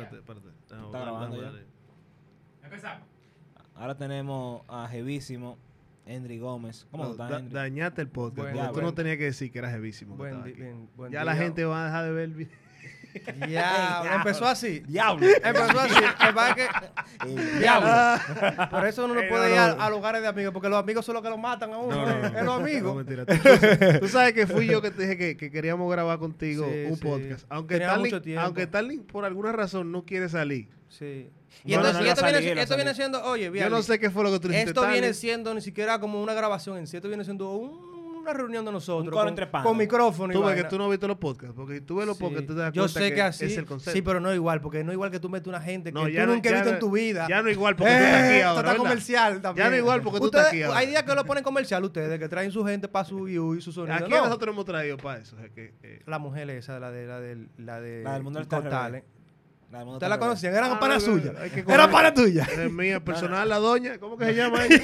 [0.00, 0.48] espérate, espérate.
[0.68, 1.62] Déjame Está ver, grabando déjame ya.
[1.62, 1.66] ver.
[2.64, 3.08] Empezamos.
[3.74, 5.58] Ahora tenemos a Jevísimo,
[6.06, 6.86] Henry Gómez.
[6.90, 7.52] ¿Cómo No, da- Henry?
[7.52, 8.72] dañaste el podcast.
[8.72, 10.16] Tú no tenías que decir que eras jevísimo.
[10.16, 11.24] Buen bien- buen ya día.
[11.24, 12.56] la gente va a dejar de ver el video.
[13.48, 14.80] Ya, empezó así.
[14.86, 15.26] ¡Diablo!
[15.26, 15.94] Empezó así.
[16.54, 18.68] Que- diablo.
[18.70, 19.82] Por eso uno no puede no, ir a, no.
[19.82, 21.94] a lugares de amigos, porque los amigos son los que los matan a uno.
[21.94, 22.26] No, no, no.
[22.26, 22.96] Es los No, amigos.
[22.96, 23.26] mentira.
[23.26, 23.34] Tú,
[24.00, 26.96] tú sabes que fui yo que te dije que, que queríamos grabar contigo Sí, un
[26.96, 27.02] sí.
[27.02, 27.46] podcast.
[27.48, 30.68] Aunque Starling, aunque Starling por alguna razón no quiere salir.
[30.88, 31.28] Sí.
[31.64, 34.10] No, Y, entonces, no, y esto, viene, esto viene siendo, oye, Yo no sé qué
[34.10, 34.70] fue lo que tú dijiste.
[34.70, 37.91] esto viene siendo ni siquiera como una grabación en sí, esto viene siendo un-
[38.22, 39.06] una reunión de nosotros.
[39.08, 39.66] Un con, entre panas.
[39.66, 41.54] con micrófono y Tú ves que tú no viste los podcasts.
[41.54, 42.22] Porque si tú ves los Sí.
[42.24, 43.92] podcasts, tú te das Yo cuenta sé que, que, así, es el concepto.
[43.92, 46.26] sí, pero no igual, porque no igual que tú metes una gente que tú no-
[46.26, 47.26] nunca has visto no- en tu vida.
[47.28, 48.60] Ya no igual porque tú estás aquí ahora.
[48.60, 49.66] esto está comercial también.
[49.66, 50.78] Ya no igual porque tú Ustedes- estás aquí ahora.
[50.78, 53.60] Hay días que lo ponen comercial ustedes, que traen su gente para su view y
[53.60, 53.94] su sonido.
[53.96, 55.36] Aquí No, nosotros hemos traído para eso.
[55.36, 58.22] o sea, que, eh, La mujer esa, la de la de la de La del
[58.22, 58.48] mundo del
[59.72, 59.72] Talent.
[59.72, 60.54] La del mundo ¿Ustedes la conocían?
[60.54, 61.32] Eran Ah, pana no, suya.
[61.52, 62.44] que Era pana tuya.
[62.44, 63.98] Es mía personal, la doña.
[63.98, 64.82] ¿Cómo que se llama ella?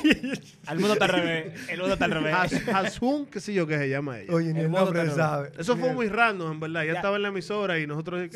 [0.71, 1.69] El mundo está al revés.
[1.69, 2.35] El mundo está al revés.
[2.35, 4.33] Has- Hasun, qué sé yo qué se llama ella.
[4.35, 5.53] Oye, ni El nombre sabe.
[5.59, 6.81] Eso fue muy random, en verdad.
[6.83, 6.93] Ya, Ya.
[6.95, 8.29] estaba en la emisora y nosotros.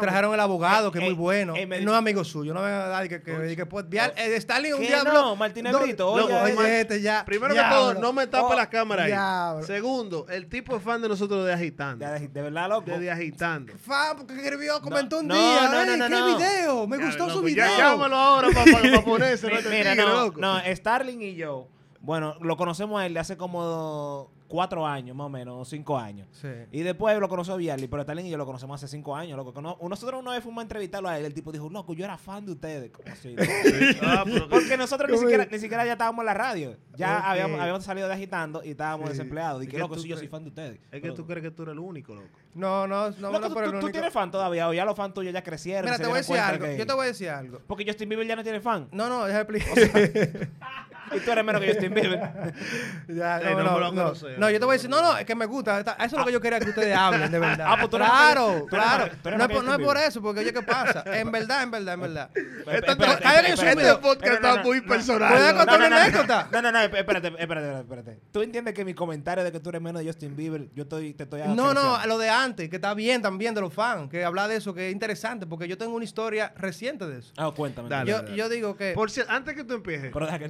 [0.00, 1.54] Trajeron el abogado, que es muy bueno.
[1.56, 4.12] ey, me- no es amigo suyo, no venga a dar que, que, que, pues, vial-
[4.16, 5.12] eh, Stalin un ¿Qué diablo.
[5.12, 5.36] no?
[5.36, 7.24] Martínez No, Brito, oye, este ya.
[7.24, 9.64] Primero que todo, no me tape Oh, las cámaras ahí.
[9.64, 12.04] Segundo, el tipo es fan de nosotros de Agitando.
[12.04, 12.90] De, verdad, loco.
[12.98, 13.72] De, Agitando.
[13.78, 15.53] Fan, porque escribió, comentó un día.
[15.70, 16.36] No, Ey, no, no, ¿Qué no.
[16.38, 16.86] video?
[16.86, 17.66] Me Ya, gustó su loco, video.
[17.66, 19.48] Ya llámalo ahora para ponerse.
[19.48, 20.40] No te Mira, tigre, no, loco.
[20.40, 21.68] no, Starling y yo,
[22.04, 25.98] bueno, lo conocemos a él de hace como cuatro años, más o menos, o cinco
[25.98, 26.28] años.
[26.32, 26.48] Sí.
[26.70, 29.58] Y después lo conoció Viali, pero Starling y yo lo conocemos hace cinco años, loco.
[29.88, 32.44] Nosotros una vez fuimos a entrevistarlo a él, el tipo dijo, loco, yo era fan
[32.46, 32.90] de ustedes.
[32.92, 33.34] ¿Cómo así?
[33.36, 33.50] loco?
[34.02, 36.76] Ah, Porque nosotros ni ¿Cómo siquiera, ni siquiera ya estábamos en la radio.
[36.94, 39.12] Ya habíamos, habíamos salido de agitando y estábamos Sí.
[39.16, 39.62] desempleados.
[39.62, 40.74] Y Es que que loco, sí, yo soy fan de ustedes.
[40.84, 42.28] Es que Pero- tú crees que tú eres el único, loco.
[42.54, 45.12] No, no, no, Loco, no, tú, el tú- tienes fan todavía, o ya los fans
[45.14, 45.86] tuyos ya crecieron.
[45.86, 46.64] Mira, te voy a decir algo.
[46.66, 47.58] que- Yo te voy a decir algo.
[47.66, 48.88] Porque Justin Bieber ya no tiene fan.
[48.92, 50.48] No, no, déjame explicar.
[51.12, 52.20] Y tú eres menos que Justin Bieber.
[53.08, 53.88] Ya, no, no no, no.
[53.90, 55.80] conoce, No, no yo te voy a decir, no, no, es que me gusta.
[55.80, 57.66] Eso es lo que yo quería que ustedes hablen, de verdad.
[57.68, 59.04] Ah, pues tú eres claro, tú eres claro.
[59.22, 61.04] tú eres No es por- no es eso, porque oye, ¿qué pasa?
[61.14, 62.30] En verdad, en verdad, en verdad.
[62.34, 65.32] Este podcast está muy personal.
[65.32, 65.58] ¿Puedo loco.
[65.58, 66.48] contar no, una no, anécdota?
[66.50, 68.20] No, no, no, espérate, espérate, espérate.
[68.32, 71.14] Tú entiendes que mi comentario de que tú eres menos de Justin Bieber, yo estoy,
[71.14, 74.24] te estoy No, no, lo de antes, que está bien también de los fans, que
[74.24, 77.32] habla de eso, que es interesante, porque yo tengo una historia reciente de eso.
[77.36, 77.88] Ah, cuéntame.
[77.88, 78.10] Dale.
[78.10, 78.92] Yo, yo digo que...
[78.92, 80.10] Por cierto, antes que tú empieces.
[80.12, 80.48] Pero deja que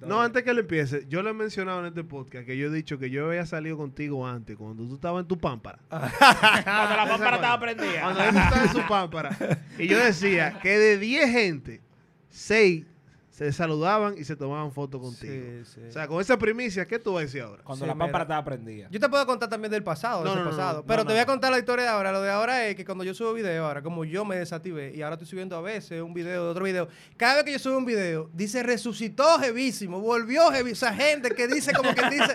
[0.00, 2.70] No, antes que él empiece, yo le he mencionado en este podcast que yo he
[2.70, 5.78] dicho que yo había salido contigo antes, cuando tú estabas en tu pámpara.
[5.88, 8.00] Cuando la pámpara estaba prendida.
[8.02, 9.38] Cuando él estaba en su pámpara.
[9.78, 11.80] Y yo decía que de 10 gente,
[12.28, 12.84] 6
[13.34, 15.32] se saludaban y se tomaban fotos contigo.
[15.64, 15.80] Sí, sí.
[15.88, 17.64] O sea, con esa primicia, ¿qué tú vas a decir ahora?
[17.64, 18.22] Cuando Sí, la pámpara mira.
[18.22, 18.86] estaba prendida.
[18.92, 20.78] Yo te puedo contar también del pasado, de No, ese no, no, pasado.
[20.82, 22.12] no, pero no, te voy a contar la historia de ahora.
[22.12, 25.02] Lo de ahora es que cuando yo subo video ahora, como yo me desactivé y
[25.02, 26.86] ahora estoy subiendo a veces un video de otro video,
[27.16, 30.74] cada vez que yo subo un video, dice resucitó jevísimo, volvió jevísimo.
[30.74, 32.34] Esa gente que dice como que dice,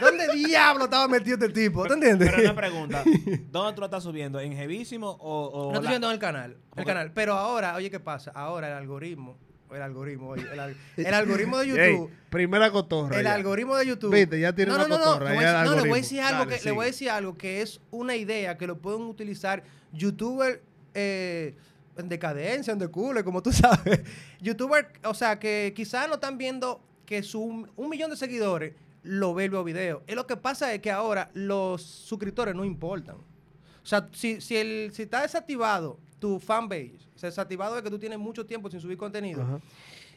[0.00, 1.86] ¿dónde diablo estaba metido este tipo?
[1.88, 2.30] ¿Te entiendes?
[2.30, 3.02] Pero una pregunta,
[3.50, 4.38] ¿dónde tú lo estás subiendo?
[4.38, 5.46] ¿En Jevísimo o...?
[5.48, 6.56] o No estoy la- viendo en el canal.
[6.76, 7.10] El canal.
[7.12, 8.30] Pero ahora, oye, ¿qué pasa?
[8.34, 9.38] Ahora el algoritmo,
[9.74, 12.10] el algoritmo, oye, el, el algoritmo de Ey, YouTube.
[12.30, 13.16] primera cotorra.
[13.18, 13.34] El ya.
[13.34, 14.14] algoritmo de YouTube.
[14.14, 15.64] Viste, ya tiene no, una no, cotorra, No, le voy ya a decir- no, le
[15.64, 15.94] voy a algoritmo.
[15.96, 16.92] decir algo Dale, que le voy a sigue.
[16.92, 19.62] decir algo que es una idea que lo pueden utilizar
[19.92, 20.58] youtubers
[20.94, 21.54] eh,
[21.96, 24.00] en decadencia, en decule, como tú sabes.
[24.40, 27.40] Youtubers, o sea, que quizás no están viendo que su
[27.76, 30.02] un millón de seguidores lo ve el video.
[30.08, 33.16] Y lo que pasa es que ahora los suscriptores no importan.
[33.16, 37.90] O sea, si, si, el, si está desactivado tu fanbase, o sea, desactivado es que
[37.90, 39.60] tú tienes mucho tiempo sin subir contenido, Ajá.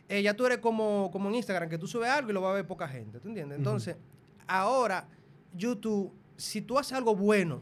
[0.07, 2.51] eh, ya tú eres como, como en Instagram, que tú subes algo y lo va
[2.51, 3.57] a ver poca gente, ¿tú entiendes?
[3.57, 3.95] Entonces,
[4.47, 5.07] ahora,
[5.53, 7.61] YouTube, si tú haces algo bueno,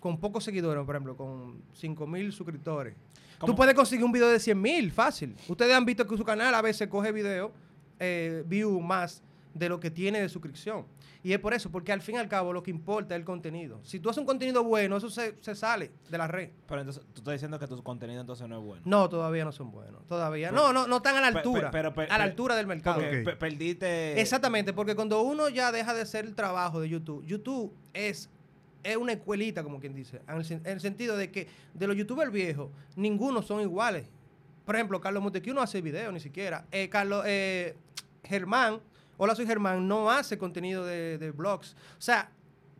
[0.00, 2.94] con pocos seguidores, por ejemplo, con 5 mil suscriptores,
[3.38, 3.52] ¿Cómo?
[3.52, 5.34] tú puedes conseguir un video de 100 mil, fácil.
[5.48, 7.52] Ustedes han visto que su canal a veces coge video,
[7.98, 9.22] eh, view más
[9.54, 10.84] de lo que tiene de suscripción.
[11.24, 13.24] Y es por eso, porque al fin y al cabo lo que importa es el
[13.24, 13.78] contenido.
[13.84, 16.50] Si tú haces un contenido bueno, eso se, se sale de la red.
[16.66, 18.82] Pero entonces, tú estás diciendo que tu contenido entonces no es bueno.
[18.84, 20.04] No, todavía no son buenos.
[20.08, 20.50] Todavía.
[20.50, 21.70] Pero- no, no, no están a la altura.
[21.70, 23.00] pero- a la altura del mercado.
[23.38, 24.20] Perdiste...
[24.20, 28.28] Exactamente, porque cuando uno ya deja de hacer el trabajo de YouTube, YouTube es,
[28.82, 31.86] es una escuelita, como quien dice, en el, sen- en el sentido de que de
[31.86, 34.08] los youtubers viejos, ninguno son iguales.
[34.64, 36.66] Por ejemplo, Carlos Montequiu no hace video ni siquiera.
[36.72, 37.76] Eh, Carlos eh,
[38.24, 38.80] Germán,
[39.16, 41.74] hola soy Germán, no hace contenido de, de blogs.
[41.98, 42.30] O sea,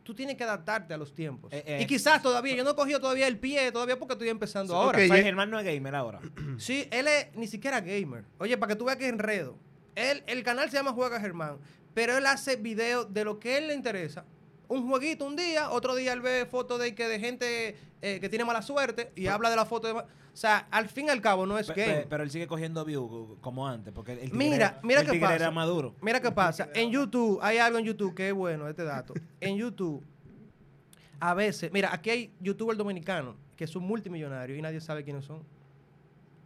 [0.03, 1.51] tú tienes que adaptarte a los tiempos.
[1.51, 1.79] Eh, eh.
[1.81, 4.99] y quizás todavía, yo no he cogido todavía el pie, todavía porque estoy empezando ahora.
[5.03, 6.19] O sea, Germán no es gamer ahora.
[6.57, 8.25] Sí, él es ni siquiera gamer.
[8.37, 9.57] Oye, para que tú veas que enredo.
[9.95, 11.57] Él, el canal se llama Juega Germán,
[11.93, 14.25] pero él hace videos de lo que a él le interesa.
[14.67, 18.29] Un jueguito un día, otro día él ve fotos de, que de gente eh, que
[18.29, 19.93] tiene mala suerte y habla de la foto de...
[19.93, 20.05] O
[20.35, 23.67] sea, al fin y al cabo no es pe- pero él sigue cogiendo views como
[23.67, 25.35] antes, porque el Mira, mira el qué pasa.
[25.35, 25.93] era maduro.
[26.01, 26.69] Mira qué pasa.
[26.73, 29.13] En YouTube, hay algo en YouTube que es bueno, este dato.
[29.39, 30.03] En YouTube,
[31.19, 35.43] a veces, mira, aquí hay youtubers dominicanos que son multimillonarios y nadie sabe quiénes son.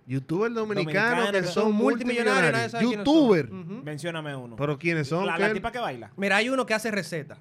[0.06, 2.72] Youtubers dominicanos Dominicanos que que son multimillonarios y nadie multimillonarios.
[2.72, 3.72] sabe quiénes son.
[3.78, 3.84] Ujú.
[3.86, 4.56] Mencióname uno.
[4.58, 5.26] Pero ¿quiénes son?
[5.26, 6.12] la, la tipa que baila.
[6.18, 7.38] Mira, hay uno que hace recetas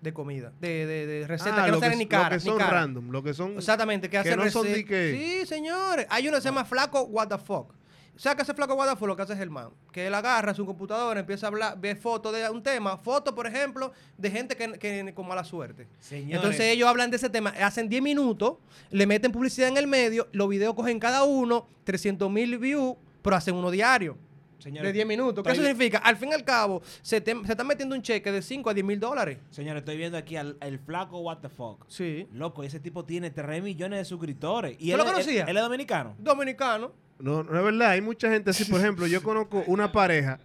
[0.00, 2.24] de comida, de, de, de recetas Ah, que no salen ni cara.
[2.24, 2.70] Lo que ni son cara.
[2.70, 3.52] random, lo que son...
[3.58, 5.12] Exactamente, que hace no son de que-
[5.42, 6.06] Sí, señores.
[6.08, 7.74] Hay uno que se llama Flaco What the Fuck.
[8.16, 9.70] O sea, que ese flaco What the Fuck lo que hace es el man.
[9.92, 12.98] Que él agarra su computadora, empieza a hablar, ve fotos de un tema.
[12.98, 15.86] Fotos, por ejemplo, de gente que, que con mala suerte.
[16.00, 16.34] Señores.
[16.36, 18.56] Entonces ellos hablan de ese tema, hacen 10 minutos,
[18.90, 23.36] le meten publicidad en el medio, los videos cogen cada uno, 300 mil views, pero
[23.36, 24.18] hacen uno diario.
[24.60, 25.42] Señores, de 10 minutos.
[25.44, 25.98] ¿Qué estoy- significa?
[25.98, 28.74] Al fin y al cabo, se, te, se está metiendo un cheque de 5 a
[28.74, 29.38] 10 mil dólares.
[29.50, 31.84] Señores, estoy viendo aquí al el flaco What the fuck.
[31.88, 32.28] Sí.
[32.32, 34.76] Loco, ese tipo tiene 3 millones de suscriptores.
[34.78, 35.48] ¿Y ¿Tú él, lo él- conocías?
[35.48, 36.14] Él, es dominicano.
[36.18, 36.92] Dominicano.
[37.18, 40.38] No, no es verdad, hay mucha gente así, por ejemplo, yo conozco una pareja.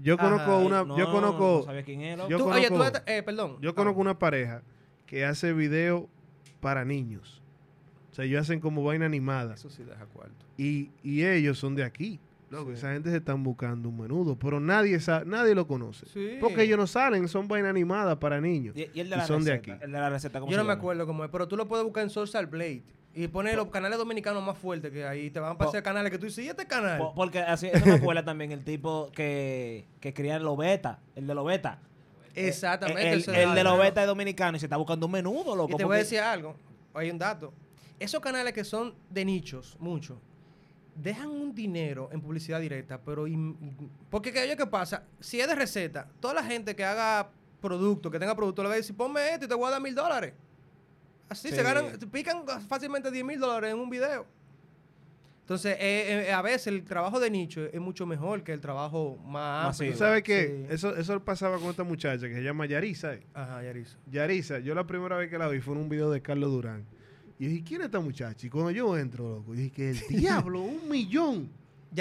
[0.00, 0.22] Yo Ajá.
[0.30, 2.28] conozco una, No, yo No conozco, sabía quién era.
[2.28, 3.56] yo Tú- oye, tú, conozco- eh, perdón.
[3.60, 4.62] yo conozco una pareja
[5.06, 6.08] que hace video
[6.60, 7.42] para niños.
[8.12, 9.54] O sea, ellos hacen como vaina animada.
[9.54, 10.46] Eso sí deja cuarto.
[10.56, 12.20] Y, y ellos son de aquí.
[12.50, 12.78] Loco, Sí.
[12.78, 16.06] esa gente se están buscando un menudo, pero nadie nadie lo conoce.
[16.06, 16.38] Sí.
[16.40, 18.74] Porque ellos no salen, son vaina animada para niños.
[18.76, 19.74] Y, y el de y la son de receta.
[19.74, 19.84] aquí.
[19.84, 21.68] El de la receta, ¿cómo Yo se no me acuerdo cómo es, pero tú lo
[21.68, 22.82] puedes buscar en Social Blade
[23.14, 26.18] y pones los canales dominicanos más fuertes que ahí te van a aparecer canales que
[26.18, 26.98] tú dices, ¿y este canal?
[26.98, 31.34] Po- Porque así, eso me acuerda también el tipo que, que cría Lobeta, el de
[31.34, 31.80] Lobeta.
[32.34, 33.12] Exactamente.
[33.12, 33.64] El, ese el de.
[33.64, 35.72] Lobeta es dominicano y se está buscando un menudo, loco.
[35.72, 36.54] Y te voy a decir algo.
[36.94, 37.52] Hay un dato.
[37.98, 40.18] Esos canales que son de nichos, muchos,
[41.00, 43.26] dejan un dinero en publicidad directa, pero...
[44.10, 45.04] porque ¿qué, ¿qué pasa?
[45.20, 47.30] Si es de receta, toda la gente que haga
[47.60, 49.80] producto, que tenga producto, le va a decir, ponme esto y te voy a dar
[49.80, 50.32] mil dólares.
[51.28, 51.54] Así Sí.
[51.56, 54.26] se ganan, pican fácilmente 10 mil dólares en un video.
[55.42, 59.16] Entonces, eh, eh, a veces el trabajo de nicho es mucho mejor que el trabajo
[59.24, 59.92] más amplio.
[59.92, 60.66] ¿Tú sabes qué?
[60.68, 60.74] Sí.
[60.74, 63.14] Eso, eso pasaba con esta muchacha que se llama Yarisa.
[63.14, 63.22] ¿eh?
[63.32, 63.96] Ajá, Yarizo.
[64.10, 66.84] Yarisa, yo la primera vez que la vi fue en un video de Carlos Durán.
[67.38, 68.46] Y yo dije, ¿quién es esta muchacha?
[68.46, 71.50] Y cuando yo entro, loco, dije, que el diablo, un millón.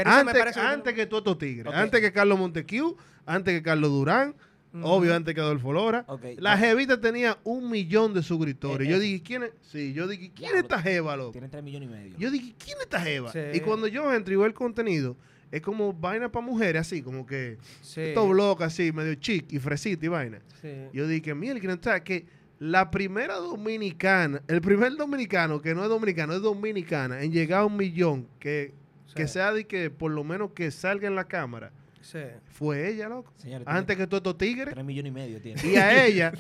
[0.04, 1.68] Antes antes que todos estos tigres.
[1.68, 1.74] Ok.
[1.76, 4.36] Antes que Carlos Montequiu, antes que Carlos Durán,
[4.82, 6.04] obvio, antes que Adolfo Lora.
[6.08, 6.24] Ok.
[6.40, 8.86] La jevita tenía un millón de suscriptores.
[8.88, 9.04] Eh, yo eso.
[9.04, 9.52] dije, ¿quién es?
[9.62, 11.32] Sí, yo dije, ¿quién es esta jeva, loco?
[11.32, 12.18] Tiene 3 millones y medio.
[12.18, 13.32] Yo dije, ¿quién es esta jeva?
[13.32, 13.40] Sí.
[13.54, 15.16] Y cuando yo entro y veo el contenido,
[15.52, 18.02] es como vaina para mujeres, así, como que Sí.
[18.02, 20.40] estos blogs así, medio chic y fresita y vaina.
[20.62, 20.68] Sí.
[20.92, 22.26] Yo dije, mira, que, o sea, que
[22.60, 27.66] la primera dominicana, el primer dominicano que no es dominicano, es dominicana, en llegar a
[27.66, 28.74] un millón, que,
[29.16, 31.72] que sea de que por lo menos que salga en la cámara,
[32.02, 32.20] Sí.
[32.54, 33.34] fue ella, loco.
[33.36, 34.74] Señores, Antes que todos estos tigres.
[34.74, 35.62] 3 millones y medio tiene.
[35.68, 36.32] Y a ella,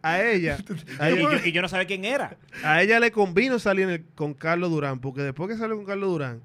[0.00, 0.58] a ella,
[1.00, 2.36] a y, yo, y yo no sabía quién era.
[2.62, 6.08] a ella le convino salir el- con Carlos Durán, porque después que salió con Carlos
[6.10, 6.40] Durán,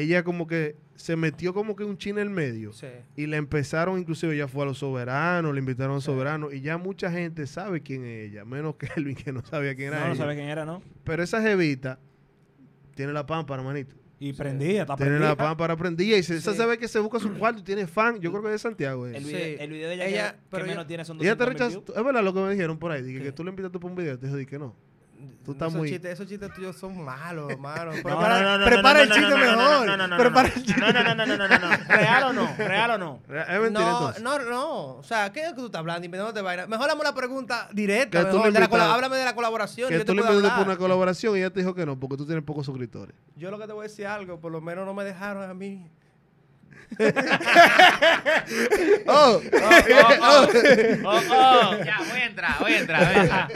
[0.00, 2.72] ella como que se metió como que un chino en el medio.
[2.72, 2.86] Sí.
[3.16, 6.10] Y le empezaron, inclusive ya fue a los soberanos, le invitaron a los Sí.
[6.10, 9.74] soberanos, y ya mucha gente sabe quién es ella, menos que Elvin que no sabía
[9.74, 10.22] quién era No, no ella.
[10.22, 10.82] sabía quién era, ¿no?
[11.04, 11.98] Pero esa jevita
[12.94, 13.94] tiene la pámpara, manito.
[14.20, 15.28] Y prendía, está Tiene prendida.
[15.28, 16.58] la pámpara prendida y se, esa Sí.
[16.66, 18.18] ve que se busca su cuarto y tiene fan.
[18.20, 19.06] Yo creo que es de Santiago.
[19.06, 19.16] eh.
[19.16, 19.28] El, Sí.
[19.32, 21.74] video, el video de ella, Ella- que, pero que menos tiene son Ella te 200
[21.84, 21.96] rechazó.
[21.98, 23.02] Es verdad lo que me dijeron por ahí.
[23.02, 24.18] Dije que tú le invitaste por un video.
[24.18, 24.74] Te dijo di que no.
[25.44, 27.86] Tú estás esos muy- Chistes, esos chistes tuyos son malos, hermano.
[27.86, 29.86] No, Prepara, no, no, no, prepara el chiste no, no, no, mejor.
[29.86, 30.80] No, no, no, prepara no, el chiste.
[30.80, 31.76] no, no, no, no, no, no, no, no.
[31.88, 32.54] ¿Real o no?
[32.56, 33.20] ¿Real o no?
[33.28, 34.22] Es mentira no, entonces.
[34.22, 34.84] no, no.
[34.96, 36.04] O sea, ¿qué es lo que tú estás hablando?
[36.04, 36.66] Inventándote vaina.
[36.66, 38.22] Mejor hame la pregunta directa.
[38.24, 39.88] Mejor, de la háblame de la colaboración.
[39.88, 42.16] que yo tú le invitaste por una colaboración y ella te dijo que no, porque
[42.16, 43.16] tú tienes pocos suscriptores.
[43.36, 45.54] Yo lo que te voy a decir algo, por lo menos no me dejaron a
[45.54, 45.90] mí.
[49.06, 49.08] ¡Oh!
[49.08, 49.48] Oh, oh,
[50.22, 50.46] oh.
[51.04, 51.76] Oh, oh.
[51.84, 53.06] Ya, voy a entrar, voy a entrar.
[53.06, 53.48] Voy a entrar.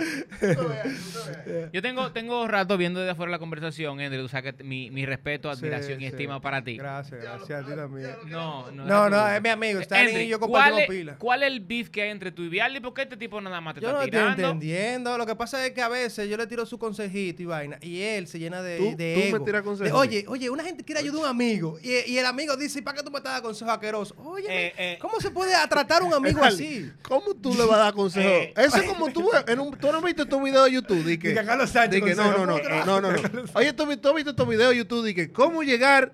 [1.73, 4.21] Yo tengo, tengo rato viendo desde afuera la conversación, Endre.
[4.21, 6.15] Tú sabes que mi, mi respeto, admiración Sí, y sí.
[6.15, 6.77] estima para ti.
[6.77, 8.11] Gracias, gracias a ti también.
[8.27, 8.85] No, no.
[8.85, 9.81] No, no, es mi amigo.
[9.81, 11.17] Stalin Endre, y yo ¿cuál compartimos es, pila.
[11.19, 12.81] ¿Cuál es el beef que hay entre tú y Vialli?
[12.81, 14.43] ¿Por qué este tipo nada más te Yo está no estoy tirando?
[14.43, 15.19] entendiendo.
[15.19, 17.79] Lo que pasa es que a veces yo le tiro su consejito y vaina.
[17.81, 19.45] Y él se llena de, Tú- de tú me ego.
[19.45, 20.01] tiras De, consejos.
[20.01, 21.79] oye, oye, una gente quiere ayudar a un amigo.
[21.83, 24.17] Y, y el amigo dice, ¿para qué tú me estás dando consejos asquerosos?
[24.25, 24.99] Oye, Eh, eh.
[25.01, 26.91] ¿cómo se puede tratar a un amigo así?
[27.09, 28.29] ¿Cómo tú le vas a dar consejo?
[28.29, 28.53] Eh.
[28.57, 31.05] Eso es como tú, en un, tú no has visto tu video de YouTube.
[31.05, 33.19] Di que, Di que Carlos Sánchez di que no, no, no, no, no, no.
[33.55, 35.05] Oye, tú, tú has visto tu video de YouTube.
[35.07, 36.13] Di que cómo llegar,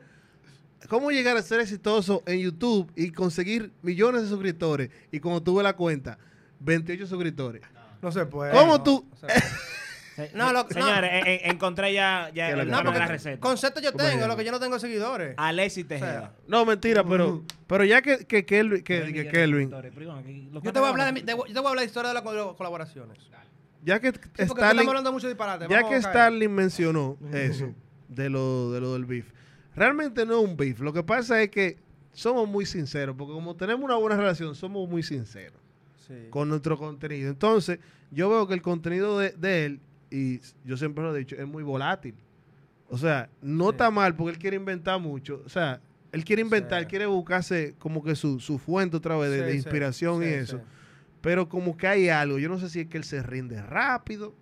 [0.89, 4.91] cómo llegar a ser exitoso en YouTube y conseguir millones de suscriptores.
[5.11, 6.19] Y cuando tuve la cuenta,
[6.61, 7.63] 28 suscriptores.
[8.03, 8.53] No se puede.
[8.53, 9.07] ¿Cómo no, tú?
[9.11, 9.41] no se puede.
[9.41, 9.47] Se-
[10.35, 10.69] No, lo- no.
[10.69, 13.41] Señores, en- en- encontré ya, ya el No, de la receta.
[13.41, 15.35] concepto yo ¿Cómo se tengo, lo que yo no tengo seguidores.
[15.37, 16.33] Alexis Tejeda.
[16.47, 20.91] No, mentira, pero, pero ya que, que, Kelvin, que, que Kelvin, Yo te voy a
[20.91, 23.19] hablar de, mi- de- yo te voy a hablar de historia de las colaboraciones.
[23.19, 23.31] Sí,
[23.85, 25.67] ya que estamos Starling, hablando mucho de disparate.
[25.71, 26.03] ya que.
[26.03, 27.73] Starling mencionó eso
[28.09, 29.31] de lo, de lo del beef,
[29.75, 30.81] realmente no es un beef.
[30.81, 31.79] Lo que pasa es que
[32.13, 35.59] somos muy sinceros, porque como tenemos una buena relación, somos muy sinceros
[36.09, 36.15] Sí.
[36.31, 37.29] con nuestro contenido.
[37.31, 37.79] Entonces,
[38.11, 41.47] yo veo que el contenido de, de él, y yo siempre lo he dicho, es
[41.47, 42.15] muy volátil.
[42.89, 43.71] O sea, no Sí.
[43.73, 45.43] está mal porque él quiere inventar mucho.
[45.45, 45.81] O sea,
[46.13, 46.87] él quiere inventar, Sí.
[46.87, 50.27] quiere buscarse como que su, su fuente otra vez de, Sí, de sí, inspiración y
[50.27, 50.61] eso.
[51.21, 54.35] Pero como que hay algo, yo no sé si es que él se rinde rápido.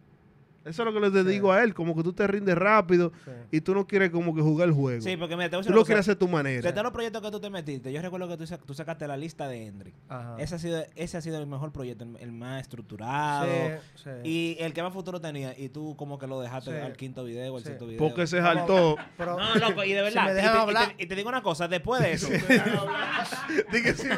[0.66, 1.30] Eso es lo que les Sí.
[1.30, 3.30] digo a él, como que tú te rindes rápido Sí.
[3.52, 5.00] y tú no quieres como que jugar el juego.
[5.00, 5.86] Sí, porque mira, te voy a decir tú lo cosa.
[5.86, 6.70] quieres hacer tu De manera.
[6.70, 9.48] todos los proyectos que tú te metiste, yo recuerdo que tú, tú sacaste la lista
[9.48, 9.94] de Hendry.
[10.08, 10.36] Ajá.
[10.38, 13.46] Ese ha sido, ese ha sido el mejor proyecto, el, el más estructurado.
[13.94, 14.10] Sí, sí.
[14.28, 15.56] Y el que más futuro tenía.
[15.58, 16.76] Y tú como que lo dejaste Sí.
[16.84, 17.68] al quinto video o al Sí.
[17.68, 17.98] sexto video.
[17.98, 18.96] Porque se saltó.
[19.16, 20.24] Pero- No, loco, y de Si verdad.
[20.24, 20.88] me y, dejan te, y hablar.
[20.96, 22.28] te- y te digo una cosa, después de eso,
[23.72, 24.08] Dije, sí,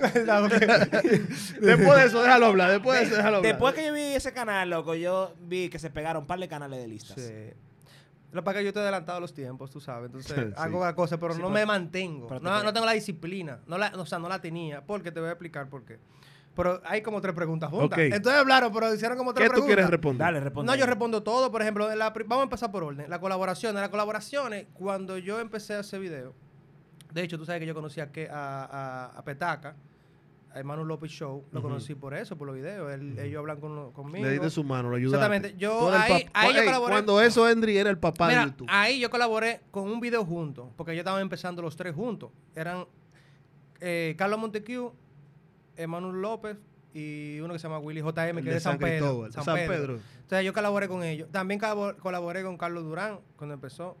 [1.60, 2.70] Después de eso, déjalo hablar.
[2.70, 3.52] Después de eso, déjalo hablar.
[3.52, 6.48] después que yo vi ese canal, loco, yo vi que se pegaron un par de
[6.48, 7.16] canales de listas.
[7.20, 7.32] Sí.
[8.32, 10.06] Lo que pasa es que yo estoy adelantado a los tiempos, tú sabes.
[10.06, 10.52] Entonces Sí.
[10.56, 12.26] hago la cosa, pero Sí, no pero- me mantengo.
[12.28, 13.58] te No, no tengo la disciplina.
[13.66, 14.82] No la, o sea, no la tenía.
[14.84, 15.98] Porque te voy a explicar por qué.
[16.54, 17.96] Pero hay como tres preguntas juntas.
[17.98, 18.04] Ok.
[18.12, 19.74] Entonces hablaron, pero hicieron como tres ¿Qué tú preguntas.
[19.76, 20.18] quieres responder?
[20.26, 20.70] Dale, responde.
[20.72, 21.50] No, yo respondo todo.
[21.50, 23.08] Por ejemplo, la vamos a empezar por orden.
[23.08, 23.74] La colaboración.
[23.74, 26.34] Las colaboraciones, cuando yo empecé a hacer video,
[27.12, 29.74] de hecho, tú sabes que yo conocí a, que- a, a- a Petaca,
[30.52, 31.44] a Hermano López Show.
[31.52, 32.92] Lo conocí por eso, por los videos.
[32.92, 34.24] Él- Ellos hablan con, conmigo.
[34.26, 35.16] Le diste su mano, lo ayudaste.
[35.24, 35.58] Exactamente.
[35.58, 36.92] Yo ahí- ahí yo colaboré.
[36.94, 38.66] Cuando eso, Henry era el papá Mira, de YouTube.
[38.70, 42.30] ahí yo colaboré con un video juntos, porque yo estaba empezando los tres juntos.
[42.54, 42.84] Eran
[43.80, 44.92] eh, Carlos Montecu,
[45.76, 46.56] Emanuel López
[46.92, 49.22] y uno que se llama Willy JM, El que es de San, Pedro.
[49.24, 49.98] Cristóbal, San Pedro.
[50.22, 51.28] Entonces yo colaboré con ellos.
[51.30, 53.96] También colabor- colaboré con Carlos Durán cuando empezó.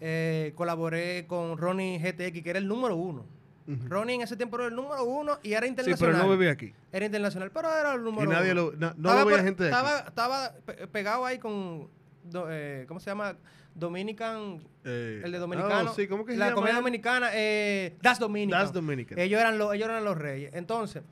[0.00, 3.26] Eh, colaboré con Ronnie GTX, que era el número uno.
[3.66, 6.14] Ronnie en ese tiempo era el número uno y era Sí, internacional.
[6.16, 6.74] pero no vivía aquí.
[6.92, 8.62] Era internacional, pero era el número Y nadie uno.
[8.70, 9.76] lo, na- no Estaba lo veía por- gente de aquí.
[9.78, 11.88] estaba, estaba pe- pegado ahí con,
[12.24, 13.36] do- eh, ¿cómo se llama?
[13.74, 15.90] Dominican, Eh, el de Dominicano.
[15.90, 18.60] oh, sí, ¿cómo que se La llama comedia dominicana, eh, Das Dominican.
[18.60, 19.18] Das Dominican.
[19.18, 20.50] Ellos eran, los, ellos eran los reyes.
[20.54, 21.02] Entonces,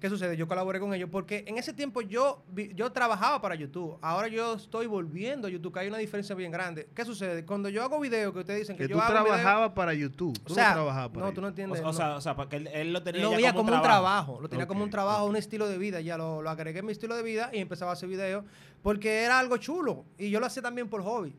[0.00, 0.36] ¿qué sucede?
[0.36, 2.42] Yo colaboré con ellos porque en ese tiempo yo,
[2.74, 3.96] yo trabajaba para YouTube.
[4.00, 6.88] Ahora yo estoy volviendo a YouTube, que hay una diferencia bien grande.
[6.94, 7.44] ¿Qué sucede?
[7.44, 9.94] Cuando yo hago videos que ustedes dicen que, que yo tú hago video- trabajabas para
[9.94, 10.38] YouTube.
[10.44, 11.80] Tú o sea, no trabajabas para no, tú no entiendes.
[11.80, 11.92] O, o no.
[11.92, 14.38] sea, o sea, porque él, él lo tenía lo ya veía como, como un trabajo,
[14.40, 16.92] lo tenía como un trabajo, un estilo de vida, ya lo, lo agregué en mi
[16.92, 18.44] estilo de vida y empezaba a hacer videos
[18.82, 21.34] porque era algo chulo y yo lo hacía también por hobby.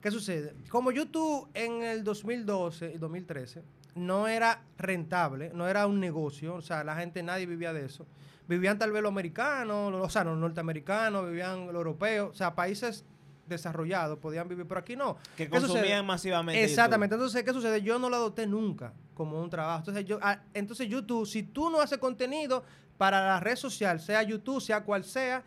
[0.00, 0.54] ¿Qué sucede?
[0.68, 3.62] Como YouTube en el 2012 y 2013
[3.96, 8.06] no era rentable, no era un negocio, o sea, la gente, nadie vivía de eso.
[8.46, 12.54] Vivían tal vez los americanos, los- o sea, los norteamericanos, vivían los europeos, o sea,
[12.54, 13.04] países
[13.48, 15.16] desarrollados podían vivir, pero aquí no.
[15.36, 16.62] Que consumían masivamente.
[16.62, 17.14] Exactamente.
[17.14, 17.80] Entonces, ¿qué sucede?
[17.82, 19.78] Yo no lo adopté nunca como un trabajo.
[19.80, 22.64] Entonces, yo, ah, entonces YouTube, si tú no haces contenido
[22.98, 25.42] para la red social, sea YouTube, sea cual sea,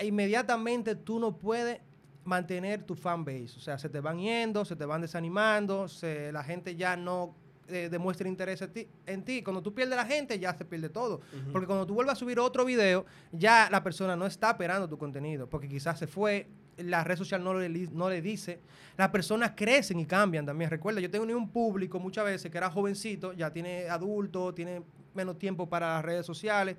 [0.00, 1.80] inmediatamente tú no puedes
[2.24, 3.54] mantener tu fan base.
[3.56, 7.34] O sea, se te van yendo, se te van desanimando, se- la gente ya no
[7.68, 9.42] eh, demuestra interés en ti, en ti.
[9.42, 11.20] Cuando tú pierdes la gente, ya se pierde todo.
[11.52, 14.98] Porque cuando tú vuelves a subir otro video, ya la persona no está esperando tu
[14.98, 18.60] contenido, porque quizás se fue, la red social no le, no le dice.
[18.96, 20.70] Las personas crecen y cambian también.
[20.70, 24.82] Recuerda, yo tengo un público muchas veces que era jovencito, ya tiene adulto, tiene
[25.14, 26.76] menos tiempo para las redes sociales.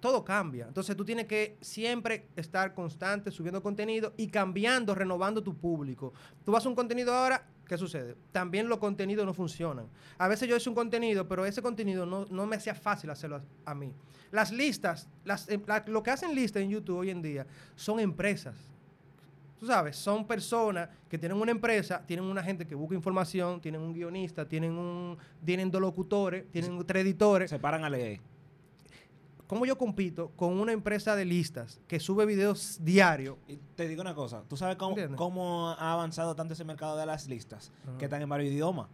[0.00, 0.66] Todo cambia.
[0.66, 6.12] Entonces tú tienes que siempre estar constante subiendo contenido y cambiando, renovando tu público.
[6.44, 8.16] Tú vas a un contenido ahora, ¿qué sucede?
[8.32, 9.86] También los contenidos no funcionan.
[10.18, 13.36] A veces yo hice un contenido, pero ese contenido no, no me hacía fácil hacerlo
[13.64, 13.92] a, a mí.
[14.30, 18.56] Las listas, las, la- lo que hacen listas en YouTube hoy en día son empresas.
[19.58, 23.80] Tú sabes, son personas que tienen una empresa, tienen una gente que busca información, tienen
[23.80, 27.48] un guionista, tienen un tienen dos locutores, tienen tres editores.
[27.50, 28.20] Se paran a leer.
[29.46, 33.36] ¿Cómo yo compito con una empresa de listas que sube videos diarios?
[33.46, 37.28] Y te digo una cosa, ¿tú sabes cómo, ha avanzado tanto ese mercado de las
[37.28, 37.70] listas?
[37.98, 38.88] Que están en varios idiomas.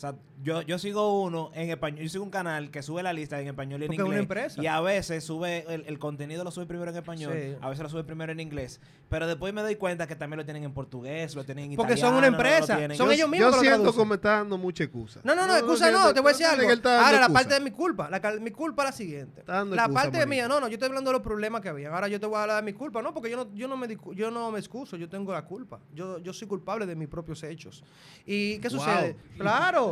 [0.00, 3.12] O sea, yo, yo sigo uno en español, yo sigo un canal que sube la
[3.12, 4.22] lista en español y en Porque es una inglés.
[4.22, 4.62] empresa.
[4.62, 7.56] Y a veces sube, el, el contenido lo sube primero en español, Sí.
[7.60, 8.80] a veces lo sube primero en inglés.
[9.10, 11.92] Pero después me doy cuenta que también lo tienen en portugués, lo tienen en Porque
[11.92, 12.08] italiano.
[12.12, 14.56] son una empresa, tienen- son yo, ellos mismos yo que siento que me está dando
[14.56, 15.20] mucha excusa.
[15.22, 16.62] No, no, no, excusa no, te voy a decir algo.
[16.70, 17.32] Ahora, la excusa.
[17.34, 19.40] parte de mi culpa, la, mi culpa es la siguiente.
[19.40, 21.60] Está dando La excusa, parte de mía, no, no, yo estoy hablando de los problemas
[21.60, 21.92] que había.
[21.92, 23.76] Ahora yo te voy a hablar de mi culpa, no, porque yo no, yo no,
[23.76, 25.78] me, yo no me excuso, yo tengo la culpa.
[25.92, 27.84] Yo, yo soy culpable de mis propios hechos.
[28.24, 28.78] ¿Y qué Wow.
[28.78, 29.16] sucede?
[29.36, 29.89] Claro.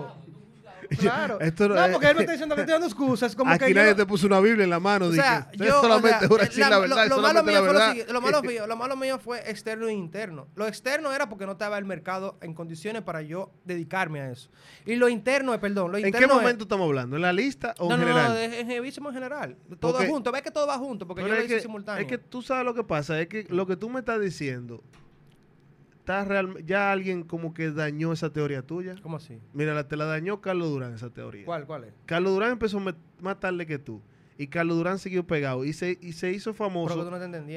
[0.99, 1.39] Claro.
[1.41, 3.37] Esto no no, porque él me está diciendo que estoy dando excusas.
[3.37, 5.07] Como Aquí que nadie yo- te puso una Biblia en la mano.
[5.07, 7.09] O sea, yo, o solamente sea, jura decir la- la verdad.
[7.09, 10.47] Lo, malo mío la lo malo mío, lo malo mío fue externo e interno.
[10.55, 14.49] Lo externo era porque no estaba el mercado en condiciones para yo dedicarme a eso.
[14.87, 17.17] Y lo interno, es, perdón, lo ¿En qué es- momento estamos hablando?
[17.17, 18.29] ¿En la lista o no, en no, general?
[18.31, 19.57] no, de- en en general.
[19.79, 20.33] Todo junto.
[20.33, 22.01] Ves que todo va junto, porque yo lo hice que, simultáneo.
[22.01, 24.83] es que tú sabes lo que pasa, es que lo que tú me estás diciendo,
[26.09, 28.95] está real, ya alguien como que dañó esa teoría tuya.
[29.03, 29.39] ¿Cómo así?
[29.53, 31.45] Mira, la- te la dañó Carlos Durán esa teoría.
[31.45, 31.93] ¿Cuál, cuál es?
[32.07, 34.01] Carlos Durán empezó más tarde que tú.
[34.41, 37.11] Y Carlos Durán siguió pegado y se, y se hizo tú famoso no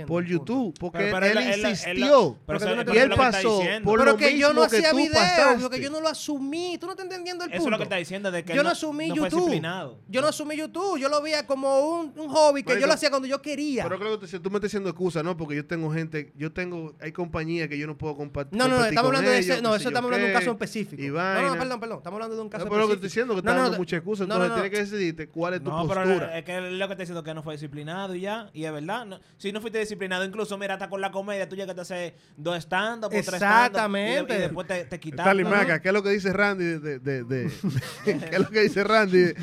[0.07, 0.23] por punto.
[0.23, 0.73] YouTube.
[0.79, 1.93] Porque Pero- pero él, él- él- él- insistió.
[1.93, 4.77] eso- eso- y eso él que pasó por Pero lo que yo mismo no que
[4.77, 6.77] hacía tú videos, porque yo no lo asumí.
[6.79, 7.67] Tú no estás entendiendo el Eso punto.
[7.67, 9.25] es lo que está diciendo de que yo no asumí YouTube.
[9.29, 9.99] disciplinado.
[10.07, 10.97] Yo no asumí YouTube.
[10.99, 13.83] Yo lo veía como un, un hobby que yo lo hacía cuando yo quería.
[13.83, 15.37] Pero creo que tú, tú me estás diciendo excusa, ¿no?
[15.37, 18.57] Porque yo tengo gente, yo tengo, hay compañías que yo no puedo compartir.
[18.57, 21.03] No, no, no, estamos hablando de ese, no, eso estamos hablando de un caso específico.
[21.03, 22.95] No, no, perdón, perdón, estamos hablando de un caso No, pero lo que específico.
[22.95, 25.63] estoy diciendo que No, estás no, dando muchas excusas, entonces tienes que decidirte cuál es
[25.63, 26.37] tu No, pero postura.
[26.39, 28.49] es que lo que está diciendo que no fue disciplinado y ya.
[28.53, 29.05] Y es verdad.
[29.05, 32.15] no- si no fuiste disciplinado, incluso mira, hasta con la comedia tuya que te hace
[32.37, 34.33] dos stand-up o tres Exactamente.
[34.33, 35.37] Y, de- y después te, te Está quitaron.
[35.37, 37.51] Limaca, ¿qué es lo que dice Randy de, de, de- de-
[38.05, 39.17] ¿Qué es lo que dice Randy?
[39.19, 39.35] de-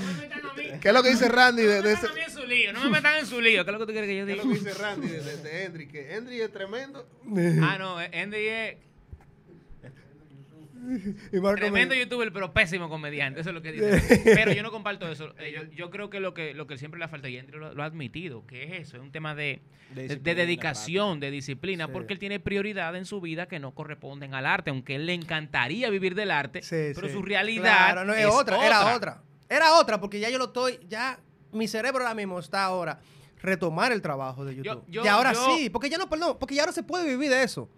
[0.81, 2.31] ¿Qué es lo que dice Randy de, de ese- No me metan a mí en
[2.31, 3.65] su lío, no me metan en su lío.
[3.65, 4.45] ¿Qué es lo que tú quieres que yo ¿Qué es diga?
[4.45, 5.89] lo que dice Randy de, de?
[5.89, 7.07] Que Hendry es tremendo.
[7.63, 8.77] Ah, no, eh, Andy es
[11.33, 13.41] Y Marco tremendo me- youtuber, pero pésimo comediante.
[13.41, 14.23] Eso es lo que dice.
[14.35, 15.35] Pero yo no comparto eso.
[15.39, 17.75] Eh, Yo, yo creo que lo que lo que siempre le falta, y Andy lo,
[17.75, 19.61] lo ha admitido, que es eso, es un tema de,
[19.95, 21.93] De dedicación, de disciplina, Sí.
[21.93, 25.15] porque él tiene prioridades en su vida que no corresponden al arte, aunque él le
[25.15, 27.13] encantaría vivir del arte, Sí, pero sí.
[27.15, 29.23] su realidad Claro, no es, otra, era otra.
[29.49, 31.19] Era otra, porque ya yo lo estoy, ya
[31.53, 33.01] mi cerebro ahora mismo está ahora
[33.41, 34.85] retomar el trabajo de YouTube.
[34.89, 37.31] yo- y ahora yo- sí, porque ya no, perdón, porque ya ahora se puede vivir
[37.31, 37.71] de eso.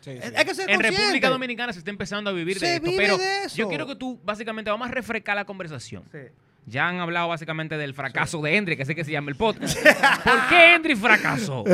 [0.00, 0.18] Sí, sí.
[0.22, 1.00] Es- Hay que ser En consciente.
[1.02, 3.56] República Dominicana se está empezando a vivir Se de esto, vive pero de eso.
[3.56, 6.04] yo quiero que tú, básicamente, vamos a refrescar la conversación.
[6.10, 6.18] Sí.
[6.66, 9.76] Ya han hablado básicamente del fracaso de Hendry, que sé que se llama el podcast.
[10.24, 11.64] ¿Por qué Hendry fracasó?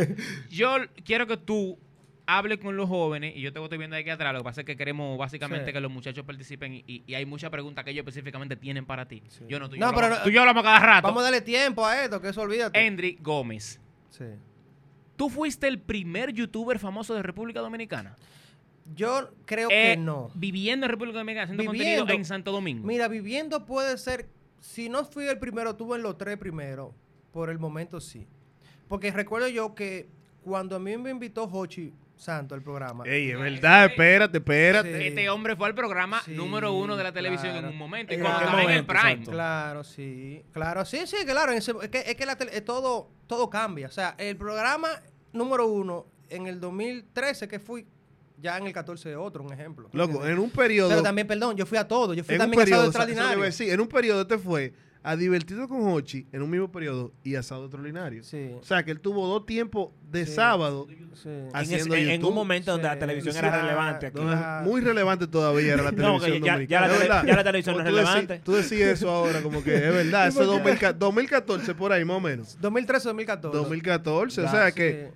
[0.50, 1.78] Yo quiero que tú
[2.28, 4.66] hables con los jóvenes, y yo te estoy viendo aquí atrás, lo que pasa es
[4.66, 5.72] que queremos básicamente Sí.
[5.72, 9.22] que los muchachos participen y, hay muchas preguntas que ellos específicamente tienen para ti.
[9.48, 11.06] Yo no, tú No, yo pero hablamos- no- tú y yo hablamos cada rato.
[11.06, 12.84] Vamos a darle tiempo a esto, que eso olvídate.
[12.84, 13.78] Hendry Gómez.
[14.10, 14.24] Sí.
[15.16, 18.16] ¿Tú fuiste el primer youtuber famoso de República Dominicana?
[18.94, 20.30] Yo creo Eh, que no.
[20.34, 22.02] Viviendo en República Dominicana, haciendo Viviendo.
[22.02, 22.86] contenido en Santo Domingo.
[22.86, 24.28] Mira, viviendo puede ser,
[24.60, 26.92] si no fui el primero, tuve en los tres primeros.
[27.32, 28.26] Por el momento sí.
[28.88, 30.08] Porque recuerdo yo que
[30.44, 33.04] cuando a mí me invitó Hochi Santo al programa.
[33.06, 34.98] Ey, es verdad, espérate, espérate.
[35.00, 35.06] Sí.
[35.08, 37.66] Este hombre fue al programa Sí, número uno de la televisión claro.
[37.68, 38.12] en un momento.
[38.12, 39.02] Y ¿En cuando qué estaba en el prime.
[39.16, 39.30] Santo?
[39.30, 40.42] Claro, sí.
[40.52, 41.52] Claro, sí, sí, claro.
[41.52, 43.86] es, que, es que la tele- todo, todo cambia.
[43.88, 44.88] O sea, el programa
[45.32, 47.86] número uno en el 2013 que fui,
[48.38, 49.88] ya en el 14 otro, un ejemplo.
[49.92, 50.88] Loco, en un periodo.
[50.88, 52.14] Pero también, perdón, yo fui a todo.
[52.14, 53.20] Yo fui en un también a Sábado periodo, o sea, eso es lo que iba
[53.20, 53.44] a Extraordinario.
[53.44, 54.74] decir, en un periodo te fue
[55.08, 58.24] a Divertido con Hochi en un mismo periodo y a Sábado Extraordinario.
[58.24, 58.50] Sí.
[58.60, 60.32] O sea, que él tuvo dos tiempos de Sí.
[60.34, 61.28] sábado Sí.
[61.28, 63.38] En, haciendo ese- en- en un momento donde la televisión Sí.
[63.38, 64.20] era relevante aquí.
[64.64, 67.24] muy relevante todavía era la No, televisión que ya- la ¿Es tele- verdad?
[67.24, 68.40] ya la televisión no es decí- relevante.
[68.44, 70.26] tú decías eso ahora, como que es verdad.
[70.28, 72.60] Eso es 2014, 2014 por ahí, más o menos.
[72.60, 73.56] 2013, 2014.
[73.58, 74.74] 2014, o sea sí.
[74.74, 75.12] que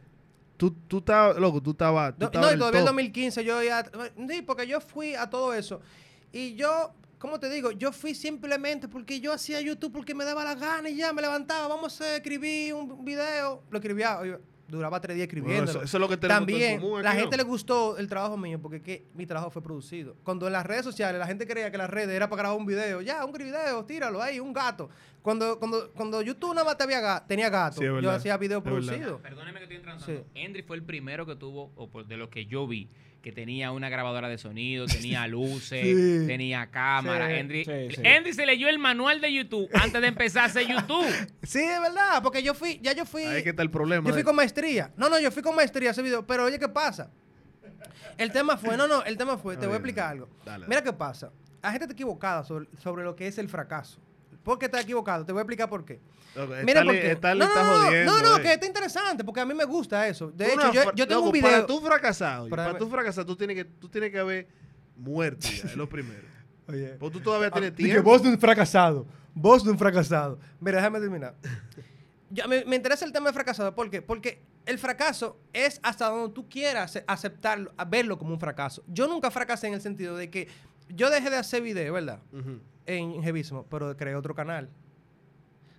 [0.56, 2.84] tú, tú estabas, loco, tú estabas, No, no, todavía en top.
[2.86, 3.84] 2015 yo ya...
[4.28, 5.80] Sí, porque yo fui a todo eso.
[6.32, 7.70] Y yo, ¿cómo te digo?
[7.70, 11.22] Yo fui simplemente porque yo hacía YouTube porque me daba la gana y ya me
[11.22, 11.68] levantaba.
[11.68, 13.62] Vamos a escribir un video.
[13.70, 14.18] Lo escribía,
[14.66, 15.70] duraba tres días Bueno, escribiendo.
[15.72, 17.42] eso, eso es lo que tenemos en También, común la gente ¿no?
[17.42, 20.16] le gustó el trabajo mío porque que mi trabajo fue producido.
[20.24, 22.66] Cuando en las redes sociales la gente creía que las redes era para grabar un
[22.66, 24.88] video, ya, un video, tíralo ahí, un gato.
[25.22, 28.62] Cuando, cuando, cuando YouTube nada más te había ga- tenía gato, Sí, yo hacía video
[28.62, 29.18] producido.
[29.18, 30.06] Perdóneme que estoy entrando.
[30.06, 30.18] Sí.
[30.34, 32.88] Hendry fue el primero que tuvo, o por de los que yo vi,
[33.22, 36.26] que tenía una grabadora de sonido, tenía luces, Sí.
[36.26, 37.26] tenía cámara.
[37.28, 37.32] Sí.
[37.34, 38.02] Hendry, Sí, sí.
[38.04, 41.06] Hendry se leyó el manual de YouTube antes de empezar a hacer YouTube.
[41.42, 44.06] Sí, es verdad, porque yo fui, ya yo fui, Ahí que está el problema.
[44.08, 44.92] yo fui con maestría.
[44.96, 47.10] No, no, yo fui con maestría a ese video, pero oye, ¿qué pasa?
[48.18, 50.28] El tema fue, no, no, el tema fue, te voy a explicar algo.
[50.44, 51.32] dale, Mira qué pasa.
[51.62, 54.00] La gente está equivocada sobre, sobre lo que es el fracaso.
[54.42, 55.24] ¿Por qué está equivocado?
[55.24, 56.00] Te voy a explicar por qué.
[56.64, 57.10] Mira Stanley- por qué.
[57.12, 58.12] Stanley no, no, está no, jodiendo.
[58.12, 58.42] no, no, eh.
[58.42, 60.30] que está interesante, porque a mí me gusta eso.
[60.30, 61.50] De hecho, yo, tengo loco, un video.
[61.50, 64.48] Para tú fracasado, Para tú fracasar, tú tienes que, tú tienes que haber
[64.96, 66.22] muerto ya, es lo primero.
[66.68, 66.96] Oye.
[66.98, 68.10] Porque tú todavía tienes Dije, tiempo.
[68.10, 69.06] vos de un fracasado.
[69.34, 70.38] Vos de un fracasado.
[70.60, 71.34] Mira, déjame terminar.
[72.30, 73.74] Yo- me, me interesa el tema de fracasado.
[73.74, 74.02] ¿Por qué?
[74.02, 78.84] Porque el fracaso es hasta donde tú quieras aceptarlo, a verlo como un fracaso.
[78.86, 80.46] Yo nunca fracasé en el sentido de que
[80.94, 82.20] yo dejé de hacer video, ¿verdad?
[82.86, 84.68] En Jevísimo, pero creé otro canal.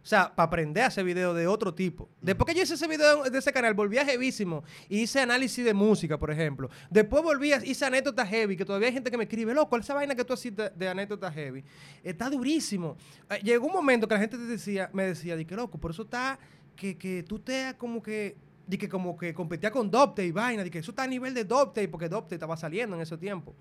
[0.04, 2.10] O sea, para aprender a hacer videos de otro tipo.
[2.21, 5.63] Después que yo hice ese video de ese canal, volví a heavísimo y hice análisis
[5.63, 6.71] de música, por ejemplo.
[6.89, 9.93] Después volví a hice anécdotas heavy, que todavía hay gente que me escribe, loco, esa
[9.93, 11.63] vaina que tú haces de, de anécdotas heavy,
[12.04, 12.97] está durísimo.
[13.30, 15.91] Eh, Llegó un momento que la gente te decía, me decía, di que loco, por
[15.91, 16.39] eso está,
[16.76, 20.63] que, que tú te como que, di que como que competía con Dopte y vaina,
[20.63, 23.54] di que eso está a nivel de Dopte, porque Dopte estaba saliendo en ese tiempo.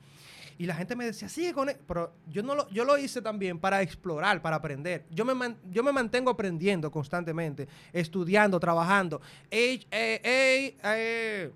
[0.60, 1.76] Y la gente me decía, sigue con él.
[1.88, 5.06] Pero yo, no lo, yo lo hice también para explorar, para aprender.
[5.10, 9.22] Yo me, man- yo me mantengo aprendiendo constantemente, estudiando, trabajando.
[9.50, 11.50] He, eh, he- eh,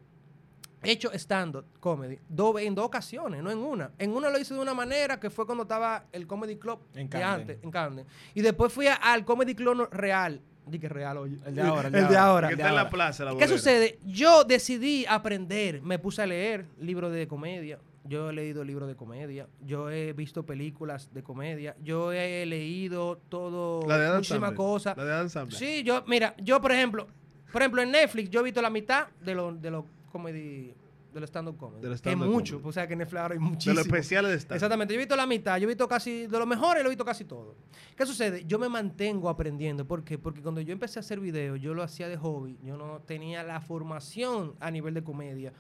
[0.82, 3.90] he hecho stand-up comedy do- en dos ocasiones, no en una.
[3.98, 7.10] En una lo hice de una manera que fue cuando estaba el Comedy Club En
[7.10, 8.06] de antes, en Camden.
[8.34, 10.40] Y después fui a- al Comedy Club real.
[10.66, 11.36] Dije real, oye.
[11.44, 12.22] El de ahora, el El de de ahora.
[12.26, 12.48] ahora.
[12.48, 12.90] Que de está en la ahora.
[12.90, 13.52] plaza, la ¿Qué bolera.
[13.52, 13.98] sucede?
[14.06, 18.96] Yo decidí aprender, me puse a leer libros de comedia, yo he leído libros de
[18.96, 24.96] comedia, yo he visto películas de comedia, yo he leído todo, La de cosas.
[24.96, 25.50] La de Adam.
[25.50, 27.08] Sí, yo, mira, yo por ejemplo,
[27.52, 30.74] por ejemplo en Netflix yo he visto la mitad de los de los comedy,
[31.14, 31.80] de los stand-up comedy.
[31.82, 32.68] De los que es stand-up mucho, comedy.
[32.68, 33.74] o sea que en Netflix ahora hay De muchísimo.
[33.76, 36.38] los especiales de stand Exactamente, yo he visto la mitad, yo he visto casi, de
[36.38, 37.56] lo mejor lo he visto casi todo.
[37.96, 38.44] ¿Qué sucede?
[38.46, 40.18] Yo me mantengo aprendiendo, ¿por qué?
[40.18, 43.42] Porque cuando yo empecé a hacer videos, yo lo hacía de hobby, yo no tenía
[43.42, 45.52] la formación a nivel de comedia.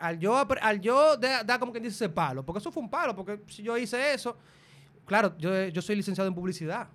[0.00, 3.14] Al yo, al yo da- como quien dice ese palo, porque eso fue un palo,
[3.14, 4.36] porque si yo hice eso,
[5.06, 6.88] claro, yo, yo soy licenciado en publicidad.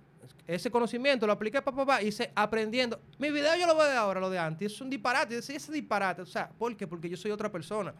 [0.46, 3.00] Ese conocimiento lo apliqué para papá, hice aprendiendo.
[3.18, 5.36] Mi video yo lo veo de ahora, lo de antes, es un disparate.
[5.36, 6.86] Decía, ese disparate, o sea, ¿por qué?
[6.86, 7.94] Porque yo soy otra persona.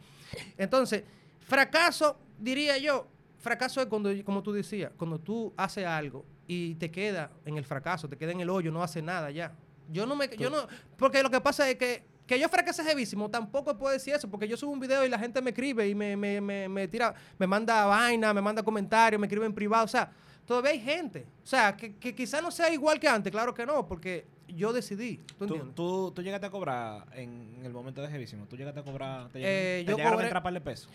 [0.57, 1.03] Entonces,
[1.39, 3.07] fracaso, diría yo,
[3.39, 7.65] fracaso es cuando, como tú decías, cuando tú haces algo y te queda en el
[7.65, 9.53] fracaso, te queda en el hoyo, no haces nada ya.
[9.91, 13.29] Yo no me, yo no, porque lo que pasa es que, que yo fracasé heavísimo,
[13.29, 15.95] tampoco puedo decir eso, porque yo subo un video y la gente me escribe y
[15.95, 19.85] me, me, me, me tira, me manda vaina, me manda comentarios, me escribe en privado,
[19.85, 20.09] o sea,
[20.45, 21.25] todavía hay gente.
[21.43, 24.71] O sea, que, que quizá no sea igual que antes, claro que no, porque yo
[24.73, 25.75] decidí, ¿tú ¿Tú, entiendes?
[25.75, 28.45] tú, tú llegaste a cobrar en, en el momento de Jevísimo.
[28.47, 29.29] ¿Tú llegaste a cobrar?
[29.29, 30.89] ¿Te, Eh, te yo llegaron cobré- a entrar par de pesos?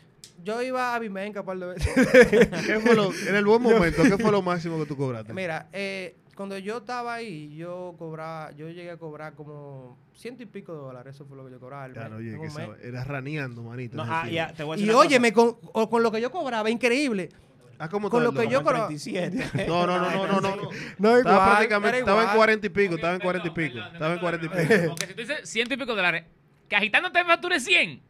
[0.44, 1.92] Yo iba a Vimenca par de veces.
[2.66, 5.32] ¿Qué fue lo, en el buen momento, ¿qué fue lo máximo que tú cobraste?
[5.32, 10.46] Mira, eh, cuando yo estaba ahí, yo cobraba, yo llegué a cobrar como ciento y
[10.46, 11.84] pico de dólares, eso fue lo que yo cobraba.
[11.84, 13.96] al Claro, mes, oye, que eras raneando, manito.
[13.96, 16.30] No, ah, ya, te voy a decir Y óyeme, con, o- con lo que yo
[16.30, 17.30] cobraba, increíble.
[17.78, 19.50] Ah, ¿cómo con lo que yo 27.
[19.68, 20.56] No, no, no, no, no, no.
[20.56, 20.70] no.
[20.98, 22.36] No, Estaba igual, prácticamente, estaba en igual.
[22.36, 23.78] 40 y pico, estaba en 40 y pico.
[23.78, 24.88] Estaba en 40 y pico.
[24.88, 26.24] Porque si tú dices ciento y pico de dólares,
[26.68, 28.07] que agitando te facture 100.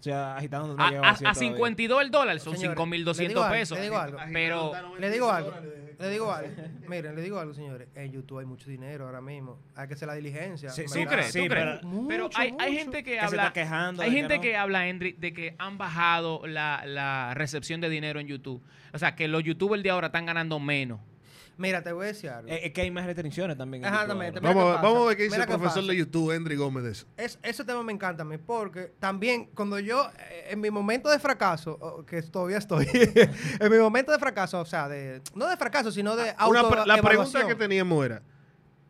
[0.00, 1.34] O sea, agitando no A, a, a todavía.
[1.34, 3.76] 52 el dólar son Señores, le 5.200 digo algo, pesos.
[3.78, 4.18] le digo algo.
[4.32, 5.52] Pero Le digo algo,
[5.98, 6.50] le digo algo.
[6.88, 7.86] Miren, le digo algo, señores.
[7.94, 9.58] En YouTube hay mucho dinero ahora mismo.
[9.76, 10.70] Hay que hacer la diligencia.
[10.70, 11.32] Sí, ¿tú crees?
[11.32, 11.64] sí, ¿Tú crees?
[11.80, 13.42] pero- Mucho, Pero hay, hay gente que, Que se habla.
[13.48, 14.40] está quejando Hay que gente no.
[14.42, 18.62] que, habla, Henry, de que han bajado la, la recepción de dinero en YouTube.
[18.94, 20.98] O sea, que los youtubers de ahora están ganando menos.
[21.60, 22.48] Mira, te voy a decir algo.
[22.50, 23.84] Es, que hay más restricciones también.
[24.40, 27.06] Vamos, vamos a ver qué dice mira el profesor de YouTube, Henry Gómez, de eso.
[27.18, 31.10] Es- ese tema me encanta a mí porque también cuando yo, eh, en mi momento
[31.10, 32.86] de fracaso, que todavía estoy,
[33.60, 36.60] en mi momento de fracaso, o sea, de, no de fracaso, sino de Ah, Una
[36.60, 38.22] auto la pregunta que teníamos era,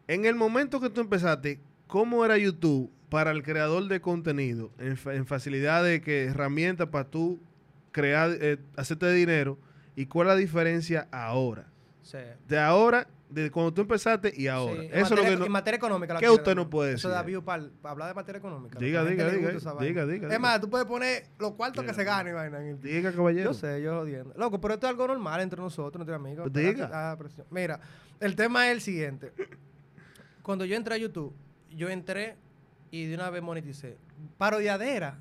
[0.06, 4.96] en el momento que tú empezaste, ¿cómo era YouTube para el creador de contenido en,
[5.12, 7.42] en facilidad de que herramientas para tú
[7.90, 9.59] crear, eh, hacerte dinero?
[9.96, 11.66] ¿Y cuál es la diferencia ahora?
[12.03, 12.19] Sí.
[12.49, 14.81] De ahora, de cuando tú empezaste y ahora.
[14.83, 16.17] Sí, Eso es lo materia- que no- en materia económica.
[16.19, 16.71] ¿Qué usted no decir.
[16.71, 17.27] puede Eso da decir?
[17.27, 18.79] view para hablar de materia económica.
[18.79, 22.61] Diga, diga, diga, Es más, tú puedes poner los cuartos Diga, que se y vaina
[22.61, 23.51] en el- Diga, caballero.
[23.53, 24.35] Yo sé, yo jodiendo.
[24.37, 26.49] Loco, pero esto es algo normal entre nosotros, entre amigos.
[26.51, 26.91] Pues diga.
[26.93, 27.17] Ah.
[27.51, 27.81] Mira,
[28.19, 29.33] el tema es el siguiente.
[30.43, 31.33] Cuando yo entré a YouTube,
[31.71, 32.37] yo entré
[32.91, 33.97] y de una vez moneticé.
[34.39, 35.19] Parodiadera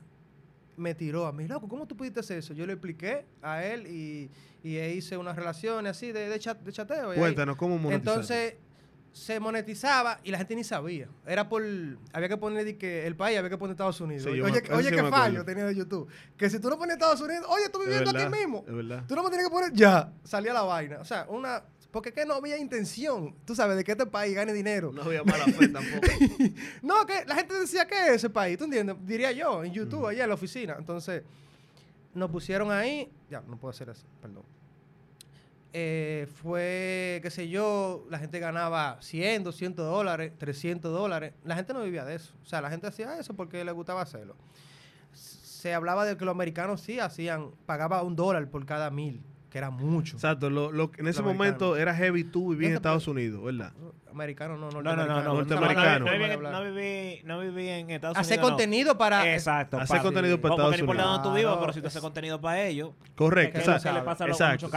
[0.79, 2.53] me tiró a mí, loco, ¿cómo tú pudiste hacer eso?
[2.53, 4.29] Yo le expliqué a él y,
[4.63, 7.13] y hice unas relaciones así de, de, chat- de chateo.
[7.13, 8.13] Cuéntanos, ¿cómo monetizar?
[8.13, 8.55] entonces
[9.11, 11.07] se monetizaba y la gente ni sabía.
[11.25, 11.63] Era por.
[12.13, 14.23] Había que poner que el país, había que poner Estados Unidos.
[14.23, 16.07] Sí, yo me- oye, oye sí qué fallo tenía de YouTube.
[16.37, 18.63] Que si tú no pones Estados Unidos, oye, tú viviendo verdad, aquí mismo.
[18.67, 19.03] Es verdad.
[19.07, 20.13] Tú no me tienes que poner ya.
[20.23, 20.99] Salía la vaina.
[20.99, 21.63] O sea, una.
[21.91, 24.91] Porque que no había intención, tú sabes, de que este país gane dinero.
[24.91, 26.07] No había mala fe tampoco.
[26.83, 28.95] No, que la gente decía que es ese país, ¿tú entiendes?
[29.01, 30.75] Diría yo, en YouTube, allá en la oficina.
[30.77, 31.23] Entonces,
[32.13, 33.11] nos pusieron ahí.
[33.29, 34.43] Ya, no puedo hacer eso, perdón.
[35.71, 41.33] Eh, fue, qué sé yo, la gente ganaba 100, 200 dólares, 300 dólares.
[41.43, 42.33] La gente no vivía de eso.
[42.43, 44.35] O sea, la gente hacía eso porque le gustaba hacerlo.
[45.13, 49.21] Se hablaba de que los americanos sí hacían, pagaba un dólar por cada mil.
[49.49, 50.15] Que era mucho.
[50.17, 53.73] Exacto, lo, lo- en ese momento era heavy tú vivías en Estados Unidos, ¿verdad?
[54.11, 55.33] Americano, no, No, no, no, no.
[55.35, 56.05] norteamericano.
[56.05, 58.49] No, no, no, viví, no viví en Estados Hacer Unidos.
[58.51, 58.55] no.
[58.57, 59.33] contenido para...
[59.33, 59.79] Exacto.
[59.79, 61.23] Hacer contenido para Estados no importa Unidos.
[61.23, 63.89] dónde tú vivas, pero si tú es- haces contenido para ellos, Correcto, Exacto.
[64.25, 64.69] exacto.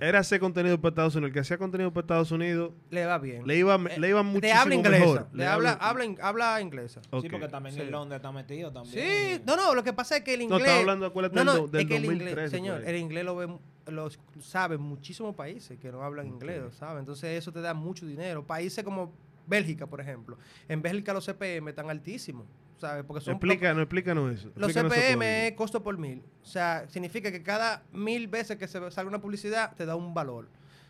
[0.00, 1.28] Era hacer contenido para Estados Unidos.
[1.30, 3.46] El que hacía contenido para Estados Unidos Le va bien.
[3.46, 5.28] le iba, Eh, le iba muchísimo habla inglesa.
[5.32, 7.00] Le habla, habla- habla, in- habla inglesa.
[7.20, 7.80] Sí, porque también Sí.
[7.82, 8.94] en Londres está metido también.
[9.04, 10.60] Sí, no, no, lo que pasa es que el No, inglés...
[10.62, 12.30] estaba hablando, acuérdate, No, no, del, do- del es que el 2013.
[12.30, 14.08] inglés, por señor, el inglés lo ven, lo
[14.40, 17.00] saben muchísimos países que no hablan inglés, ¿sabes?
[17.00, 18.44] Entonces eso te da mucho dinero.
[18.46, 19.12] Países como
[19.46, 20.38] Bélgica, por ejemplo.
[20.68, 22.46] En Bélgica los CPM están altísimos,
[22.78, 23.04] ¿sabes?
[23.04, 24.48] Porque son Explica, no, explícanos eso.
[24.56, 26.22] los explícanos CPM es costo por mil.
[26.42, 30.14] O sea, significa que cada mil veces que se salga una publicidad te da un
[30.14, 30.48] valor.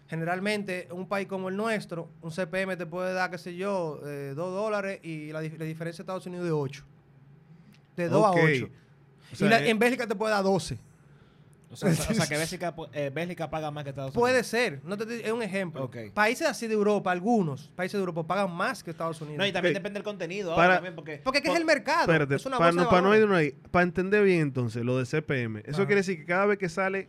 [0.08, 4.34] Generalmente, un país como el nuestro, un CPM te puede dar, qué sé yo, eh,
[4.36, 6.84] 2 dólares y la, dif- la diferencia de Estados Unidos de 8.
[7.96, 8.36] De 2 Ok.
[8.36, 8.68] a 8.
[9.32, 10.78] O sea, y la- eh, en Bélgica te puede dar 12.
[11.74, 14.20] O sea, o sea, que Bélgica, eh, Bélgica paga más que Estados Unidos.
[14.30, 15.84] Puede ser, no te, es un ejemplo.
[15.84, 15.96] Ok.
[16.14, 19.38] Países así de Europa, algunos países de Europa pagan más que Estados Unidos.
[19.38, 19.78] No, y también Ok.
[19.80, 20.50] depende del contenido.
[20.54, 22.02] Para- ahora también porque, Porque es el mercado.
[22.02, 23.22] Espérate, es una para no, para no valores.
[23.22, 25.86] irnos ahí, para entender bien entonces lo de CPM, eso Ajá.
[25.86, 27.08] quiere decir que cada vez que sale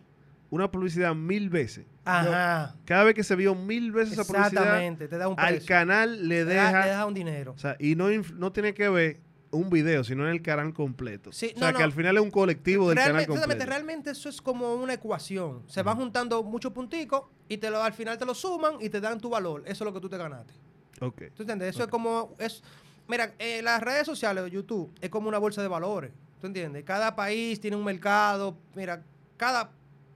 [0.52, 2.76] una publicidad mil veces, Ajá.
[2.86, 5.68] cada vez que se vio mil veces esa publicidad, Exactamente, te da un al precio.
[5.68, 7.54] canal le deja, le deja un dinero.
[7.54, 9.20] o sea, y no, no tiene que ver
[9.56, 11.32] un video, sino en el canal completo.
[11.32, 11.86] Sí, o sea, no, que no.
[11.86, 13.70] al final es un colectivo del Realmente, canal exactamente, completo.
[13.70, 15.64] realmente eso es como una ecuación.
[15.68, 19.00] Se van juntando muchos punticos y te lo, al final te lo suman y te
[19.02, 19.64] dan tu valor.
[19.66, 20.54] Eso es lo que tú te ganaste.
[21.02, 21.24] Ok.
[21.36, 21.70] ¿Tú entiendes?
[21.76, 22.36] Eso es como...
[22.40, 22.64] Es,
[23.08, 26.12] mira, eh, las redes sociales, YouTube, es como una bolsa de valores.
[26.40, 26.84] ¿Tú entiendes?
[26.84, 28.58] Cada país tiene un mercado.
[28.76, 29.04] Mira,
[29.38, 29.72] cada,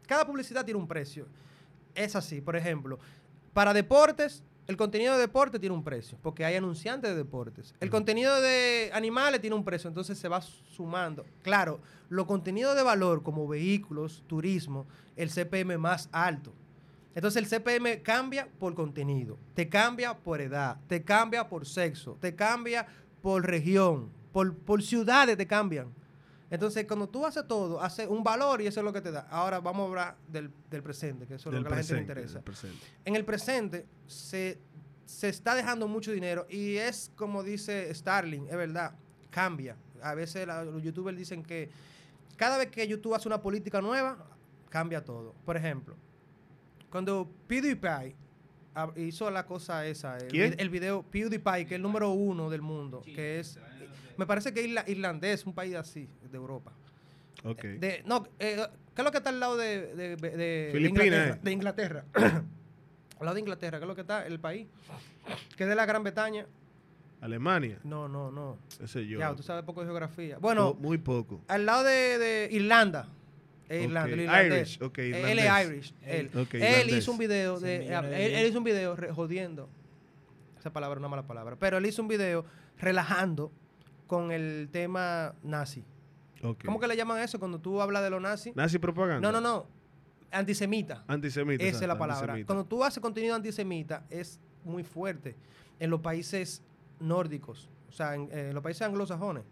[0.07, 1.27] cada publicidad tiene un precio.
[1.95, 2.99] Es así, por ejemplo.
[3.53, 7.73] Para deportes, el contenido de deporte tiene un precio, porque hay anunciantes de deportes.
[7.79, 11.25] El contenido de animales tiene un precio, entonces se va sumando.
[11.41, 16.53] Claro, los contenidos de valor como vehículos, turismo, el CPM más alto.
[17.15, 22.35] Entonces el CPM cambia por contenido, te cambia por edad, te cambia por sexo, te
[22.35, 22.85] cambia
[23.23, 25.87] por región, por, por ciudades te cambian.
[26.51, 29.27] Entonces cuando tú haces todo, haces un valor y eso es lo que te da.
[29.29, 31.83] Ahora vamos a hablar del, del presente, que eso es Del lo que a la
[31.83, 32.41] gente le interesa.
[32.41, 32.77] presente.
[33.05, 34.57] En el presente se,
[35.05, 38.93] se está dejando mucho dinero y es como dice Starling, es verdad,
[39.29, 39.75] cambia.
[40.01, 41.69] A veces la- los youtubers dicen que
[42.35, 44.17] cada vez que YouTube hace una política nueva,
[44.69, 45.35] cambia todo.
[45.45, 45.95] Por ejemplo,
[46.89, 48.15] cuando PewDiePie
[48.95, 53.01] hizo la cosa esa, el, el video PewDiePie, que es el número uno del mundo,
[53.01, 53.59] que es,
[54.19, 56.71] me parece que es irla- irlandés, un país así, de Europa.
[57.43, 57.63] Ok.
[57.63, 58.57] De, no, eh,
[58.93, 61.35] ¿qué es lo que está al lado de, de, de- Filipinas, Inglaterra?
[61.35, 61.39] eh.
[61.41, 62.05] De Inglaterra.
[63.19, 64.25] al lado de Inglaterra, ¿qué es lo que está?
[64.27, 64.67] El país.
[65.55, 66.45] Que es de la Gran Bretaña.
[67.21, 68.57] Alemania, No, no, no.
[68.81, 69.19] ese yo.
[69.19, 70.35] Ya, tú sabes poco de geografía.
[70.35, 71.41] Po- Bueno, muy poco.
[71.47, 73.09] al lado de, de Irlanda.
[73.67, 73.87] Es Ok.
[73.87, 74.53] Irlanda, el.
[74.53, 75.93] Irish, ok, Él es Irish.
[76.05, 79.69] Él, él hizo un video de, él, él hizo un video re- jodiendo.
[80.57, 81.55] Esa palabra es una mala palabra.
[81.57, 82.45] Pero él hizo un video
[82.79, 83.51] relajando
[84.09, 85.85] con el tema nazi.
[86.43, 86.65] Ok.
[86.65, 88.55] ¿Cómo que le llaman eso cuando tú hablas de los nazis?
[88.55, 89.21] Nazi propaganda.
[89.21, 89.67] No, no, no.
[90.31, 91.03] Antisemita.
[91.07, 91.63] Antisemita.
[91.63, 92.33] Esa es la palabra.
[92.33, 92.47] antisemita.
[92.47, 95.35] Cuando tú haces contenido antisemita, es muy fuerte
[95.79, 96.63] en los países
[96.99, 99.43] nórdicos, o sea, en, en los países anglosajones,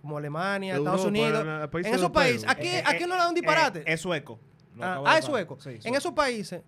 [0.00, 1.68] como Alemania, Europa, Estados Unidos.
[1.84, 3.80] En esos países, aquí, Eh, eh, aquí no le da un disparate.
[3.80, 4.38] eh, es sueco.
[4.76, 5.58] Lo ah, ah, es sueco.
[5.60, 6.62] Sí, en esos países,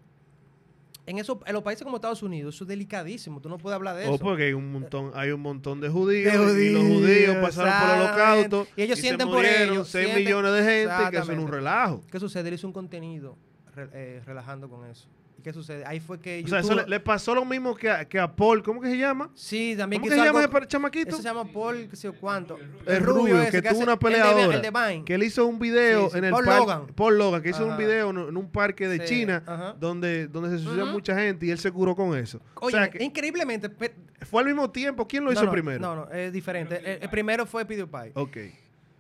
[1.06, 3.40] en, esos, en los países como Estados Unidos, eso es delicadísimo.
[3.40, 4.22] Tú no puedes hablar de O eso.
[4.24, 7.72] porque hay un montón, hay un montón de judíos, De y los judíos, judíos pasaron
[7.88, 11.10] por el holocausto Y ellos se sienten por murieron ellos, 6 sienten- millones de gente
[11.10, 12.02] que eso es un relajo.
[12.10, 12.48] ¿Qué sucede?
[12.48, 13.36] Él hizo un contenido
[13.74, 15.08] re- eh, relajando con eso.
[15.42, 15.84] ¿Y qué sucede?
[15.84, 18.20] Ahí fue que O sea, eso YouTube- le, le pasó lo mismo que a, que
[18.20, 19.28] a Paul, ¿cómo que se llama?
[19.34, 21.16] Sí, también ¿Cómo que se llama algo- ese chamaquito?
[21.16, 22.56] Se llama Paul, qué sé yo cuánto.
[22.86, 24.54] El rubio, ese que tuvo hace- una el de- peleadora.
[24.56, 25.04] El de, Vine.
[25.04, 26.86] Que él hizo un video Sí, sí, en el Paul par- Logan.
[26.94, 29.74] Paul Logan, que hizo un video en, en un parque de Sí, China ajá.
[29.80, 30.92] donde, donde se suicidó Ujú.
[30.92, 32.40] mucha gente y él se curó con eso.
[32.60, 33.68] Oye, o sea, que increíblemente.
[33.68, 35.08] pe- fue al mismo tiempo.
[35.08, 35.80] ¿Quién lo no, hizo no, primero?
[35.80, 36.76] No, no, es diferente.
[36.78, 38.12] El, el primero fue PewDiePie.
[38.14, 38.36] Ok.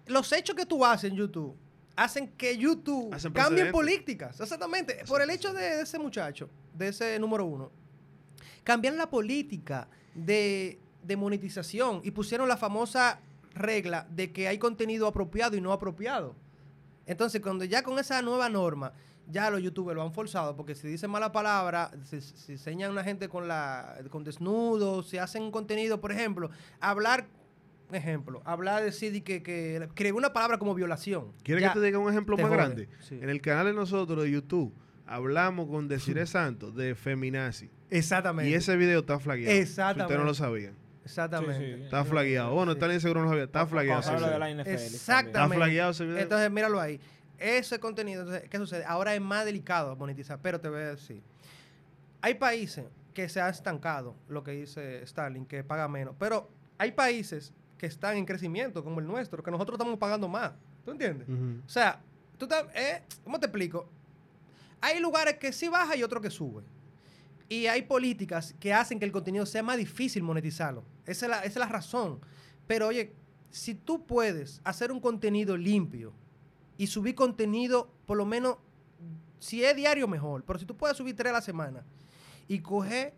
[0.08, 1.54] Los hechos que tú haces en YouTube
[1.96, 4.40] hacen que YouTube Hacen cambie políticas.
[4.40, 5.04] Exactamente.
[5.06, 7.70] Por el hecho de ese muchacho, de ese número uno,
[8.64, 13.20] cambiaron la política de, de monetización y pusieron la famosa
[13.54, 16.34] regla de que hay contenido apropiado y no apropiado.
[17.06, 18.92] Entonces, cuando ya con esa nueva norma,
[19.28, 22.92] ya los youtubers lo han forzado, porque si dicen mala palabra, si, si enseñan a
[22.92, 26.50] una gente con la con desnudos, si hacen contenido, por ejemplo,
[26.80, 27.26] hablar,
[27.94, 31.32] ejemplo, hablar decir de que, que, que una palabra como violación.
[31.42, 32.56] ¿Quieres ya que te diga un ejemplo más jode.
[32.56, 32.88] grande?
[33.00, 33.18] Sí.
[33.20, 34.74] En el canal de nosotros de YouTube
[35.06, 37.70] hablamos con Desiree Santos de feminazi.
[37.90, 38.50] Exactamente.
[38.50, 39.52] Y ese video está flagueado.
[39.52, 40.02] Si Exactamente.
[40.04, 40.74] ustedes no lo sabían.
[41.04, 41.58] Exactamente.
[41.58, 41.82] Sí, sí.
[41.84, 42.54] Está flagueado.
[42.54, 43.44] Bueno, vez seguro no lo sabía.
[43.44, 44.02] Está flagueado.
[44.02, 44.64] Cuando ese habla de video.
[44.64, 44.94] la NFL.
[44.94, 45.38] Exactamente.
[45.38, 46.18] Está flagueado ese video.
[46.18, 47.00] Entonces, míralo ahí.
[47.38, 48.84] ese contenido, entonces, ¿qué sucede?
[48.84, 51.22] Ahora es más delicado monetizar, pero te voy a decir.
[52.22, 56.92] Hay países que se han estancado, lo que dice Stalin, que paga menos, pero hay
[56.92, 57.52] países
[57.82, 60.52] que están en crecimiento, como el nuestro, que nosotros estamos pagando más.
[60.84, 61.26] ¿Tú entiendes?
[61.66, 62.00] O sea,
[62.38, 63.88] tú estás- eh, ¿cómo te explico?
[64.80, 66.62] Hay lugares que sí baja y otros que sube.
[67.48, 70.84] Y hay políticas que hacen que el contenido sea más difícil monetizarlo.
[71.06, 72.20] Esa es la, esa es la razón.
[72.68, 73.14] Pero oye,
[73.50, 76.12] si tú puedes hacer un contenido limpio
[76.78, 78.58] y subir contenido, por lo menos,
[79.40, 80.44] si es diario, mejor.
[80.44, 81.82] Pero si tú puedes subir tres a la semana
[82.46, 83.12] y coger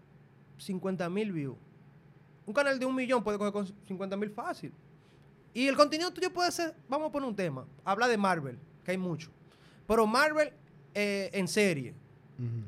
[0.56, 1.58] 50 mil views,
[2.46, 4.72] un canal de un millón puede coger con 50 mil fácil.
[5.52, 8.90] Y el contenido tuyo puede ser, vamos a poner un tema, habla de Marvel, que
[8.90, 9.30] hay mucho.
[9.86, 10.52] Pero Marvel
[10.94, 11.94] eh, en serie.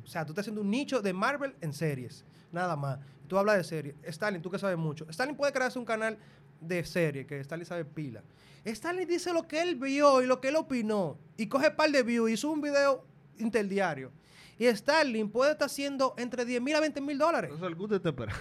[0.05, 2.25] O sea, tú estás haciendo un nicho de Marvel en series.
[2.53, 3.01] Nada más.
[3.27, 3.97] Tú hablas de series.
[4.05, 5.05] Stalin, tú que sabes mucho.
[5.11, 6.17] Stalin puede crearse un canal
[6.61, 8.23] de serie, que Stalin sabe pila.
[8.65, 11.19] Stalin dice lo que él vio y lo que él opinó.
[11.37, 13.05] Y coge par de views y sube un video
[13.39, 14.13] interdiario.
[14.59, 17.53] Y Stalin puede estar haciendo entre 10 mil a 20 mil dólares.
[17.55, 18.35] Eso el gusto espera.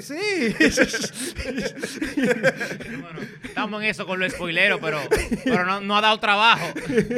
[0.00, 0.14] Sí.
[2.16, 4.98] Bueno, estamos en eso con los spoileros, pero,
[5.44, 6.66] pero no, no ha dado trabajo.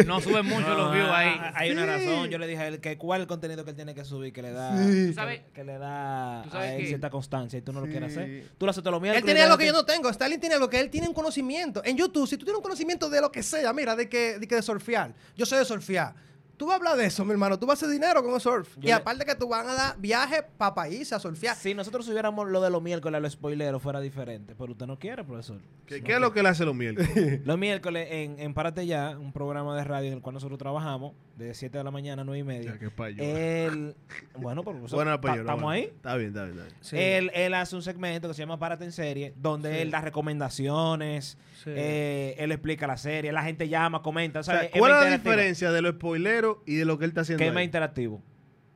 [0.07, 1.35] No suben mucho los views ahí.
[1.39, 2.29] ah, Hay una razón.
[2.29, 4.53] Yo le dije a él que cuál contenido que él tiene que subir que le
[4.53, 5.09] da, Sí.
[5.09, 5.41] ¿Tú sabes?
[5.41, 7.87] que, que le da ¿Tú sabes a él que- cierta constancia y tú no lo
[7.87, 8.45] quieres hacer.
[8.59, 10.09] Tú lo haces todos los Él tiene algo que yo no tengo.
[10.11, 11.83] Stalin tiene algo que él tiene un conocimiento.
[11.85, 14.47] En YouTube, si tú tienes un conocimiento de lo que sea, mira, de que de,
[14.49, 15.15] que de surfear.
[15.37, 16.15] Yo sé de surfear.
[16.59, 17.59] Tú vas a hablar de eso, mi hermano.
[17.59, 18.75] Tú vas a hacer dinero con el surf.
[18.77, 21.57] Yo y le- aparte que tú van a dar viajes para países a surfear.
[21.57, 24.99] Si nosotros subiéramos lo de los miércoles a los spoileros fuera diferente, pero usted no
[24.99, 25.61] quiere, profesor.
[25.87, 27.41] ¿Qué, No qué es lo que le hace los miércoles?
[27.47, 31.13] Los miércoles en, en Párate Ya, un programa de radio en el cual nosotros trabajamos,
[31.39, 32.73] de 7 de la mañana a 9 y media.
[32.73, 33.23] Ya, qué payo.
[33.23, 33.95] Él,
[34.37, 35.69] bueno, pues Bueno, payo, no, estamos bueno.
[35.71, 35.85] ahí.
[35.85, 36.59] Está bien, está bien.
[36.59, 36.77] Está bien.
[36.83, 36.97] Sí.
[36.99, 39.79] Él, él hace un segmento que se llama Párate en Serie, donde Sí.
[39.79, 41.71] él da recomendaciones, Sí.
[41.75, 44.39] eh, él explica la serie, la gente llama, comenta.
[44.39, 46.99] O O sea, sea, es ¿Cuál es la diferencia de los spoileros y de lo
[46.99, 47.41] que él está haciendo?
[47.43, 48.23] Que es más interactivo.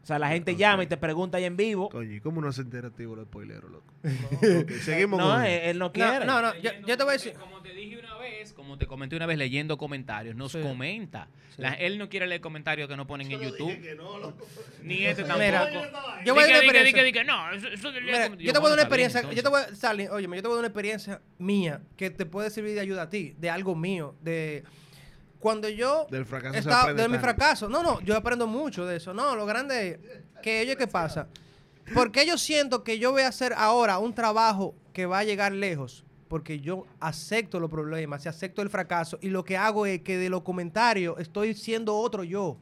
[0.02, 1.88] O sea, la gente llama y te pregunta ahí en vivo.
[1.88, 3.94] Coño, ¿y cómo no hace interactivo los spoileros, loco?
[4.62, 6.26] Ok, seguimos No, con él, él no quiere.
[6.26, 7.34] no, no, yo, yo te voy a decir.
[7.34, 8.21] Como te dije una vez,
[8.54, 10.60] como te comenté una vez leyendo comentarios, nos Sí.
[10.60, 11.28] comenta.
[11.54, 11.62] Sí.
[11.62, 13.78] La- él no quiere leer comentarios que no ponen en YouTube.
[14.82, 15.96] Ni este Mira, tampoco.
[16.24, 16.72] yo voy a dar una
[18.38, 20.48] yo te voy a dar una experiencia, yo te voy a, Stalin, óyeme, yo te
[20.48, 23.50] voy a dar una experiencia mía que te puede servir de ayuda a ti, de
[23.50, 24.64] algo mío, de
[25.38, 27.68] cuando yo Del fracaso estaba, de mi fracaso.
[27.68, 29.12] No, no, yo aprendo mucho de eso.
[29.12, 29.98] No, lo grande es
[30.42, 31.28] que ello qué pasa.
[31.94, 35.52] Porque yo siento que yo voy a hacer ahora un trabajo que va a llegar
[35.52, 36.04] lejos.
[36.32, 39.18] Porque yo acepto los problemas y acepto el fracaso.
[39.20, 42.56] Y lo que hago es que de los comentarios estoy siendo otro yo.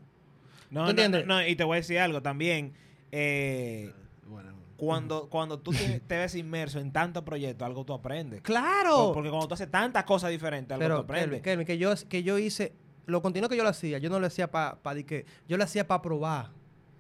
[0.71, 1.25] No, ¿Tú no, entiendes?
[1.25, 2.73] no, no, y te voy a decir algo también.
[3.13, 3.93] eh,
[4.27, 8.41] Bueno, cuando, cuando tú te, te ves inmerso en tantos proyectos, algo tú aprendes.
[8.43, 8.97] ¡Claro!
[9.07, 11.41] Por- Porque cuando tú haces tantas cosas diferentes, algo tú Pero, aprendes.
[11.43, 12.73] Kelvin, Kelvin, que yo, que yo hice,
[13.07, 15.87] lo continuo que yo lo hacía, yo no lo hacía para que, yo lo hacía
[15.87, 16.51] para probar.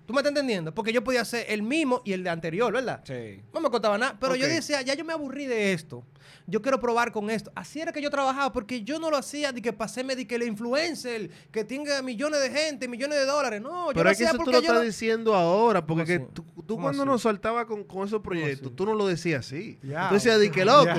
[0.06, 0.74] ¿Tú me estás entendiendo?
[0.74, 3.00] Porque yo podía hacer el mismo y el de anterior, ¿verdad?
[3.04, 3.40] Sí.
[3.54, 6.04] No me costaba nada, pero yo decía, ya yo me aburrí de esto.
[6.46, 7.50] Yo quiero probar con esto.
[7.54, 10.34] Así era que yo trabajaba, porque yo no lo hacía de que paséme de que
[10.36, 13.60] el influencer, que tenga millones de gente, millones de dólares.
[13.60, 16.26] No, yo Pero lo es que eso tú lo yo estás diciendo ahora, porque ¿Cómo
[16.28, 17.10] que tú, tú ¿Cómo cuando así?
[17.10, 19.78] nos saltabas con, con esos proyectos, tú no lo decías así.
[19.82, 20.90] Ya, tú decías, di que loco.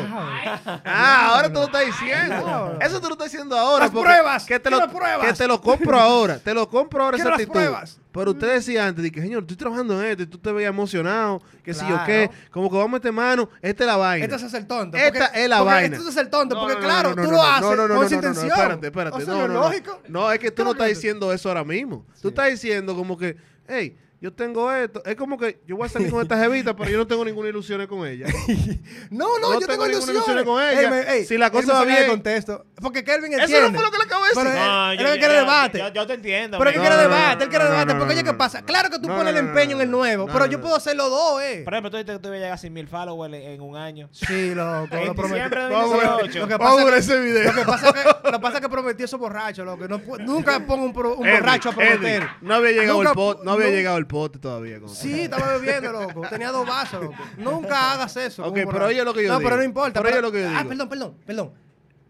[0.85, 2.77] Ah, ahora tú lo estás diciendo.
[2.81, 3.85] Eso tú lo estás diciendo ahora.
[3.85, 5.27] Las pruebas, Que te, lo, pruebas.
[5.27, 6.39] que te lo compro ahora.
[6.39, 7.51] Te lo compro ahora esa actitud.
[7.51, 7.99] pruebas.
[8.11, 10.69] Pero usted decía antes, di que señor, estoy trabajando en esto y tú te veías
[10.69, 14.25] emocionado, que si yo qué, como que vamos a meter mano, esta es la vaina.
[14.25, 14.97] Esto es hacer tonto.
[14.97, 15.95] Esta porque- es la vaina.
[15.95, 18.47] Esto es hacer tonto, porque claro, tú lo haces con no, esa no, intención.
[18.47, 19.17] espérate, espérate.
[19.17, 19.59] O sea, no, no, no.
[19.61, 20.01] lógico.
[20.07, 22.05] No, es que tú ¿Qué no estás diciendo eso ahora mismo.
[22.21, 23.35] Tú estás diciendo como que,
[23.67, 25.03] hey, yo tengo esto.
[25.03, 27.49] Es como que yo voy a salir con esta jevita, pero yo no tengo ninguna
[27.49, 28.27] ilusión con ella.
[29.09, 30.25] No, no, No yo tengo tengo ninguna ilusiones.
[30.27, 31.25] ilusión con ella.
[31.25, 32.07] Si la cosa va bien.
[32.07, 32.65] contexto.
[32.81, 33.69] Porque Kelvin Eso entiende.
[33.71, 34.43] no fue lo que le acabo de decir.
[34.43, 35.77] No, él yo- lo que yo- quiere yo- debate.
[35.79, 36.57] Yo, yo te entiendo.
[36.59, 37.95] Pero él quiere debate, él quiere debate.
[37.95, 38.61] Porque oye, ¿qué pasa?
[38.61, 40.51] Claro que tú No, pones no, el empeño no, en el nuevo, No, pero no,
[40.51, 41.61] yo puedo hacer los dos, eh.
[41.63, 43.61] Por ejemplo, tú dices que tú ibas a llegar a 100 mil followers en, en
[43.61, 44.07] un año.
[44.11, 45.33] Sí, loco, En lo prometí.
[45.35, 46.39] diciembre de Vamos a ver, 2018.
[46.39, 47.43] Lo que vamos a pasa ese video.
[47.53, 49.87] Lo que pasa es que, lo que, pasa es que prometí eso borracho, loco.
[50.19, 52.27] Nunca pongo un, borracho a prometer.
[52.41, 54.79] No había llegado el pot, no había llegado el pote todavía.
[54.79, 56.21] como- Sí, estaba bebiendo, loco.
[56.29, 57.15] Tenía dos vasos, loco.
[57.37, 58.45] Nunca hagas eso.
[58.45, 59.49] Ok, pero oye lo que yo No, digo.
[59.49, 60.01] pero no importa.
[60.01, 60.69] Pero oye lo que yo Ah, digo.
[60.69, 61.51] perdón, perdón, perdón.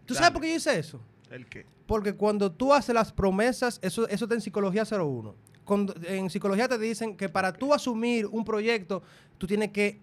[0.04, 0.18] ¿Tú Dale.
[0.24, 1.00] sabes por qué yo hice eso?
[1.30, 1.64] ¿El qué?
[1.86, 5.34] Porque cuando tú haces las promesas, eso, eso está en psicología 01.
[5.64, 9.02] Cuando- en psicología te dicen que para tú asumir un proyecto,
[9.38, 10.00] tú tienes que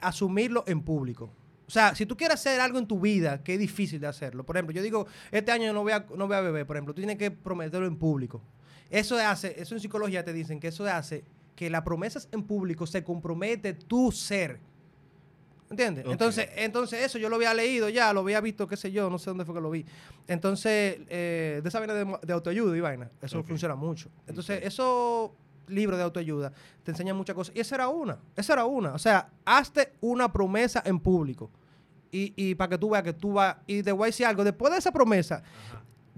[0.00, 1.30] asumirlo en público.
[1.66, 4.44] O sea, si tú quieres hacer algo en tu vida que es difícil de hacerlo,
[4.44, 6.94] por ejemplo, yo digo, este año no voy a, no voy a beber, por ejemplo,
[6.94, 8.42] tú tienes que prometerlo en público.
[8.88, 12.86] Eso hace, eso en psicología te dicen que eso hace que las promesas en público
[12.86, 14.60] se compromete tu ser.
[15.70, 16.04] ¿Entiendes?
[16.08, 19.18] Entonces, entonces eso yo lo había leído ya, lo había visto, qué sé yo, no
[19.18, 19.86] sé dónde fue que lo vi.
[20.26, 24.10] Entonces, eh, de esa vaina de, autoayuda y vaina, eso funciona mucho.
[24.26, 25.30] Entonces, esos
[25.68, 27.54] libros de autoayuda te enseñan muchas cosas.
[27.54, 28.94] Y esa era una, esa era una.
[28.94, 31.50] O sea, hazte una promesa en público.
[32.10, 34.42] Y, y para que tú veas que tú vas, y te voy a decir algo,
[34.42, 35.44] después de esa promesa,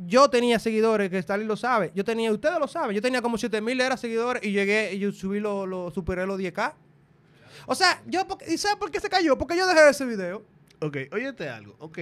[0.07, 3.39] yo tenía seguidores, que Stalin lo sabe, yo tenía, ustedes lo saben, yo tenía como
[3.39, 6.75] 7000 era seguidores y llegué y yo subí lo, lo superé los 10k.
[7.67, 9.39] O sea, yo, ¿y sabes por qué se cayó?
[9.39, 10.43] Porque yo dejé ese video.
[10.81, 11.77] Ok, óyete algo.
[11.79, 11.99] Ok.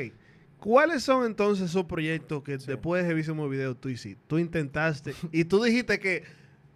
[0.59, 4.23] ¿Cuáles son entonces esos proyectos que después de Jevísimo Video tú hiciste?
[4.27, 6.25] Tú intentaste y tú dijiste que,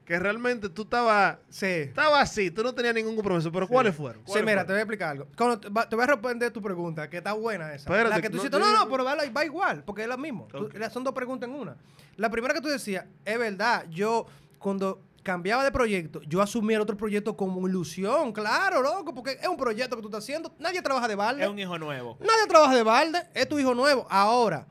[0.04, 1.66] que realmente tú estabas Sí.
[1.66, 4.20] estaba así, tú no tenías ningún compromiso, pero ¿cuáles fueron?
[4.22, 5.26] Sí, ¿Cuáles mira, te voy a explicar algo.
[5.36, 7.90] Cuando te, va- te voy a responder tu pregunta, que está buena esa.
[7.90, 10.46] Espérate, la que tú no, no, no, pero va, va igual, porque es lo mismo.
[10.50, 10.74] Tú- Ok.
[10.92, 11.76] son dos preguntas en una.
[12.16, 14.26] La primera que tú decías, es verdad, yo
[14.58, 19.48] cuando cambiaba de proyecto, yo asumí el otro proyecto como ilusión, claro, loco, porque es
[19.48, 21.42] un proyecto que tú estás haciendo, nadie trabaja de balde.
[21.44, 22.18] Es un hijo nuevo.
[22.20, 24.06] Nadie trabaja de balde, es tu hijo nuevo.
[24.10, 24.66] Ahora,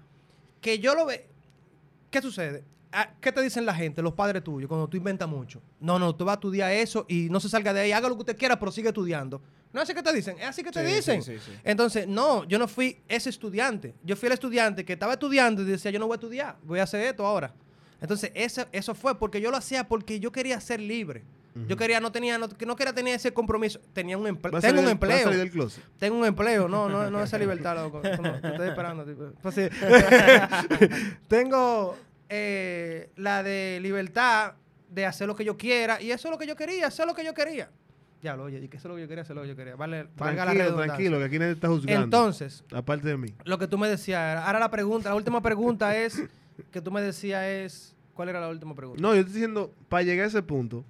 [0.61, 1.27] que yo lo ve,
[2.11, 2.63] ¿qué sucede?
[2.95, 5.61] Ah, ¿Qué te dicen la gente, los padres tuyos, cuando tú inventas mucho?
[5.79, 8.15] No, no, tú vas a estudiar eso y no se salga de ahí, haga lo
[8.15, 9.41] que usted quiera, pero sigue estudiando.
[9.73, 11.23] No es así que te dicen, es así que te Sí, dicen.
[11.23, 11.51] sí, sí, sí.
[11.63, 13.95] Entonces, no, yo no fui ese estudiante.
[14.03, 16.79] Yo fui el estudiante que estaba estudiando y decía, yo no voy a estudiar, voy
[16.79, 17.53] a hacer esto ahora.
[17.99, 21.23] Entonces, eso, eso fue porque yo lo hacía porque yo quería ser libre.
[21.67, 23.79] Yo quería, no tenía, no, que no quería tener ese compromiso.
[23.93, 24.51] Tenía un empleo.
[24.51, 25.19] ¿Va a Tengo un empleo.
[25.23, 25.83] salir del closet?
[25.99, 28.01] Tengo un empleo, no, no, no esa libertad, loco.
[28.21, 29.05] No, te estoy esperando.
[29.05, 29.31] tipo.
[29.39, 29.55] Pues.
[31.27, 31.95] Tengo
[32.35, 34.53] eh, la de libertad
[34.89, 37.13] de hacer lo que yo quiera y eso es lo que yo quería, hacer lo
[37.13, 37.69] que yo quería.
[38.23, 39.75] Ya lo oye, que eso es lo que yo quería, hacer lo que yo quería.
[39.75, 40.93] Vale, valga la Tranquilo, redundancia.
[40.95, 42.03] tranquilo, que aquí nadie está juzgando.
[42.05, 43.35] Entonces, aparte de mí.
[43.45, 46.23] lo que tú me decías era, ahora la pregunta, la última pregunta es,
[46.71, 48.99] que tú me decías es, ¿cuál era la última pregunta?
[49.01, 50.85] No, yo estoy diciendo, para llegar a ese punto,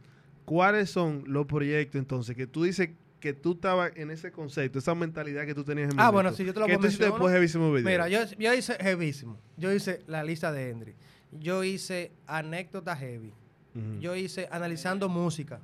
[0.46, 2.90] ¿cuáles son los proyectos entonces que tú dices
[3.20, 6.34] que tú estabas en ese concepto, esa mentalidad que tú tenías en Ah, momento, bueno,
[6.34, 7.14] sí, yo te lo menciono.
[7.14, 7.82] después Video?
[7.84, 9.40] Mira, yo, yo hice heavísimo.
[9.58, 10.96] Yo hice la lista de Henry.
[11.40, 13.34] Yo hice anécdota heavy.
[14.00, 15.60] Yo hice analizando música.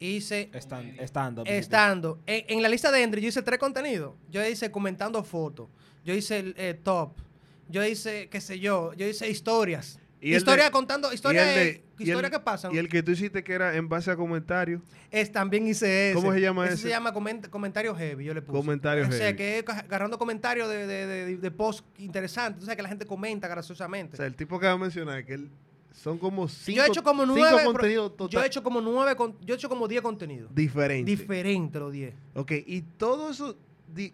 [0.00, 1.42] Hice Estan- Estando.
[1.46, 2.18] estando.
[2.26, 4.14] En, en la lista de Henry yo hice tres contenidos.
[4.30, 5.68] Yo hice comentando fotos.
[6.04, 7.12] Yo hice eh, top.
[7.68, 9.98] Yo hice, qué sé yo, yo hice historias.
[10.20, 12.74] Y Historia de- contando, y historia, el de- y historia el- que pasan.
[12.74, 14.82] Y el que tú hiciste que era en base a comentarios.
[15.10, 16.14] Es, también hice ese.
[16.20, 16.76] ¿Cómo se llama ese?
[16.76, 18.58] se llama coment- comentario heavy, yo le puse.
[18.58, 19.36] Comentario O sea, heavy.
[19.36, 22.62] que es agarrando comentarios de, de, de, de post interesantes.
[22.62, 24.14] O sea, que la gente comenta graciosamente.
[24.14, 25.50] O sea, el tipo que va a mencionar, que él,
[25.92, 27.64] son como cinco, yo he hecho como nueve.
[27.64, 29.16] contenidos total yo he hecho como nueve.
[29.44, 30.54] yo he hecho como diez contenidos.
[30.54, 31.18] diferentes.
[31.18, 32.14] Diferentes los diez.
[32.34, 33.56] ok, y todo eso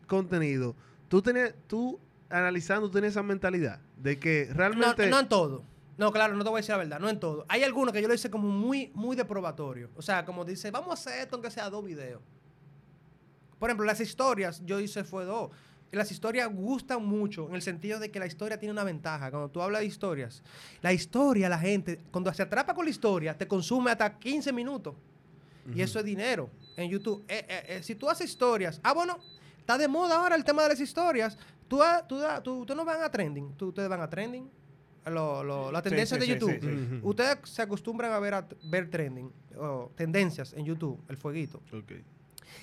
[0.07, 0.75] contenido,
[1.09, 1.99] tú tenías, tú
[2.31, 5.09] analizando, tú tenías esa mentalidad de que No, realmente...
[5.09, 5.65] no en todo.
[5.97, 7.45] No, claro, no te voy a decir la verdad, no en todo.
[7.49, 9.91] Hay algunos que yo lo hice como muy, muy de probatorio.
[9.97, 12.21] O sea, como dice, vamos a hacer esto aunque sea dos videos.
[13.59, 15.51] Por ejemplo, las historias, yo hice fue dos.
[15.93, 19.31] Y las historias gustan mucho en el sentido de que la historia tiene una ventaja.
[19.31, 20.43] Cuando tú hablas de historias,
[20.83, 24.95] la historia, la gente, cuando se atrapa con la historia, te consume hasta 15 minutos.
[25.73, 27.25] Y eso es dinero en YouTube.
[27.29, 29.19] Eh, eh, eh, si tú haces historias, ah, bueno,
[29.59, 31.39] está de moda ahora el tema de las historias.
[31.69, 34.51] Tú, ha- tú, da- tú, tú no van a trending, tú, ustedes van a trending.
[35.07, 36.59] Lo, lo- las Sí, tendencias sí, de sí, YouTube.
[36.61, 37.01] sí, sí.
[37.03, 41.61] Ustedes se acostumbran a ver, a ver trending, o tendencias en YouTube, el fueguito.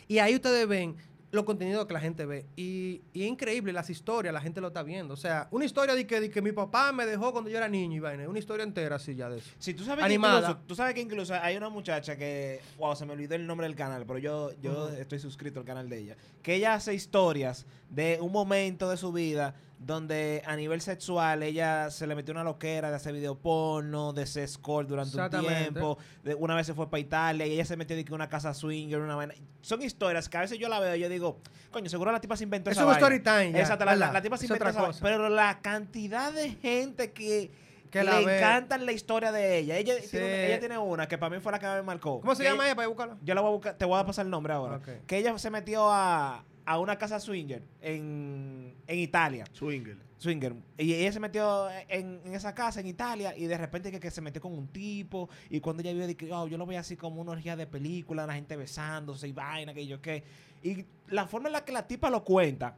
[0.07, 0.95] Y ahí ustedes ven
[1.31, 2.45] los contenidos que la gente ve.
[2.57, 5.13] Y, y es increíble, las historias, la gente lo está viendo.
[5.13, 7.69] O sea, una historia de que, de que mi papá me dejó cuando yo era
[7.69, 8.27] niño y vaina.
[8.27, 9.49] Una historia entera así ya de eso.
[9.57, 10.39] Si tú sabes Animada.
[10.39, 13.47] que incluso, tú sabes que incluso hay una muchacha que, wow, se me olvidó el
[13.47, 16.93] nombre del canal, pero yo, yo estoy suscrito al canal de ella, que ella hace
[16.93, 22.31] historias de un momento de su vida donde a nivel sexual ella se le metió
[22.33, 26.67] una loquera de hacer video porno, de ser score durante un tiempo, de, una vez
[26.67, 29.33] se fue para Italia y ella se metió que una casa swinger, una vaina.
[29.61, 31.39] Son historias que a veces yo la veo y yo digo,
[31.71, 33.07] coño, seguro la tipa se inventó Es esa un vaina.
[33.07, 34.13] story time ya, Exacto, la, la- ¿verdad?
[34.13, 34.97] la tipa se Es inventó esa vaina.
[35.01, 37.51] Pero la cantidad de gente que
[37.89, 38.37] Que le la ve.
[38.37, 39.77] encanta la historia de ella.
[39.77, 40.09] Ella, Sí.
[40.11, 42.21] tiene, una, ella tiene una que para mí fue la que me marcó.
[42.21, 43.17] ¿Cómo se Que llama ella para buscarla?
[43.23, 44.79] Yo la voy a buscar, te voy a pasar el nombre ahora.
[45.07, 49.45] Que ella se metió a, a una casa swinger en, en Italia.
[49.51, 49.97] Swinger.
[50.17, 50.55] Swinger.
[50.77, 54.11] Y ella se metió en, en esa casa en Italia y de repente que, que
[54.11, 56.95] se metió con un tipo y cuando ella vio que "Oh, yo lo veía así
[56.95, 60.23] como una orgía de película, la gente besándose y vaina, que yo qué.
[60.63, 62.75] Y la forma en la que la tipa lo cuenta,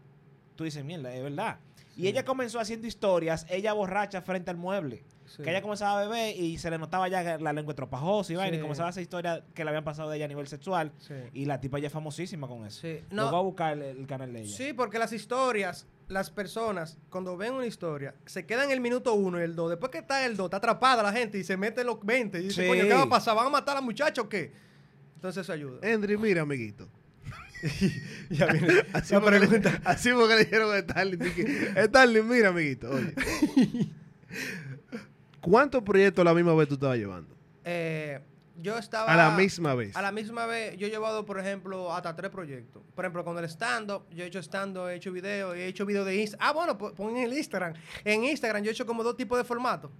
[0.55, 1.59] tú dices, mierda, es verdad.
[1.95, 5.03] Y ella comenzó haciendo historias, ella borracha frente al mueble.
[5.35, 5.41] Sí.
[5.41, 8.57] Que ella comenzaba a beber y se le notaba ya la lengua tropajosa y vaina,
[8.57, 10.91] y comenzaba a hacer historias que le habían pasado de ella a nivel sexual.
[10.99, 11.15] Sí.
[11.33, 12.81] Y la tipa ya es famosísima con eso.
[12.81, 12.99] Sí.
[13.09, 13.31] No.
[13.31, 14.55] Voy a buscar el, el canal de ella.
[14.55, 19.15] Sí, porque las historias, las personas, cuando ven una historia, se quedan en el minuto
[19.15, 19.71] uno y el dos.
[19.71, 22.37] Después que está el dos, está atrapada la gente y se mete en los 20
[22.39, 22.67] y dice, Sí.
[22.67, 23.35] coño, ¿qué va a pasar?
[23.35, 24.53] ¿Van a matar a la muchacha o qué?
[25.15, 25.79] Entonces eso ayuda.
[25.81, 26.87] Henry, mira, amiguito.
[28.29, 29.81] ya viene Así la fue, que le, pregunta.
[29.85, 31.19] así le dijeron a Starling.
[31.87, 33.13] Starling, mira, amiguito, oye.
[35.43, 37.35] ¿Cuántos proyectos a la misma vez tú estabas llevando?
[37.65, 38.21] Eh,
[38.61, 39.11] yo estaba...
[39.11, 39.95] A la misma vez.
[39.95, 42.81] A la misma vez, yo he llevado, por ejemplo, hasta tres proyectos.
[42.95, 46.05] Por ejemplo, con el stand-up, yo he hecho stand-up, he hecho video, he hecho video
[46.05, 46.49] de Instagram.
[46.49, 47.73] Ah, bueno, pon en el Instagram.
[48.05, 49.91] En Instagram yo he hecho como dos tipos de formatos.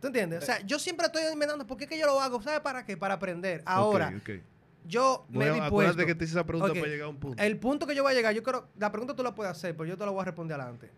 [0.00, 0.42] ¿Tú entiendes?
[0.42, 2.42] O sea, yo siempre estoy inventando, ¿por qué que yo lo hago?
[2.42, 2.94] ¿Sabes para qué?
[2.94, 3.62] Para aprender.
[3.64, 4.12] Ahora,
[4.84, 6.04] yo me he dispuesto...
[6.04, 6.78] que te hice esa pregunta Ok.
[6.78, 7.42] para llegar a un punto.
[7.42, 9.74] El punto que yo voy a llegar, yo creo, la pregunta tú la puedes hacer,
[9.74, 10.90] pero yo te la voy a responder adelante.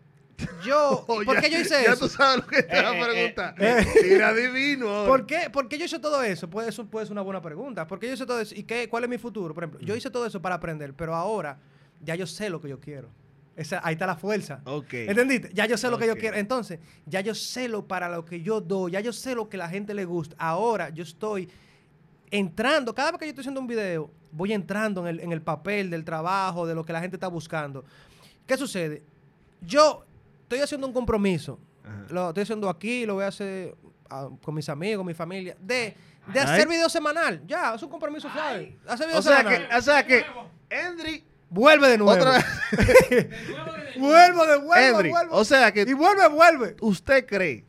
[0.63, 2.07] Yo, Oh, ¿por ya- qué yo hice ya eso?
[2.07, 3.55] tú sabes lo que te va a Eh, eh, preguntar.
[4.01, 5.05] Tira divino.
[5.05, 6.49] ¿Por qué, por qué yo hice todo eso?
[6.49, 7.87] Puede, eso puede ser una buena pregunta.
[7.87, 8.53] ¿Por qué yo hice todo eso?
[8.55, 9.53] ¿Y qué, cuál es mi futuro?
[9.53, 11.57] Por ejemplo, yo hice todo eso para aprender, pero ahora
[12.03, 13.09] ya yo sé lo que yo quiero.
[13.55, 14.61] Esa, ahí está la fuerza.
[14.65, 14.93] Ok.
[14.93, 15.49] ¿Entendiste?
[15.53, 16.37] Ya yo sé lo que yo quiero.
[16.37, 19.57] Entonces, ya yo sé lo para lo que yo doy, ya yo sé lo que
[19.57, 20.35] la gente le gusta.
[20.37, 21.49] Ahora yo estoy
[22.29, 25.41] entrando, cada vez que yo estoy haciendo un video, voy entrando en el, en el
[25.41, 27.83] papel del trabajo, de lo que la gente está buscando.
[28.45, 29.01] ¿Qué sucede?
[29.61, 30.05] Yo
[30.47, 31.59] estoy haciendo un compromiso.
[31.83, 32.05] Ajá.
[32.09, 33.75] Lo estoy haciendo aquí, lo voy a hacer
[34.09, 35.93] ah, con mis amigos, mi familia, de,
[36.33, 37.41] de hacer video semanal.
[37.45, 38.29] Ya, es un compromiso.
[38.29, 39.67] Hacer video O sea semanal.
[39.69, 40.25] que, o sea que,
[40.69, 42.11] Endry, Vuelve de nuevo.
[42.11, 42.43] otra
[43.97, 45.35] Vuelvo de vuelvo, Endry, vuelvo.
[45.37, 46.75] o sea que y vuelve, vuelve.
[46.81, 47.63] usted cree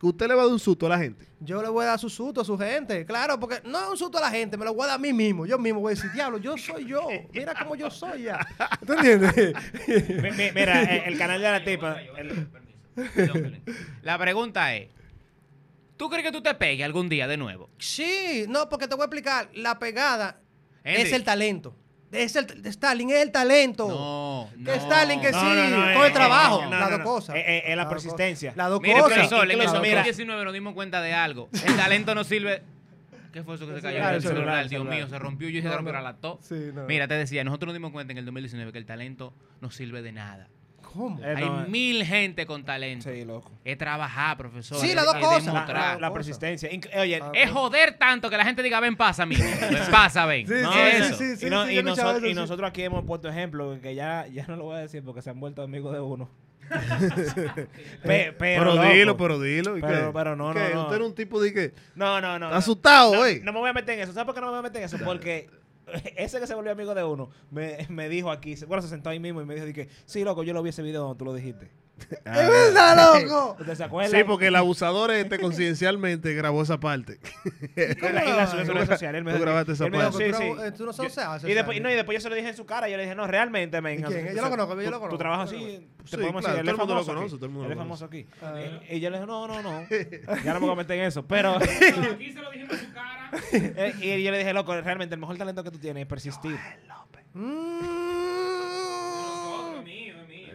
[0.00, 1.26] que usted le va a dar un susto a la gente.
[1.40, 3.96] Yo le voy a dar su susto a su gente, claro, porque no es un
[3.98, 5.44] susto a la gente, me lo voy a dar a mí mismo.
[5.46, 7.06] Yo mismo voy a decir, diablo, yo soy yo.
[7.32, 8.38] Mira cómo yo soy ya.
[8.86, 9.34] ¿Tú entiendes?
[9.86, 11.96] Mi- mi- Mira, el canal de la tipa.
[14.02, 14.88] La pregunta es,
[15.96, 17.70] ¿tú crees que tú te pegues algún día de nuevo?
[17.78, 19.50] sí, no, porque te voy a explicar.
[19.54, 20.40] La pegada
[20.84, 21.76] es el talento.
[22.12, 23.88] Es el, Stalin es el talento.
[23.88, 24.82] No, Que no.
[24.82, 27.36] Stalin, que No, sí, no, eh, el trabajo, no, las dos cosas.
[27.36, 28.52] Eh, eh, es la persistencia.
[28.56, 29.12] Las dos Mire, cosas.
[29.12, 29.94] profesor, en el Incluso, mira.
[29.98, 31.48] 2019 nos dimos cuenta de algo.
[31.66, 32.62] El talento no sirve.
[33.32, 33.98] ¿Qué fue eso que se cayó?
[33.98, 34.94] celular, El el celular, celular, Dios celular.
[34.96, 35.48] mío, se rompió.
[35.50, 35.98] Yo No, se rompió no.
[35.98, 36.40] la laptop.
[36.42, 36.82] Sí, no.
[36.86, 40.02] Mira, te decía, nosotros nos dimos cuenta en el 2019 que el talento no sirve
[40.02, 40.48] de nada.
[40.92, 41.20] ¿Cómo?
[41.24, 41.66] Eh, Hay no, eh.
[41.68, 43.08] mil gente con talento.
[43.10, 43.50] Sí, loco.
[43.64, 44.78] Es trabajar, profesor.
[44.78, 46.00] Sí, las dos cosas.
[46.00, 46.70] La, persistencia.
[46.70, 49.42] Inc- Oye, Ah, Es joder tanto que la gente diga, ven, pasa, amigo.
[49.70, 50.46] Ven, pasa, ven.
[50.46, 51.16] Sí, No, sí, eso.
[51.16, 52.34] sí, sí, y, no- sí, y yo he escuchado noso- eso, y sí.
[52.34, 55.30] nosotros aquí hemos puesto ejemplos que ya, ya no lo voy a decir porque se
[55.30, 56.28] han vuelto amigos de uno.
[58.02, 58.88] Pe- pero, Pero, loco.
[58.88, 59.76] dilo, pero dilo.
[59.76, 60.82] ¿y Pero- pero no, no, no.
[60.82, 61.72] Usted era un tipo de que...
[61.94, 62.48] No, no, no.
[62.48, 63.40] Asustado, no, eh.
[63.42, 64.12] No me voy a meter en eso.
[64.12, 64.98] ¿Sabes por qué no me voy a meter en eso?
[65.04, 65.48] Porque
[66.16, 69.10] ese que se volvió amigo de uno me, me dijo aquí, se- bueno, se sentó
[69.10, 71.24] ahí mismo y me dijo, dije, sí, loco, yo lo vi ese video donde tú
[71.24, 71.70] lo dijiste.
[72.10, 73.56] ¡Es verdad, loco!
[73.60, 74.16] ¿Usted se acuerda?
[74.16, 77.20] Sí, porque el abusador este coincidencialmente grabó esa parte.
[77.76, 79.18] Y la, y la subió en sus redes sociales.
[79.18, 80.12] Él me Tú grabaste esa parte.
[80.12, 80.76] sí, Pero sí.
[80.78, 82.64] tú, no sabes, Yo- y, después, no, y después yo se lo dije en su
[82.64, 82.88] cara.
[82.88, 84.00] Yo le dije, no, realmente, men.
[84.00, 84.08] Yo
[84.42, 85.18] lo conozco, yo tu- lo Tu conozco.
[85.18, 87.26] trabajo así, te Sí, podemos claro, decir, él todo es el mundo lo famoso conoce,
[87.26, 87.36] aquí.
[87.36, 88.26] todo el mundo Él es famoso aquí.
[88.40, 88.52] Ah.
[88.56, 89.86] Eh, Y yo le dije, no, no, no.
[90.42, 91.26] Ya no me voy a meter en eso.
[91.26, 91.66] Pero, Aquí
[92.32, 93.19] se lo dijimos en su cara.
[93.52, 96.56] eh, y yo le dije, loco, realmente el mejor talento que tú tienes es persistir.
[97.34, 97.80] Mm.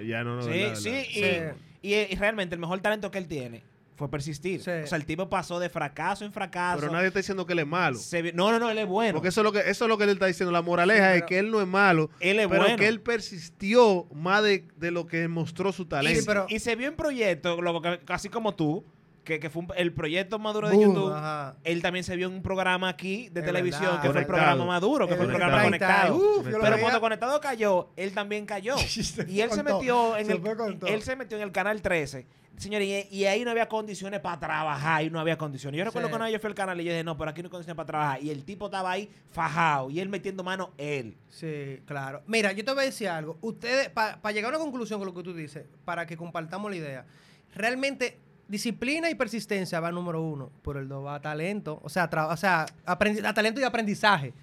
[0.07, 1.05] Ya no, no, Sí, verdad, sí, verdad.
[1.09, 1.89] y, Sí.
[1.89, 3.63] y- y realmente el mejor talento que él tiene
[3.95, 4.61] fue persistir.
[4.61, 4.69] Sí.
[4.69, 6.80] O sea, el tipo pasó de fracaso en fracaso.
[6.82, 7.97] Pero nadie está diciendo que él es malo.
[7.97, 9.13] Se no, no, no, él es bueno.
[9.13, 10.51] Porque eso es lo que eso es lo que él está diciendo.
[10.51, 12.76] La moraleja Sí, es que él no es malo, Él es pero bueno.
[12.78, 16.19] que él persistió más de, de lo que mostró su y, talento.
[16.19, 17.57] Sí, pero- y se vio en proyectos,
[18.03, 18.84] casi como tú,
[19.26, 21.13] que, que fue un- el proyecto más duro de Boom, YouTube.
[21.13, 21.57] ajá.
[21.65, 24.01] Él también se vio en un programa aquí de Es televisión, verdad.
[24.03, 26.15] que fue el programa más duro, que fue el programa conectado.
[26.15, 26.80] Uf, Pero veía.
[26.80, 28.78] cuando Conectado cayó, él también cayó.
[28.78, 32.26] Se y él se metió en Se el él se metió en el canal 13.
[32.57, 35.78] Señores, y, y ahí no había condiciones para trabajar, y no había condiciones.
[35.78, 36.11] Yo recuerdo Sí.
[36.11, 37.51] que una vez yo fui al canal y yo dije, no, pero aquí no hay
[37.51, 38.23] condiciones para trabajar.
[38.23, 41.17] Y el tipo estaba ahí fajado, y él metiendo mano él.
[41.28, 42.21] Sí, claro.
[42.28, 43.38] Mira, yo te voy a decir algo.
[43.41, 46.78] Ustedes, para llegar a una conclusión con lo que tú dices, para que compartamos la
[46.78, 47.05] idea,
[47.53, 52.32] realmente disciplina y persistencia va número uno, por el dos va talento, o sea, tra-
[52.32, 54.34] o sea aprendi- a talento y aprendizaje.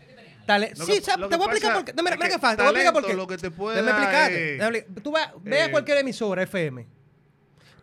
[0.47, 1.93] Tale- sí, que- o sea, lo te voy a explicar por qué.
[1.93, 3.15] Mira, mira qué fácil, te voy a explicar por qué.
[3.15, 5.01] lo que te puede Déjame dar explicarte.
[5.03, 6.87] Tú vas, ve eh, a cualquier emisora FM.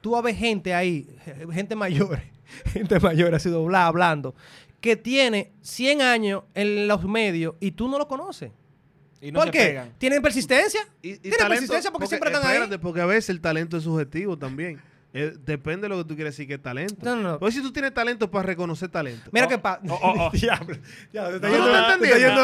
[0.01, 1.07] Tú vas a ver gente ahí,
[1.53, 2.19] gente mayor,
[2.73, 4.35] gente mayor así doblada, hablando,
[4.81, 8.51] que tiene 100 años en los medios y tú no lo conoces.
[9.21, 9.59] Y no ¿Por qué?
[9.59, 9.93] pegan.
[9.97, 10.79] ¿Tienen persistencia?
[11.01, 12.79] Y, y ¿Tienen talento- persistencia porque, siempre están espérate, ahí?
[12.81, 14.81] porque a veces el talento es subjetivo también.
[15.11, 16.97] Eh, depende de lo que tú quieres decir que es talento.
[17.03, 17.39] No, no, no.
[17.39, 19.27] Pues si tú tienes talento para reconocer talento.
[19.31, 19.81] Mira Oh, qué pasa.
[19.89, 20.31] oh, oh, oh.
[20.33, 20.77] Diablo.
[21.11, 22.41] Ya, te está No, yendo- no está te está entendiendo.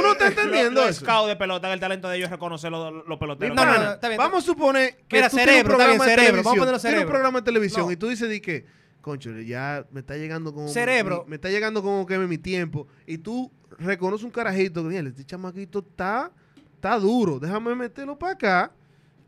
[0.00, 3.18] Uno está entendiendo los- scouts de pelota, el talento de ellos es reconocer los, los
[3.18, 3.54] peloteros.
[3.54, 4.16] No, no, no, está bien.
[4.18, 6.44] Vamos a suponer que Mira, tú cerebro, tienes un está bien, programa de cerebro, televisión.
[6.44, 7.92] vamos a ponerlo Tienes un programa de televisión No.
[7.92, 8.66] y tú dices di que,
[9.02, 11.26] concho, ya me está llegando como Cerebro.
[11.28, 15.24] me está llegando como que mi tiempo y tú reconoces un carajito que "Mira, este
[15.24, 16.30] chamaquito está
[16.76, 18.72] está duro, déjame meterlo para acá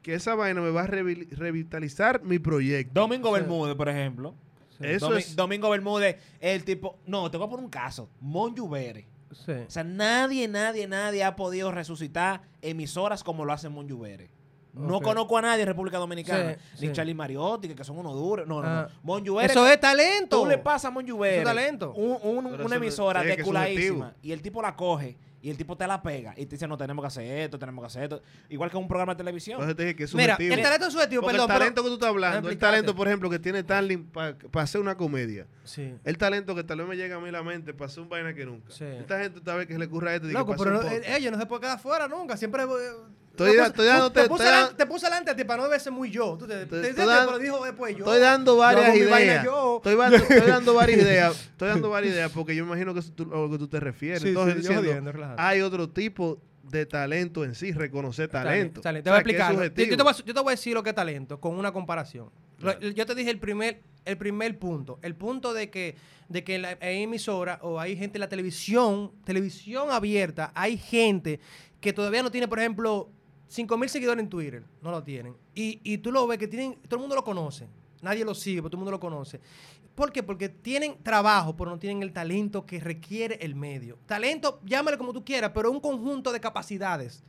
[0.03, 2.93] que esa vaina me va a revi- revitalizar mi proyecto.
[3.01, 3.41] Domingo Sí.
[3.41, 4.35] Bermúdez, por ejemplo.
[4.81, 6.99] Eso Domi- es Domingo Bermúdez, el tipo.
[7.07, 8.09] No, te voy a poner un caso.
[8.21, 8.55] Mon.
[8.57, 9.53] Sí.
[9.53, 14.31] O sea, nadie, nadie, nadie ha podido resucitar emisoras como lo hace Monjubere.
[14.75, 16.55] No conozco a nadie en República Dominicana.
[16.75, 16.93] Sí, ni sí.
[16.95, 18.47] Charlie Mariotti, que, son unos duros.
[18.49, 18.89] No, no, Ah.
[19.05, 19.41] no.
[19.41, 20.41] Eso es talento.
[20.43, 21.93] tú le pasas a Monjubere Eso es talento.
[21.93, 25.77] un- un- una eso- emisora de culadísima y el tipo la coge y el tipo
[25.77, 28.23] te la pega y te dice, no, tenemos que hacer esto, tenemos que hacer esto.
[28.49, 29.57] Igual que un programa de televisión.
[29.57, 30.55] Entonces te dije que es Mira, subjetivo.
[30.55, 31.51] el talento es subjetivo, Porque perdón.
[31.51, 34.37] el talento pero- que tú estás hablando, el talento, por ejemplo, que tiene talent para
[34.63, 35.47] hacer una comedia.
[35.65, 35.95] Sí.
[36.05, 38.09] El talento que tal vez me llega a mí a la mente para hacer un
[38.09, 38.71] vaina que nunca.
[38.71, 38.85] Sí.
[38.85, 40.29] Esta gente tal vez que se le ocurra esto.
[40.29, 42.37] Loco, pero no, eh, ellos no se puede quedar fuera nunca.
[42.37, 42.63] Siempre.
[43.33, 45.45] Eh, Estoy te da- puse- estoy dándote- te, puse dan- te puse adelante a ti
[45.45, 46.37] para no verse muy yo.
[46.39, 48.05] Tú te, te, Estoy- te- estoy te- dan- pero dijo después yo.
[48.05, 49.45] Estoy dando varias ideas.
[49.45, 49.77] yo.
[49.79, 51.41] Estoy, dando, estoy dando varias ideas.
[51.51, 53.81] Estoy dando varias ideas porque yo imagino que es tú- a lo que tú te
[53.81, 54.23] refieres.
[54.23, 55.37] Sí, Entonces, sí, yo diciendo, jodiendo, relajado.
[55.41, 58.81] hay otro tipo de talento en sí, reconocer talento.
[58.81, 59.05] Talento.
[59.05, 59.51] Te O voy a explicar.
[59.53, 59.91] Yo, subjetivo.
[59.91, 61.73] yo te voy a, yo te voy a decir lo que es talento con una
[61.73, 62.31] comparación.
[62.61, 62.81] Claro.
[62.81, 64.99] Yo te dije el primer, el primer punto.
[65.03, 65.97] El punto de que,
[66.29, 70.77] de que en la, hay emisora o hay gente en la televisión, televisión abierta, hay
[70.79, 71.41] gente
[71.81, 73.11] que todavía no tiene, por ejemplo,
[73.53, 74.65] 5 mil seguidores en Twitter.
[74.81, 75.37] No lo tienen.
[75.55, 77.69] Y, y tú lo ves que tienen, todo el mundo lo conoce.
[78.01, 79.41] Nadie lo sigue, pero todo el mundo lo conoce.
[79.95, 80.23] ¿Por qué?
[80.23, 83.99] Porque tienen trabajo, pero no tienen el talento que requiere el medio.
[84.07, 87.23] Talento, llámale como tú quieras, pero un conjunto de capacidades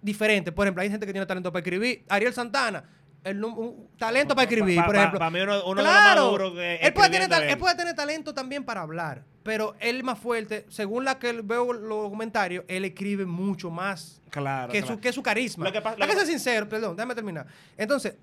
[0.00, 0.54] diferentes.
[0.54, 2.04] Por ejemplo, hay gente que tiene talento para escribir.
[2.08, 2.84] Ariel Santana,
[3.24, 5.18] el, un talento para escribir, Pa- por pa- ejemplo.
[5.18, 7.94] Para mí uno, uno claro, de los más duros que puede tener, él puede tener
[7.96, 12.84] talento también para hablar, pero él más fuerte, según la que veo los comentarios, él
[12.84, 14.94] escribe mucho más Claro, que, claro.
[14.94, 15.64] Su, que su carisma.
[15.66, 17.46] Lo que pasa- lo que ser sincero, perdón, déjame terminar.
[17.76, 18.14] Entonces,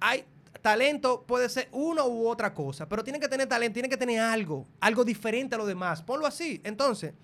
[0.00, 0.24] hay
[0.60, 4.20] talento, puede ser una u otra cosa, pero tiene que tener talento, tiene que tener
[4.20, 6.02] algo, algo diferente a lo demás.
[6.02, 6.60] Ponlo así.
[6.64, 7.14] Entonces,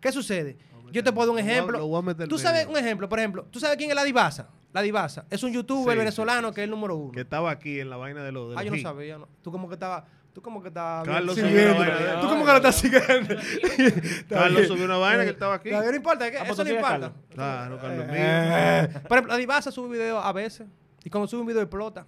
[0.00, 0.56] ¿qué sucede?
[0.90, 1.78] Yo te puedo dar un ejemplo.
[2.28, 4.48] Tú sabes un ejemplo, por ejemplo, ¿tú sabes quién es la Divasa?
[4.74, 7.12] La Divasa es un youtuber Sí, venezolano sí, sí, que es el número uno.
[7.12, 8.50] Que estaba aquí en la vaina de los.
[8.50, 8.82] de Ah, los yo no hits.
[8.82, 9.28] sabía, no.
[9.42, 12.02] Tú como que estaba, tú como que estabas Carlos bien- subió una siguiendo.
[12.04, 13.34] vaina Tú como que lo estás siguiendo.
[13.78, 15.70] Está Carlos subió una vaina que él estaba aquí.
[15.70, 17.12] No importa, que Ah, pues eso no importa.
[17.34, 18.14] Claro, Carlos mío.
[18.16, 20.66] Eh, Por ejemplo, la Divasa sube video a veces.
[21.04, 22.06] Y cuando sube un video explota.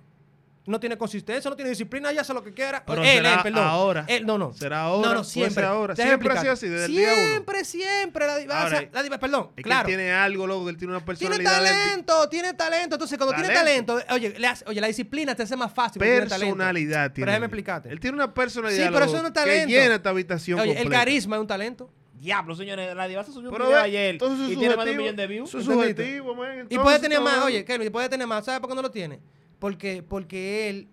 [0.66, 2.82] No tiene consistencia, no tiene disciplina, ya hace lo que quiera.
[2.86, 3.64] Pero él, será él, perdón.
[3.64, 4.04] ahora.
[4.08, 4.54] Él, no, no.
[4.54, 5.62] Será ahora, No, no, siempre.
[5.64, 5.94] ahora.
[5.94, 7.26] Siempre ha sido así, desde el día uno.
[7.26, 8.26] Siempre, siempre.
[8.26, 9.86] La Divasa, Ahora, la Divasa, perdón, Es claro.
[9.86, 11.06] que él tiene algo, loco, que él tiene una Tiene
[11.36, 11.62] personalidad.
[11.62, 12.94] de- talento, tiene talento.
[12.94, 16.00] Entonces, cuando tiene talento, oye, le hace- oye, la disciplina te hace más fácil.
[16.00, 17.26] tiene personalidad tiene.
[17.26, 17.88] Pero déjame explicarte.
[17.90, 19.68] Él tiene una personalidad Sí, pero eso no es que talento.
[19.68, 21.90] llena esta habitación Oye, el carisma es un talento.
[22.14, 25.16] Diablo, señores, la divasa subió un video ve, ayer y tiene más de un millón
[25.16, 25.50] de views.
[25.50, 26.66] Subjetivo, man.
[26.70, 28.46] Y puede tener más, oye, Kelvin, puede tener más.
[28.46, 29.20] ¿Sabes por qué no lo tiene?
[29.64, 30.88] Porque, porque él,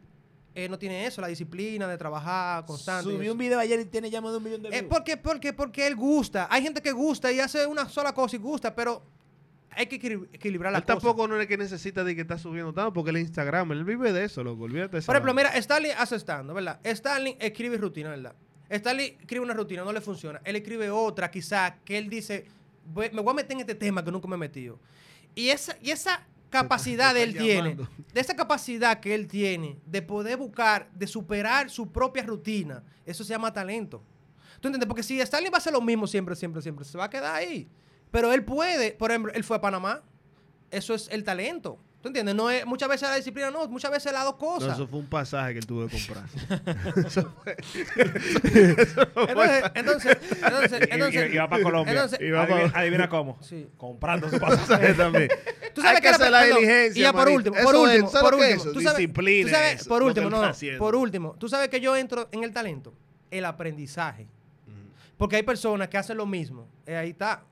[0.55, 3.03] eh, no tiene eso, la disciplina de trabajar constante.
[3.11, 4.85] Subió un video ayer y tiene ya más de un millón de Eh, views.
[4.87, 6.47] porque, porque, porque él gusta.
[6.49, 9.03] Hay gente que gusta y hace una sola cosa y gusta, pero
[9.71, 10.93] hay que equil- equilibrar la Él cosa.
[10.95, 14.13] tampoco no es que necesita de que está subiendo tanto, porque el Instagram, él vive
[14.13, 14.63] de eso, loco.
[14.63, 16.79] Olvídate Por ejemplo, mira, Stanley hace estando, ¿verdad?
[16.85, 18.35] Stanley escribe rutina, ¿verdad?
[18.69, 20.39] Stanley escribe una rutina, no le funciona.
[20.45, 22.45] Él escribe otra, quizá, que él dice,
[22.93, 24.79] "Voy- me voy a meter en este tema que nunca me he metido.
[25.35, 27.75] Y esa, y esa capacidad él tiene,
[28.13, 33.23] de esa capacidad que él tiene de poder buscar, de superar su propia rutina, eso
[33.23, 34.03] se llama talento.
[34.59, 34.87] ¿Tú entiendes?
[34.87, 37.33] Porque si Stanley va a hacer lo mismo siempre, siempre, siempre, se va a quedar
[37.33, 37.67] ahí.
[38.11, 40.03] Pero él puede, por ejemplo, él fue a Panamá.
[40.69, 41.79] Eso es el talento.
[42.01, 42.33] ¿Tú entiendes?
[42.33, 44.73] No es, muchas veces la disciplina no, muchas veces las dos No, cosas.
[44.73, 46.25] eso fue un pasaje que él tuvo que comprar.
[49.27, 51.91] Entonces, entonces, entonces, Y- entonces, y, y va para Colombia.
[51.93, 53.37] entonces- va adivina, adivina cómo.
[53.41, 53.67] Sí.
[53.77, 54.93] Comprando su pasaje.
[54.93, 55.29] también.
[55.73, 57.75] Tú sabes Hay que la- hacer la perdón, diligencia, Y ya por último, Eso por
[57.75, 58.63] es, último, ¿sabes por que es último.
[58.63, 58.73] eso?
[58.73, 61.35] Tú sabes, Disciplina tú sabes- es por que último, no, no, por último.
[61.39, 62.93] Tú sabes que yo entro en el talento,
[63.29, 64.27] el aprendizaje.
[65.17, 66.67] Porque hay personas que hacen lo mismo.
[66.85, 67.43] Eh, ahí está.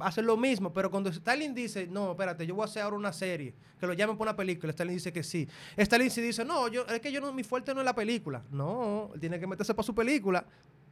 [0.00, 3.12] Hacen lo mismo, pero cuando Stalin dice, no, espérate, yo voy a hacer ahora una
[3.12, 5.48] serie, que lo llamen por una película, Stalin dice que sí.
[5.76, 8.42] Stalin sí dice, no, yo, es que yo no, mi fuerte no es la película.
[8.50, 10.44] No, tiene que meterse para su película.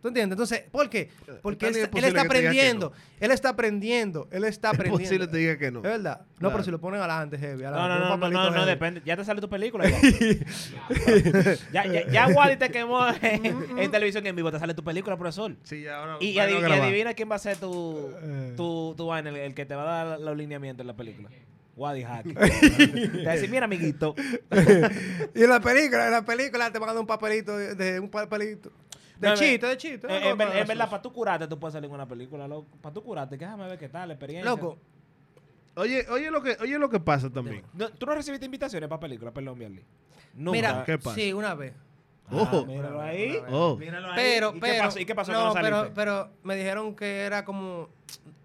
[0.05, 0.35] ¿Tú entiendes?
[0.35, 1.09] Entonces, ¿por qué?
[1.41, 2.91] Porque él, es está aprendiendo.
[2.91, 2.97] no.
[3.21, 4.29] Él está aprendiendo.
[4.31, 5.03] Él está Es aprendiendo.
[5.09, 5.79] posible te diga que no.
[5.79, 6.19] Es verdad.
[6.21, 6.53] No, Claro.
[6.53, 7.63] pero si lo ponen adelante, heavy.
[7.63, 9.01] No, adelante, no, no, no, no, no, depende.
[9.07, 9.87] Ya te sale tu película.
[11.73, 14.53] Ya, ya, ya, Wally te quemó en, en televisión en vivo.
[14.53, 15.57] Te sale tu película, profesor.
[15.63, 18.53] Sí, ahora Y, y van a adi- y adivina quién va a ser tu, Eh.
[18.59, 21.31] tu, tu vaina, el, el que te va a dar los lineamientos en la película.
[21.77, 22.25] Wadi Hack.
[22.25, 22.35] te
[23.25, 24.15] va a decir, mira, amiguito.
[25.35, 27.99] Y en la película, en la película te van a dar un papelito de, de
[27.99, 28.71] un papelito.
[29.19, 30.07] De No, chiste, de chiste.
[30.11, 32.69] Eh, en, ver- verdad, para tú curarte, tú puedes salir en una película, loco.
[32.81, 34.51] Para tú curarte, que déjame ver qué tal, la experiencia.
[34.51, 34.79] Loco,
[35.77, 37.63] Oye, oye lo que, oye lo que pasa también.
[37.73, 39.83] No, ¿Tú no recibiste invitaciones para películas, perdón, Biarly?
[40.35, 40.53] Nunca.
[40.53, 41.17] mira, ¿Qué pasa?
[41.17, 41.73] sí, una vez.
[42.31, 42.49] Oh.
[42.51, 43.39] Ah, míralo ahí.
[43.51, 43.77] Oh.
[43.77, 44.15] Míralo ahí.
[44.17, 44.99] Pero, ¿Y pero, qué pasó?
[45.01, 45.77] ¿Y qué pasó que no, no saliste?
[45.77, 47.91] pero, pero me dijeron que era como, o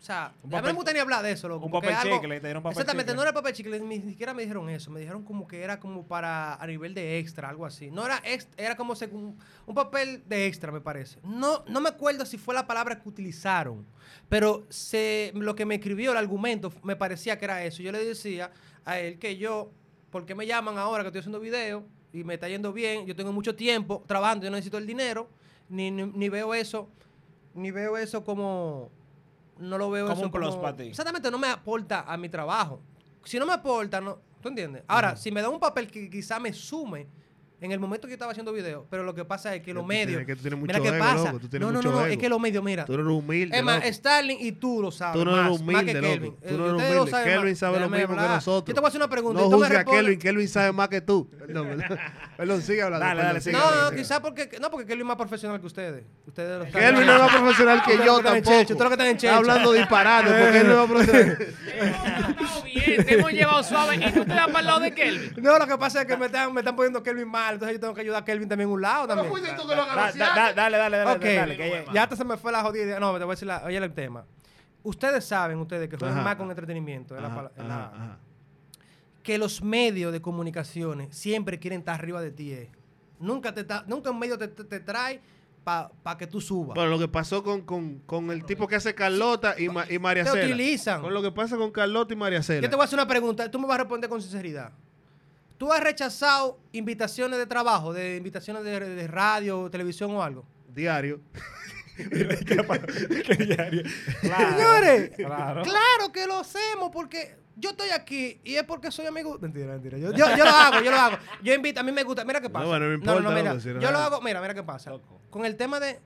[0.02, 2.16] sea, Un a mí no me gusta ni hablar de eso, loco, un papel algo-
[2.16, 3.16] chicle, te dieron papel Exactamente, chicle.
[3.16, 6.06] no era papel chicle, ni siquiera me dijeron eso, me dijeron como que era como
[6.06, 7.90] para a nivel de extra, algo así.
[7.90, 11.20] No era ex- era como según un papel de extra, me parece.
[11.24, 13.86] No, no me acuerdo si fue la palabra que utilizaron,
[14.28, 17.82] pero se, lo que me escribió el argumento me parecía que era eso.
[17.82, 18.52] Yo le decía
[18.84, 19.72] a él que yo,
[20.10, 23.06] ¿por qué me llaman ahora que estoy haciendo video y me está yendo bien?
[23.06, 25.28] Yo tengo mucho tiempo trabajando, yo no necesito el dinero,
[25.70, 26.90] ni, ni, ni veo eso,
[27.54, 28.90] ni veo eso como,
[29.58, 30.84] no lo veo Como eso un plus para ti.
[30.84, 32.82] Exactamente, no me aporta a mi trabajo.
[33.24, 34.84] Si no me aporta, no, ¿tú entiendes?
[34.88, 37.08] Ahora, si me da un papel que quizá me sume
[37.62, 39.84] en el momento que yo estaba haciendo video, pero lo que pasa es que los
[39.84, 40.08] tú medios.
[40.08, 41.24] tienes- que tú tienes mira mucho qué ego, pasa.
[41.26, 42.86] loco, tú tienes no, no, mucho no, no, es que los medios, mira.
[42.86, 43.58] Tú no eres humilde.
[43.58, 43.84] Es más.
[43.86, 45.20] Starling y tú lo sabes.
[45.20, 46.08] Tú no eres más, humilde, más que loco.
[46.14, 46.36] Kelvin.
[46.36, 47.12] Tú Eh, no eres ustedes lo humilde.
[47.12, 48.30] saben Kelvin sabe lo mismo que hablar.
[48.36, 48.68] nosotros.
[48.68, 49.40] Yo te voy a hacer una pregunta.
[49.42, 50.20] No y tú me juzgue a Kelvin.
[50.20, 51.30] Kelvin sabe más que tú.
[51.38, 52.00] Perdón, perdón.
[52.38, 53.06] Perdón, sigue hablando.
[53.06, 54.50] Dale, dale, sigue No, no, quizás porque.
[54.62, 56.04] No, porque Kelvin es más profesional que ustedes.
[56.28, 58.38] Ustedes lo están- Kelvin no es más profesional que yo que tampoco.
[58.38, 61.38] Ustedes lo que están en Está hablando disparate porque él no es más profesional.
[61.80, 64.94] Hemos estado bien, te hemos llevado suave y tú te das para el lado de
[64.94, 65.32] Kelvin.
[65.42, 67.80] No, lo que pasa es que me están, me están poniendo Kelvin mal, entonces yo
[67.80, 69.30] tengo que ayudar a Kelvin también en un lado también.
[69.30, 71.12] fuiste tú que lo Da- da- da- Dale, dale, dale.
[71.12, 73.00] Ok, dale, que ya- ya hasta se me fue la jodida idea.
[73.00, 74.26] No, te voy a decir la, oye el tema.
[74.84, 76.24] Ustedes saben, ustedes que juegan Ajá.
[76.24, 78.18] más con entretenimiento, Ajá, la- ajá.
[79.24, 82.54] que los medios de comunicaciones siempre quieren estar arriba de ti.
[82.54, 82.72] eh.
[83.20, 85.20] Nunca, te ta- nunca un medio te, te- te trae
[85.64, 86.74] para que tú subas.
[86.74, 90.00] Bueno, lo que pasó con, con, con el tipo que hace Carlota y, Ma- y
[90.00, 90.46] María te Cela.
[90.46, 91.02] utilizan.
[91.02, 92.62] Con lo que pasa con Carlota y María Cela.
[92.62, 94.72] Yo te voy a hacer una pregunta, tú me vas a responder con sinceridad.
[95.60, 100.46] ¿Tú has rechazado invitaciones de trabajo, de invitaciones de, de radio, televisión o algo?
[100.70, 101.20] Diario.
[104.22, 105.64] Claro, Señores, Claro.
[105.64, 109.38] claro que lo hacemos porque yo estoy aquí y es porque soy amigo.
[109.40, 109.98] Mentira, mentira.
[109.98, 111.18] Yo, yo, yo lo hago, yo lo hago.
[111.44, 112.24] Yo invito, a mí me gusta.
[112.24, 112.66] Mira qué pasa.
[112.66, 113.54] bueno, no importa, mira.
[113.54, 114.92] no yo lo hago, mira, mira qué pasa.
[114.92, 115.22] Loco.
[115.30, 116.00] Con el tema de.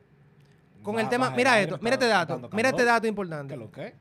[0.81, 1.29] Con el tema.
[1.29, 2.49] Mira esto, mira este dato.
[2.53, 3.53] Mira este dato importante.
[3.53, 3.93] ¿Qué lo que?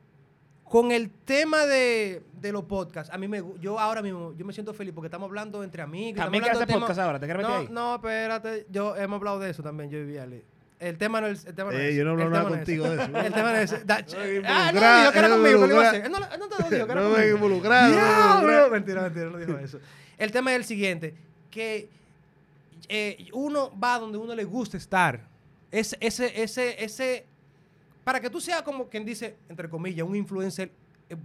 [0.73, 4.53] Con el tema de, de los podcasts, a mí me yo ahora mismo, yo me
[4.53, 6.19] siento feliz porque estamos hablando entre amigos.
[6.19, 7.67] También que hace podcast ahora, ¿te quieres meter no, ahí?
[7.71, 10.43] no, espérate, yo hemos hablado de eso también, yo y Viale.
[10.79, 12.55] El tema no es el tema no Eh, es yo no hablo el nada tema
[12.55, 13.17] es contigo de eso.
[13.19, 13.77] El tema no es No
[14.47, 16.05] ah, me no, dijo que era no me conmigo, que lo iba a involucra- hacer.
[16.05, 17.35] Él no, no te lo dijo, que era No me conmigo.
[17.35, 18.33] involucrar, no me Diablo.
[18.33, 18.71] involucrar.
[18.71, 19.79] Mentira, mentira, no dijo eso.
[20.17, 21.13] El tema es el siguiente,
[21.51, 21.87] que
[22.89, 25.21] eh, uno va donde uno le gusta estar.
[25.69, 27.25] Ese, ese, ese, ese,
[28.03, 30.71] para que tú seas como quien dice, entre comillas, un influencer
[31.09, 31.15] eh,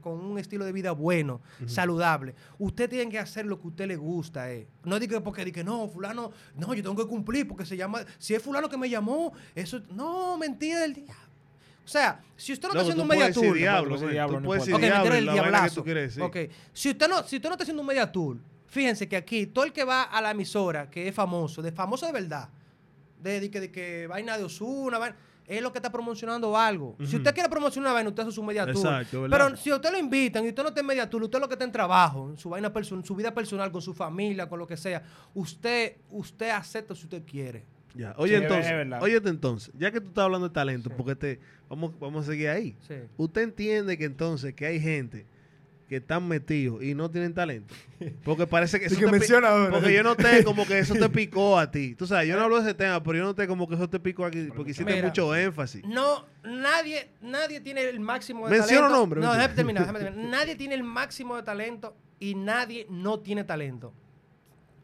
[0.00, 3.86] con un estilo de vida bueno, saludable, usted tiene que hacer lo que a usted
[3.86, 4.50] le gusta.
[4.52, 4.66] Eh.
[4.84, 8.34] No diga porque diga, no, fulano, no, yo tengo que cumplir porque se llama, si
[8.34, 11.26] es fulano que me llamó, eso, no, mentira del diablo.
[11.84, 14.66] O sea, si usted no está haciendo un media tour, diablo, diablo, Tú no puedes
[14.66, 15.02] decir importa.
[15.02, 15.84] Ok, diablo, el diablazo.
[15.84, 16.18] quieres.
[16.72, 19.64] Si usted, no, si usted no está haciendo un media tour, fíjense que aquí todo
[19.64, 22.48] el que va a la emisora, que es famoso, de famoso de verdad,
[23.22, 25.16] de, de de que vaina de Osuna, vaina,
[25.46, 26.96] es lo que está promocionando algo.
[27.04, 28.76] Si usted quiere promocionar una vaina, usted hace su media tour.
[28.76, 29.38] Exacto, ¿verdad?
[29.46, 31.48] Pero si a usted lo invitan y usted no está en media tour, usted lo
[31.48, 34.58] que está en trabajo, en su vaina person- su vida personal, con su familia, con
[34.58, 35.02] lo que sea,
[35.34, 37.64] usted, usted acepta si usted quiere.
[37.94, 38.14] Ya.
[38.18, 39.02] Oye, Sí, es entonces, verdad.
[39.02, 42.48] óyete entonces, ya que tú estás hablando de talento, porque te vamos, vamos a seguir
[42.50, 42.76] ahí.
[42.86, 42.94] Sí.
[43.16, 45.24] Usted entiende que entonces que hay gente
[45.88, 47.72] que están metidos y no tienen talento.
[48.24, 49.70] Porque parece que eso que te menciona ahora.
[49.70, 51.94] Porque yo noté como que eso te picó a ti.
[51.94, 54.00] Tú sabes, yo no hablo de ese tema, pero yo noté como que eso te
[54.00, 55.06] picó aquí porque hiciste Mira.
[55.06, 55.84] mucho énfasis.
[55.84, 58.98] No, nadie, nadie tiene el máximo de Menciona talento.
[58.98, 60.30] nombres, No, déjame terminar, déjame terminar.
[60.30, 63.92] Nadie tiene el máximo de talento y nadie no tiene talento.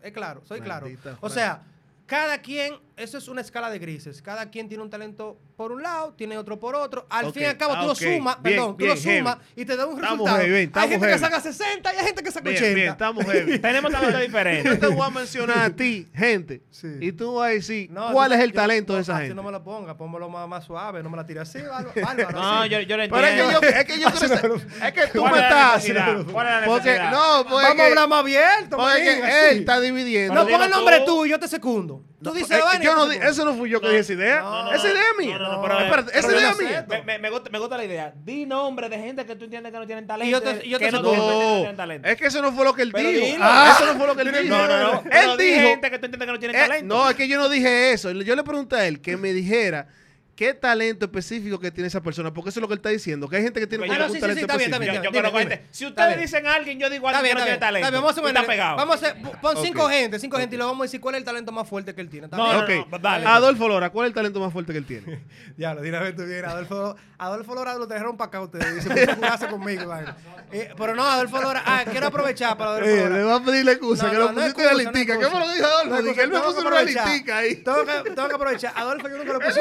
[0.02, 0.86] Es claro, soy claro.
[1.20, 1.62] O sea,
[2.06, 4.22] cada quien, eso es una escala de grises.
[4.22, 7.06] Cada quien tiene un talento por un lado, tiene otro por otro.
[7.10, 9.38] Al fin y al cabo, ah, tú lo sumas, Bien, perdón, tú bien, lo sumas
[9.56, 10.38] y te da un Estamos resultado.
[10.38, 11.12] heavy, hay gente heavy.
[11.12, 12.74] que saca 60 y hay gente que saca Bien, 80.
[12.74, 13.58] bien, estamos heavy.
[13.60, 14.80] Tenemos talentos Yo diferentes.
[14.80, 16.88] te voy a mencionar a ti, gente, Sí.
[17.00, 19.22] y tú vas a decir No, cuál yo- es el yo- talento de esa así
[19.22, 19.34] gente.
[19.34, 21.92] no me lo ponga, pónmelo más, más suave, no me la tires así, bárbaro.
[22.02, 22.70] bárbaro, No, así.
[22.70, 23.60] yo, yo lo Pero es que entiendo.
[23.60, 24.52] yo, es que yo saber-
[24.86, 26.24] es que tú ¿Cuál me estás necesidad?
[26.32, 30.34] ¿Cuál es la porque no, porque Vamos a hablar más abierto, porque él está dividiendo.
[30.34, 31.04] No ponga el nombre tú.
[31.06, 32.02] tú y yo te secundo.
[32.22, 34.40] Tú No, dices y yo no eso no fui yo que No, di esa idea.
[34.40, 35.38] no, esa idea es mía.
[35.38, 36.86] No, no, no, pero- Espérate, esa idea es mía.
[36.88, 38.12] Me, me- me gusta, me gusta la idea.
[38.24, 40.28] Di nombre de gente que tú entiendes que no tienen talento.
[40.28, 42.08] Y yo te- y yo te que no, no No, tienen talento.
[42.08, 43.26] es que eso no fue lo que él Pero dijo.
[43.26, 43.38] dilo.
[43.40, 44.56] Ah, eso no fue lo que él dijo.
[44.56, 45.02] No, no, no.
[45.10, 45.60] Él dijo.
[45.68, 46.94] gente que tú entiendes que no tienen eh, talento.
[46.94, 48.10] no, es que yo no dije eso.
[48.12, 49.88] Yo le pregunté a él que me dijera
[50.34, 53.28] qué talento específico que tiene esa persona, porque eso es lo que él está diciendo,
[53.28, 54.84] que hay gente que tiene yo- un sí, sí, sí, talento está bien, está específico.
[54.86, 55.02] Yo, bien.
[55.02, 55.50] yo Dime, conozco dime.
[55.56, 55.68] gente.
[55.70, 56.20] Si ustedes bien.
[56.20, 57.60] dicen a alguien, yo digo a alguien bien, que no tiene bien.
[57.60, 57.86] talento.
[57.86, 58.76] Está bien, vamos a está pegado.
[58.76, 59.62] Vamos a hacer, pon Ok.
[59.64, 61.94] cinco gente, cinco gente y lo vamos a decir cuál es el talento más fuerte
[61.94, 62.24] que él tiene.
[62.26, 62.56] ¿Está No, bien?
[62.56, 63.26] no, Ok, no, dale.
[63.26, 65.22] Adolfo Lora, ¿cuál es el talento más fuerte que él tiene?
[65.58, 66.44] Ya, lo dirá vez tú bien.
[66.46, 68.74] Adolfo, Adolfo Lora lo trajeron para acá ustedes.
[68.84, 69.86] Dice, curarse conmigo.
[69.86, 70.16] vaina.
[70.50, 71.62] Eh, pero no, Adolfo Lora.
[71.66, 73.16] Ah, quiero aprovechar para Adolfo Eh, Lora.
[73.16, 75.18] le va a pedir la excusa, No, que no, lo pusiste es listica.
[75.18, 75.96] ¿Qué fue lo que dijo Adolfo?
[75.98, 77.06] él me puso tengo una que aprovechar.
[77.08, 77.56] listica ahí.
[77.56, 78.72] Tengo que, tengo que aprovechar.
[78.76, 79.60] Adolfo, yo nunca lo puse.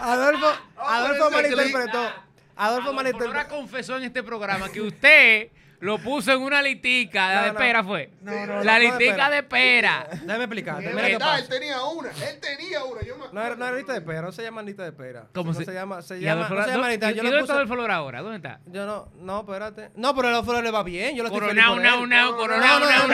[0.00, 0.46] Adolfo,
[0.78, 1.42] Adolfo clip.
[1.56, 2.12] malinterpretó.
[2.56, 3.48] Adolfo Lora malinterpretó.
[3.48, 5.48] confesó en este programa que usted
[5.80, 7.52] lo puso en una litica No, la de no.
[7.58, 8.10] espera fue.
[8.20, 9.30] No, no, no, la no de litica espera.
[9.30, 10.08] de espera.
[10.12, 10.62] Déjame Mira
[11.06, 13.92] qué verdad, él tenía una, él tenía una, yo me No era, no era lista
[13.92, 15.24] de espera, no se llama lista de espera.
[15.32, 16.02] ¿Cómo no se- se llama?
[16.02, 17.10] Se ¿Y llama, Adolfo no se llama ¿dó- lista.
[17.10, 17.52] ¿Y Yo dónde está.
[17.54, 18.20] Adolfo Lora ahora?
[18.20, 18.60] ¿Dónde está?
[18.66, 19.90] Yo no, no, espérate.
[19.94, 21.16] No, pero Adolfo Lora le va bien.
[21.16, 23.08] Yo lo estoy feliz Coronao, nao, No, coronao, no, no,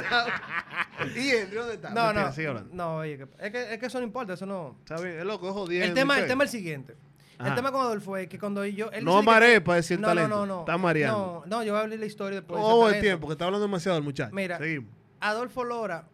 [0.00, 0.26] nao.
[1.16, 1.90] ¿Y él dónde está?
[1.90, 2.32] No, no.
[2.32, 2.74] sigue hablando.
[2.74, 4.76] No, oye, que- es que, es que eso no importa, eso no.
[4.80, 5.86] Está bien, es loco, es jodiendo.
[5.86, 6.96] El tema, ¿y el tema es el siguiente.
[7.38, 7.50] Ajá.
[7.50, 8.90] El tema con Adolfo es que cuando yo.
[8.92, 10.28] él No dice que- mareé para decir no, talento.
[10.28, 10.60] No, no, no.
[10.60, 11.44] Está mareando.
[11.46, 12.60] No, no, yo voy a abrir la historia después.
[12.64, 14.34] Oh, del el tiempo, que está hablando demasiado el muchacho.
[14.34, 14.56] Mira.
[14.58, 14.90] Seguimos.
[15.20, 16.06] Adolfo Lora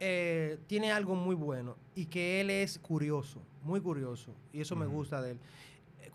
[0.00, 4.34] eh, tiene algo muy bueno y que él es curioso, muy curioso.
[4.52, 5.38] Y eso me gusta de él.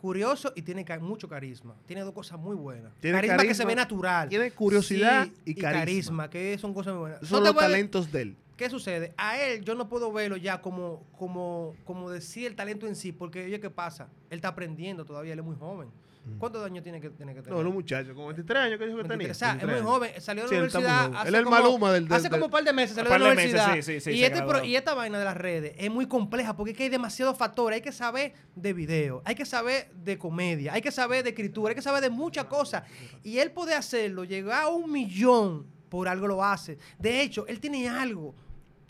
[0.01, 1.75] Curioso y tiene ca- mucho carisma.
[1.85, 2.93] Tiene dos cosas muy buenas.
[3.01, 4.29] Tiene carisma, que se carisma, ve natural.
[4.29, 6.29] tiene curiosidad Sí, y carisma.
[6.29, 7.21] que son cosas muy buenas.
[7.21, 8.35] No son los talentos de él.
[8.55, 9.13] ¿Qué sucede?
[9.17, 13.11] A él yo no puedo verlo ya como, como, como decir el talento en sí,
[13.13, 14.07] porque oye, ¿qué pasa?
[14.29, 15.89] Él está aprendiendo todavía, él es muy joven.
[16.37, 17.57] ¿Cuántos años tiene que, tiene que tener?
[17.57, 19.17] No, los muchachos, con 23 años que dijo que tenía.
[19.27, 19.35] 23.
[19.35, 21.05] O sea, es 23 muy joven, salió de la universidad.
[21.15, 23.11] hace Él es el como- Maluma del- del- Hace como un par de meses salió
[23.11, 23.75] de la par de meses, universidad.
[23.83, 26.55] sí, sí, sí, y, este pro- y esta vaina de las redes es muy compleja
[26.55, 27.77] porque es que hay demasiados factores.
[27.77, 31.69] Hay que saber de video, hay que saber de comedia, hay que saber de escritura,
[31.71, 32.83] hay que saber de muchas cosas.
[33.23, 36.77] Y él puede hacerlo, llegar a un millón por algo lo hace.
[36.99, 38.35] De hecho, él tiene algo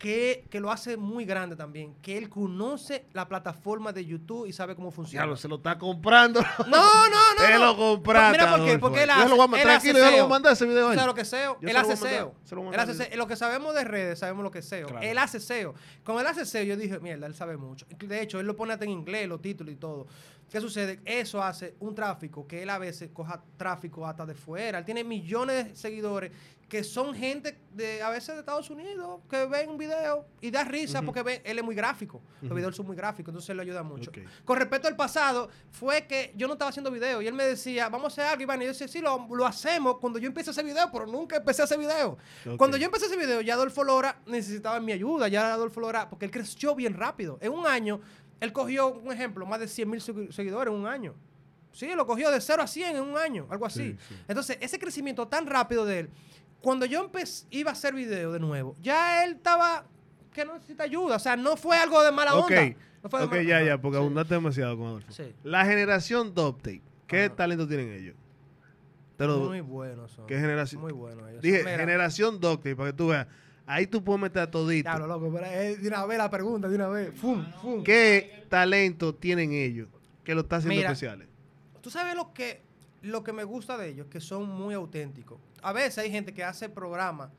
[0.00, 4.52] que, que lo hace muy grande también, que él conoce la plataforma de YouTube y
[4.54, 5.24] sabe cómo funciona.
[5.24, 6.40] Diablo, se lo está comprando.
[6.40, 7.50] No, no, no.
[7.50, 7.58] No.
[7.58, 9.98] lo compraste, Mira por qué, porque él Yo hace, lo voy a mandar, él tranquilo,
[9.98, 10.98] yo lo voy a mandar ese video a él.
[10.98, 11.58] ¿Sabes lo que SEO?
[11.60, 12.34] Yo él lo hace SEO.
[12.50, 12.94] lo Él hace.
[12.94, 13.16] SEO.
[13.18, 14.88] Lo que sabemos de redes, sabemos lo que es SEO.
[14.88, 15.06] Claro.
[15.06, 15.74] Él hace SEO.
[16.02, 17.84] Con él hace SEO, yo dije, mierda, él sabe mucho.
[17.98, 20.06] De hecho, él lo pone hasta en inglés, los títulos y todo.
[20.50, 21.00] ¿Qué sucede?
[21.04, 24.78] Eso hace un tráfico que él a veces coja tráfico hasta de fuera.
[24.80, 26.32] Él tiene millones de seguidores
[26.70, 30.62] que son gente de a veces de Estados Unidos que ven un video y da
[30.62, 32.22] risa porque ve, él es muy gráfico.
[32.40, 34.12] Los videos son muy gráficos, entonces él le ayuda mucho.
[34.44, 37.88] Con respecto al pasado, fue que yo no estaba haciendo video y él me decía,
[37.88, 38.62] vamos a hacer algo, Iván.
[38.62, 41.36] Y yo decía, sí, lo, lo hacemos cuando yo empecé a hacer video, pero nunca
[41.36, 42.16] empecé a hacer video.
[42.56, 46.08] Cuando yo empecé a hacer video, ya Adolfo Lora necesitaba mi ayuda, ya Adolfo Lora,
[46.08, 47.36] porque él creció bien rápido.
[47.40, 48.00] En un año,
[48.40, 51.14] él cogió, un ejemplo, más de 100 mil seguidores en un año.
[51.72, 53.92] Sí, lo cogió de 0 a 100 en un año, algo así.
[53.92, 54.14] Sí, sí.
[54.26, 56.10] Entonces, ese crecimiento tan rápido de él,
[56.60, 59.84] cuando yo empecé, iba a hacer video de nuevo, ya él estaba
[60.32, 61.16] que no necesita ayuda.
[61.16, 62.74] O sea, no fue algo de mala onda.
[63.02, 64.00] No fue de ok, mala- ya, ya, porque sí.
[64.02, 65.12] abundaste demasiado con Adolfo.
[65.12, 65.32] Sí.
[65.44, 67.36] La generación Doptape, ¿qué Ajá.
[67.36, 68.14] talento tienen ellos?
[69.16, 70.26] Te lo- Muy buenos son.
[70.26, 70.80] ¿Qué generación?
[70.82, 71.42] Muy buenos ellos.
[71.42, 73.26] Dije, Mira, generación Doptape, para que tú veas.
[73.70, 74.90] Ahí tú puedes meter a todito.
[74.90, 77.14] Diablo, loco, pero es de una vez la pregunta, de una vez.
[77.14, 77.84] Fum, fum.
[77.84, 79.88] ¿Qué talento tienen ellos
[80.24, 81.28] que lo está haciendo Mira, especiales?
[81.80, 82.62] Tú sabes lo que,
[83.02, 85.38] lo que me gusta de ellos, que son muy auténticos.
[85.62, 87.30] A veces hay gente que hace programas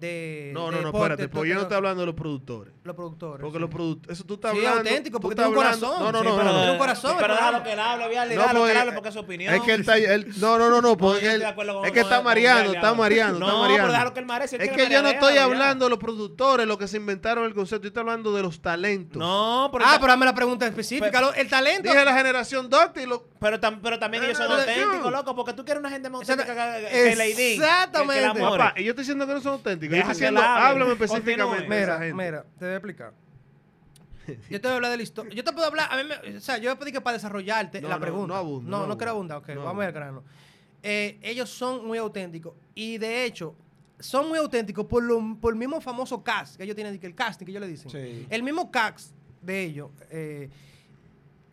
[0.00, 0.50] de.
[0.54, 2.74] No, de no, no, deporte, espérate, porque yo no estoy hablando de los productores.
[2.84, 3.40] Los productores.
[3.42, 3.60] Porque sí.
[3.60, 4.78] los productores, eso tú estás Sí, hablando.
[4.80, 6.04] auténtico, tú porque estás tiene un hablando- corazón.
[6.04, 6.72] No, no, Sí, no, pero no, tiene no.
[6.72, 9.08] un corazón, Pero déjalo que él hable, véale, No, déjalo que porque- él hable porque
[9.08, 9.54] es su opinión.
[9.54, 11.92] Es que él está, él, no, no, no, no, porque él, de acuerdo con- es
[11.92, 13.92] que está mareando, está mareando, No, está pero mareando.
[13.92, 16.88] déjalo que él maree, es que yo no estoy hablando de los productores, los que
[16.88, 19.18] se inventaron el concepto, yo estoy hablando de los talentos.
[19.18, 21.10] No, pero, Ah, pero dame la pregunta específica.
[21.10, 21.90] Pero- el talento.
[21.90, 24.70] Dije la generación Doctor y lo, pero, tam- pero también ellos son No, no, no,
[24.70, 25.10] auténticos, no.
[25.10, 26.54] loco, porque tú quieres una gente más auténtica
[26.90, 27.54] que, Lady.
[27.54, 28.40] Exactamente.
[28.40, 29.83] Papá, y yo estoy diciendo que no son auténticos.
[29.88, 31.68] Yo Deja que háblame específicamente.
[31.68, 33.12] Mira, mira, te voy a explicar.
[34.50, 35.34] Yo te voy a hablar de la historia.
[35.34, 37.14] Yo te puedo hablar, a mí me- o sea, yo voy a pedir que para
[37.18, 38.34] desarrollarte No, la pregunta.
[38.34, 39.34] no no, no no quiero abundo.
[39.34, 40.24] abundar, ok, vamos al grano.
[40.82, 43.54] Eh, ellos son muy auténticos y de hecho
[43.98, 47.14] son muy auténticos por, lo, por el mismo famoso cast que ellos tienen, que el
[47.14, 47.90] casting que ellos le dicen.
[47.90, 48.26] Sí.
[48.30, 50.48] El mismo cast de ellos eh,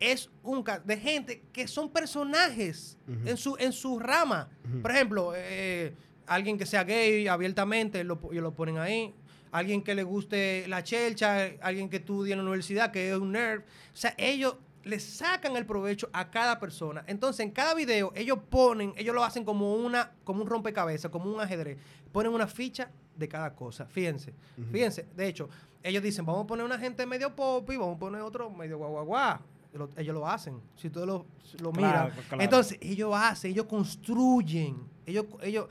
[0.00, 4.48] es un cast de gente que son personajes en, su, en su rama.
[4.82, 5.94] Por ejemplo, eh,
[6.26, 9.14] alguien que sea gay abiertamente, lo, ellos lo ponen ahí.
[9.50, 13.32] Alguien que le guste la chelcha, alguien que estudie en la universidad, que es un
[13.32, 13.60] nerd.
[13.60, 17.04] O sea, ellos le sacan el provecho a cada persona.
[17.06, 21.30] Entonces, en cada video, ellos ponen, ellos lo hacen como una, como un rompecabezas, como
[21.30, 21.76] un ajedrez.
[22.12, 23.84] Ponen una ficha de cada cosa.
[23.86, 24.32] Fíjense,
[24.72, 25.06] fíjense.
[25.14, 25.50] De hecho,
[25.82, 28.78] ellos dicen, vamos a poner una gente medio pop y vamos a poner otro medio
[28.78, 29.38] guau.
[29.74, 30.60] Lo- ellos lo hacen.
[30.76, 31.26] Si tú lo,
[31.60, 32.26] lo Claro, miras.
[32.28, 32.42] claro.
[32.42, 34.76] Entonces, ellos hacen, ellos construyen.
[35.06, 35.66] Ellos, ellos,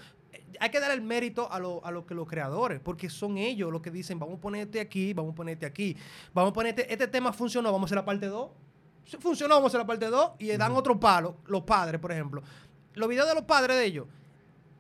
[0.59, 3.71] hay que dar el mérito a lo, a lo que los creadores, porque son ellos
[3.71, 5.95] los que dicen, vamos a ponerte aquí, vamos a ponerte aquí,
[6.33, 8.49] vamos a ponerte, este tema funcionó, vamos a hacer la parte 2.
[9.05, 12.11] Si Funcionó, vamos a hacer la parte 2 y dan otro palo, los padres, por
[12.11, 12.41] ejemplo.
[12.93, 14.07] Los videos de los padres de ellos,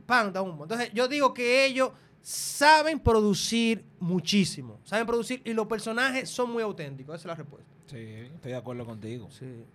[0.05, 0.63] pan, da humo.
[0.63, 1.91] Entonces, yo digo que ellos
[2.21, 7.69] saben producir muchísimo, saben producir y los personajes son muy auténticos, esa es la respuesta.
[7.87, 9.29] Sí, estoy de acuerdo contigo.
[9.31, 9.65] Sí.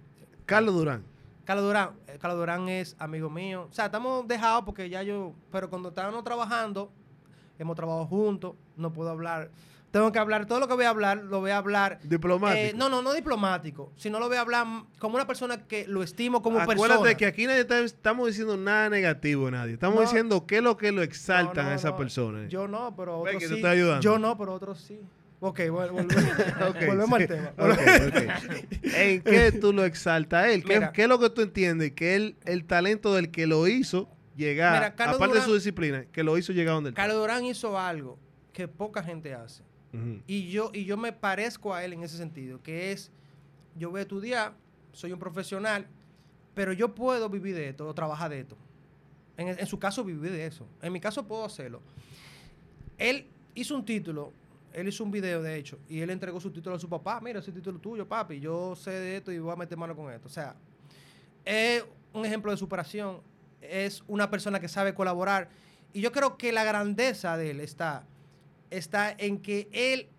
[0.46, 1.15] Carlos Durán.
[1.46, 3.68] Carlos Durán, eh, Carlos Durán es amigo mío.
[3.70, 6.92] O sea, estamos dejados porque ya yo, pero cuando estábamos trabajando,
[7.58, 9.50] hemos trabajado juntos, no puedo hablar.
[9.92, 12.00] Tengo que hablar, todo lo que voy a hablar, lo voy a hablar.
[12.02, 12.60] Diplomático.
[12.60, 14.66] eh, no, no, no diplomático, sino lo voy a hablar
[14.98, 17.14] como una persona que lo estimo como Acuérdate persona.
[17.14, 19.72] que aquí nadie está- estamos diciendo nada negativo de nadie.
[19.74, 20.02] Estamos No.
[20.02, 22.46] diciendo qué es lo que lo exaltan No, no, a esa persona.
[22.48, 23.62] Yo no, pero otros sí.
[23.62, 24.02] te ayudando.
[24.02, 25.00] Yo no, pero otros sí.
[25.40, 26.06] Ok, vol- vol-
[26.70, 27.24] Ok, volvemos sí.
[27.24, 28.40] al tema.
[28.82, 30.64] ¿En qué tú lo exaltas a él?
[30.64, 30.92] ¿Qué, Mira.
[30.92, 31.92] qué es lo que tú entiendes?
[31.92, 36.22] Que él, el talento del que lo hizo llegar, Mira, aparte de su disciplina, que
[36.22, 36.94] lo hizo llegar donde él.
[36.96, 38.18] Carlos Durán hizo algo
[38.52, 39.62] que poca gente hace.
[40.26, 43.10] Y yo, y yo me parezco a él en ese sentido, que es,
[43.76, 44.52] yo voy a estudiar,
[44.92, 45.86] soy un profesional,
[46.54, 48.58] pero yo puedo vivir de esto o trabajar de esto.
[49.38, 50.66] En, en su caso, vivir de eso.
[50.82, 51.80] En mi caso, puedo hacerlo.
[52.98, 54.34] Él hizo un título,
[54.76, 57.18] él hizo un video, de hecho, y él entregó su título a su papá.
[57.22, 58.38] Mira, ese título es tuyo, papi.
[58.38, 60.28] Yo sé de esto y voy a meter mano con esto.
[60.28, 60.54] O sea,
[61.46, 63.22] es un ejemplo de superación.
[63.62, 65.48] Es una persona que sabe colaborar.
[65.94, 68.04] Y yo creo que la grandeza de él está,
[68.68, 70.10] está en que él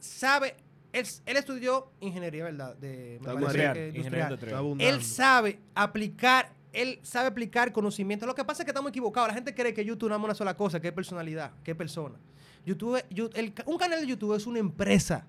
[0.00, 0.56] sabe,
[0.92, 2.76] él, él estudió ingeniería, ¿verdad?
[2.78, 4.76] De, me parece Industrial, que industrial.
[4.80, 8.26] Él sabe aplicar, él sabe aplicar conocimiento.
[8.26, 9.28] Lo que pasa es que estamos equivocados.
[9.28, 11.76] La gente cree que YouTube no es una sola cosa, que es personalidad, que es
[11.76, 12.16] persona.
[12.64, 13.02] YouTube,
[13.34, 15.26] el un canal de YouTube es una empresa.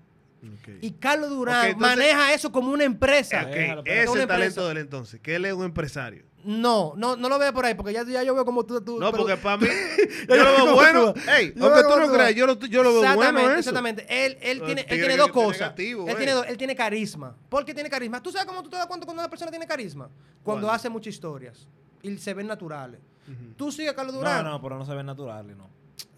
[0.82, 3.42] Y Carlos Durán entonces- maneja eso como una empresa.
[3.50, 4.62] Ese es el talento empresa.
[4.64, 6.24] de él entonces, que él es un empresario.
[6.44, 8.78] No, no, no lo veo por ahí, porque ya, ya yo veo como tú.
[8.82, 9.66] tú- No, pero- porque para mí,
[10.28, 11.14] yo lo veo bueno.
[11.14, 11.20] tú.
[11.30, 13.58] Ey, Yo aunque tú no creas, yo lo, yo lo veo exactamente, bueno eso.
[13.60, 14.06] exactamente.
[14.26, 15.72] Él, él tiene, él tiene dos cosas.
[15.78, 17.34] él, tiene dos- él tiene carisma.
[17.48, 18.22] ¿Por qué tiene carisma?
[18.22, 20.10] ¿Tú sabes cómo tú te das cuenta cuando una persona tiene carisma?
[20.42, 21.66] Cuando hace muchas historias
[22.02, 23.00] y se ven naturales.
[23.26, 23.54] Ujú.
[23.56, 24.44] Tú sigues a Carlos No, Durán.
[24.44, 25.70] no, pero no se ven naturales, no.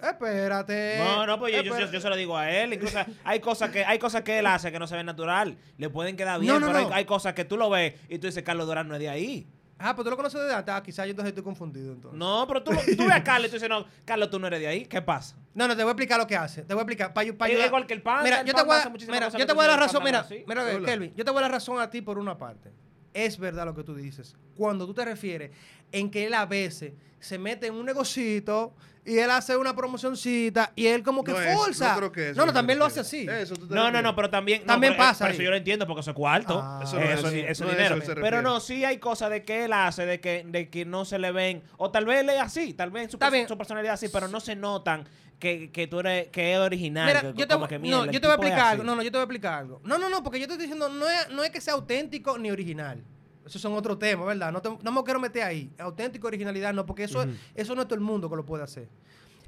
[0.03, 0.99] Espérate.
[0.99, 1.87] No, no, pues yo, yo, Espérate.
[1.87, 2.73] yo- yo se lo digo a él.
[2.75, 5.57] Incluso hay cosas que hay cosas que él hace que no se ven natural.
[5.79, 6.95] Le pueden quedar bien, No, no, pero hay- no.
[6.95, 9.47] Hay, cosas que tú lo ves y tú dices, Carlos Durán no es de ahí.
[9.79, 10.53] Ah, pues tú lo conoces de.
[10.55, 12.19] Ah, quizás yo entonces estoy confundido entonces.
[12.19, 14.61] No, pero tú, tú ves a Carlos y tú dices, no, Carlos, tú no eres
[14.61, 14.87] de ahí.
[14.87, 15.37] ¿Qué pasa?
[15.55, 16.63] No, no, te voy a explicar lo que hace.
[16.63, 17.13] Te voy a explicar.
[17.13, 19.47] Para, para Es igual que el Panda, Mira, el yo te voy a, mira, yo
[19.47, 20.03] te voy a dar la razón.
[20.03, 20.45] Mira, así.
[20.47, 20.87] mira, Hola.
[20.87, 22.73] Kelvin, yo te voy a dar la razón a ti por una parte.
[23.13, 24.35] Es verdad lo que tú dices.
[24.57, 25.51] Cuando tú te refieres
[25.93, 26.93] en que él a veces
[27.27, 28.75] se mete en un negocito
[29.05, 31.93] y él hace una promocioncita y él como que No es- forza.
[31.93, 33.27] no creo que eso no, no, también lo hace así.
[33.29, 34.03] Eso tú te No, no, refieres.
[34.05, 34.61] no, pero también.
[34.63, 35.35] no, También pero, eh, pasa por ahí.
[35.35, 36.61] eso yo lo entiendo porque eso es cuarto.
[36.63, 36.81] Ah.
[36.83, 37.97] Eso eso, no es eso No dinero.
[37.97, 41.05] eso pero no, sí hay cosas de que él hace, de que, de que no
[41.05, 41.63] se le ven.
[41.77, 43.49] O tal vez él es así, tal vez su, Está pers- bien.
[43.49, 45.07] su personalidad es así, pero no se notan
[45.39, 47.07] que, que tú eres, que es original.
[47.07, 48.43] Mira, que- yo te, como voy- que, no, mierda, el yo te voy a tipo
[48.47, 48.71] es explicar así.
[48.73, 48.85] algo.
[48.85, 49.81] No, no, yo te voy a explicar algo.
[49.85, 52.39] No, no, no, porque yo te estoy diciendo, no es, no es que sea auténtico
[52.39, 53.05] ni original.
[53.47, 54.51] Esos son otros temas, ¿verdad?
[54.53, 55.71] No, te- no me quiero meter ahí.
[55.79, 58.65] Auténtico, originalidad, no, porque eso, es- eso no es todo el mundo que lo puede
[58.65, 58.89] hacer.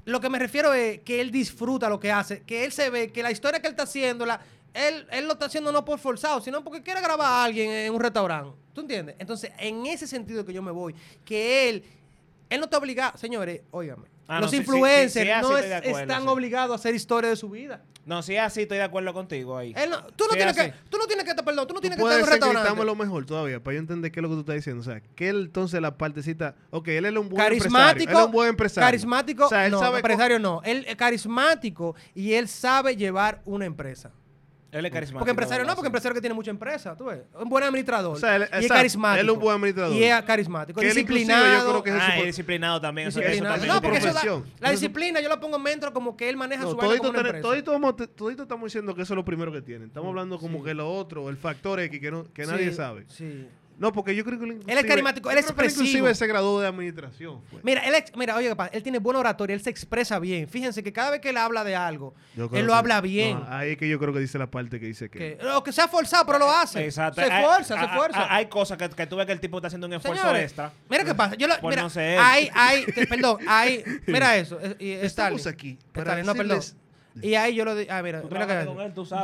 [0.05, 3.13] Lo que me refiero es que él disfruta lo que hace, que él se ve,
[3.13, 4.41] que la historia que él está haciendo, la,
[4.73, 7.93] él, él lo está haciendo no por forzado, sino porque quiere grabar a alguien en
[7.93, 8.57] un restaurante.
[8.73, 9.17] ¿Tú entiendes?
[9.19, 10.95] Entonces, en ese sentido que yo me voy,
[11.25, 11.85] que él,
[12.49, 14.07] él no está obligado, señores, óigame.
[14.31, 16.29] Ah, los no, sí, sí, influencers sí, sí, no es- acuerdo, están sí.
[16.29, 17.83] obligados a hacer historia de su vida.
[18.05, 19.73] No, si es así, estoy de acuerdo contigo ahí.
[19.77, 20.71] Él no- tú, no Sí, tienes así.
[20.71, 22.95] que, tú no tienes que, perdón, tú no Tú tienes que estar en un gritármelo
[22.95, 24.83] mejor todavía, para yo entender qué es lo que tú estás diciendo.
[24.83, 26.55] O sea, que él entonces la partecita...
[26.71, 27.73] Ok, él es un buen empresario.
[27.73, 28.11] Carismático.
[28.13, 28.87] Él es un buen empresario.
[28.87, 29.47] Carismático.
[29.47, 29.91] O sea, él no, sabe...
[29.93, 30.61] co- empresario no.
[30.65, 34.11] Él es carismático y él sabe llevar una empresa.
[34.71, 35.19] Él es carismático.
[35.21, 37.21] Porque empresario no, porque empresario que tiene mucha empresa, tú ves.
[37.41, 38.15] Un buen administrador.
[38.17, 39.21] O sea, él- y es exacto, carismático.
[39.23, 39.97] él es un buen administrador.
[39.97, 40.81] Y es carismático.
[40.81, 41.47] Que disciplinado.
[41.65, 43.09] yo creo que es Ah, su- disciplinado también.
[43.09, 43.55] Eso, eso disciplinado.
[43.55, 44.45] también No, es porque eso da- profesión.
[44.61, 47.03] la disciplina yo lo pongo en dentro como que él maneja No, su vaina todito,
[47.09, 47.49] como una empresa.
[47.49, 49.89] todito vamos- todito estamos diciendo que eso es lo primero que tienen.
[49.89, 50.65] Estamos hablando como Sí.
[50.65, 53.05] que lo otro, el factor X que, no, que nadie Sí, sabe.
[53.09, 53.49] Sí.
[53.79, 55.83] No, porque yo creo que él, inclusive- carismático, él es expresivo.
[55.85, 57.41] Inclusive se graduó de administración.
[57.63, 60.49] Mira, él, ex- mira, oye, papá, él tiene buena oratoria, él se expresa bien.
[60.49, 63.39] Fíjense que cada vez que él habla de algo, él lo que- habla bien.
[63.39, 65.19] no, ahí es que yo creo que dice la parte que dice que...
[65.39, 66.85] Que, o que sea forzado, pero lo hace.
[66.85, 67.21] Exacto.
[67.23, 68.23] Se Hay- esfuerza, se hay- esfuerza.
[68.23, 70.43] Hay, hay cosas que, que tú ves que el tipo está haciendo un esfuerzo Señores,
[70.43, 70.73] extra.
[70.91, 71.35] Mira qué pasa.
[71.37, 72.19] Yo lo, mira, no él.
[72.21, 74.59] hay, hay, te- perdón, hay, mira eso.
[74.61, 75.55] eh, y Estamos Stalin.
[75.55, 76.61] aquí para no, perdón.
[77.23, 78.69] Y ahí yo lo di- ah, mira, Tú mira él,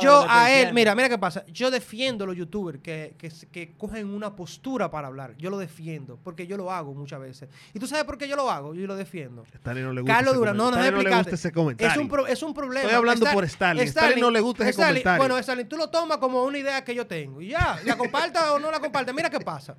[0.01, 1.45] yo que estoy a él, mira, mira qué pasa.
[1.47, 5.35] Yo defiendo a los youtubers que, que, que cogen una postura para hablar.
[5.37, 7.49] Yo lo defiendo, porque yo lo hago muchas veces.
[7.73, 8.73] ¿Y tú sabes por qué yo lo hago?
[8.75, 9.43] Yo lo defiendo.
[9.53, 11.91] Stalin no le gusta Carlos Durán, no, no, Stalin no le gusta ese comentario.
[11.91, 12.81] Es un, pro- es un problema.
[12.81, 13.83] Estoy hablando por Stalin.
[13.83, 15.17] Stalin no le gusta ese Stalin, comentario.
[15.19, 17.41] Bueno, Stalin, tú lo tomas como una idea que yo tengo.
[17.41, 19.13] Y ya, la compartas o no la compartas.
[19.15, 19.75] Mira qué pasa.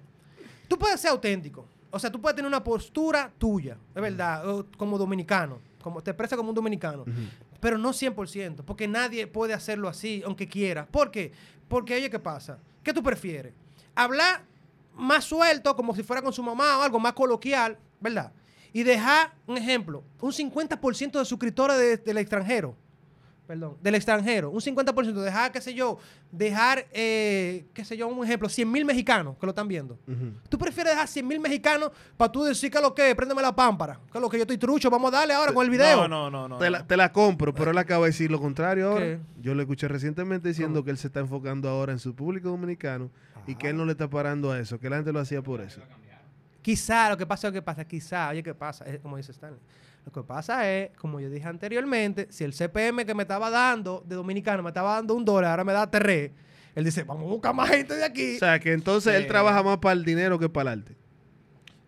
[0.68, 1.66] Tú puedes ser auténtico.
[1.90, 4.42] o sea, tú puedes tener una postura tuya, es verdad,
[4.76, 7.04] como dominicano, como te expresa como un dominicano,
[7.61, 10.86] pero no 100%, porque nadie puede hacerlo así, aunque quiera.
[10.86, 11.32] ¿Por qué?
[11.68, 12.59] Porque, oye, ¿qué pasa?
[12.82, 13.54] ¿Qué tú prefieres?
[13.94, 14.44] Hablar
[14.94, 18.32] más suelto, como si fuera con su mamá o algo más coloquial, ¿verdad?
[18.72, 22.76] Y dejar, un ejemplo, un 50% de suscriptores de- del extranjero.
[23.47, 25.99] Perdón, del extranjero, un 50%, dejar, qué sé yo,
[26.32, 29.94] dejar, eh, qué sé yo, un ejemplo, 100 mil mexicanos que lo están viendo.
[30.09, 30.32] Ujú.
[30.49, 33.14] ¿Tú prefieres dejar 100 mil mexicanos para tú decir que lo que?
[33.14, 34.01] Préndeme la pámpara.
[34.12, 36.09] Que lo que yo estoy trucho, vamos a darle ahora con el video.
[36.09, 36.59] No, no, no, no.
[36.59, 39.05] Te la, te la compro, pero él acaba de decir lo contrario ahora.
[39.05, 39.18] ¿Qué?
[39.40, 40.84] Yo lo escuché recientemente diciendo ¿Cómo?
[40.86, 43.11] que él se está enfocando ahora en su público dominicano
[43.47, 45.61] y que él no le está parando a eso, que la gente lo hacía por
[45.61, 45.80] eso.
[46.62, 48.84] Quizá, lo que pasa es lo que pasa, quizá, oye, ¿qué pasa?
[48.86, 49.61] Es como dice Stanley.
[50.07, 54.04] Lo que pasa es, como yo dije anteriormente, si el CPM que me estaba dando
[54.07, 56.30] de dominicano me estaba dando un dólar, ahora me da tres,
[56.76, 58.36] él dice, vamos a buscar más gente de aquí.
[58.36, 60.96] O sea, que entonces él trabaja más para el dinero que para el arte.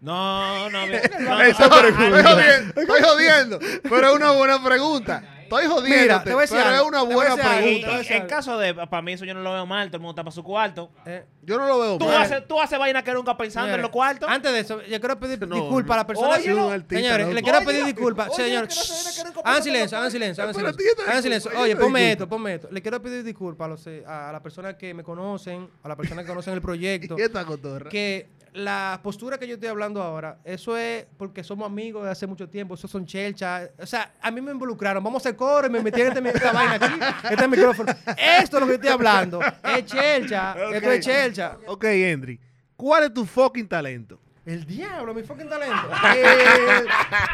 [0.01, 1.01] No, no, bien.
[1.47, 2.19] Esa pregunta.
[2.19, 3.59] Estoy jodiendo, estoy jodiendo,
[3.89, 5.23] pero es una buena pregunta.
[5.49, 7.51] Estoy jodiendo, Mira, te voy a decir pero es una te voy a buena decir
[7.51, 7.69] algo.
[7.69, 8.15] Y- pregunta.
[8.15, 10.13] y en caso de, para mí eso yo no lo veo mal, todo el mundo
[10.13, 10.91] está para su cuarto.
[11.07, 12.17] Eh, Yo no lo veo Tú mal.
[12.23, 14.29] haces, tú haces vaina que nunca pensando en los cuartos.
[14.31, 15.97] Antes de eso, yo quiero pedir No, disculpas a no.
[15.97, 16.39] las personas.
[16.39, 18.29] Oye, Señores, le quiero Oye, pedir disculpas.
[18.29, 20.91] oye, Señor, que no se viene, que no hagan silencio, hagan silencio, hagan Espérate, silencio.
[20.91, 21.51] yo te Hagan disculpo, silencio.
[21.53, 22.13] yo Oye, te ponme disculpo.
[22.25, 22.69] esto, ponme esto.
[22.71, 25.97] Le quiero pedir disculpas a, los, eh, a las personas que me conocen, a las
[25.97, 27.17] personas que conocen el proyecto.
[27.19, 27.89] ¿Y esta cotorra?
[27.89, 32.27] que la postura que yo estoy hablando ahora, eso es porque somos amigos de hace
[32.27, 33.69] mucho tiempo, eso son chelcha.
[33.79, 35.03] O sea, a mí me involucraron.
[35.03, 37.93] Vamos a hacer coro y me metieron este, esta vaina aquí, este micrófono.
[38.17, 39.41] Esto es lo que estoy hablando.
[39.43, 40.57] Es chelcha.
[40.75, 41.59] Esto es chelcha.
[41.67, 42.41] Ok, Henry,
[42.77, 44.21] ¿cuál es tu fucking talento?
[44.47, 45.89] El diablo, mi fucking talento.
[46.17, 46.85] Eh,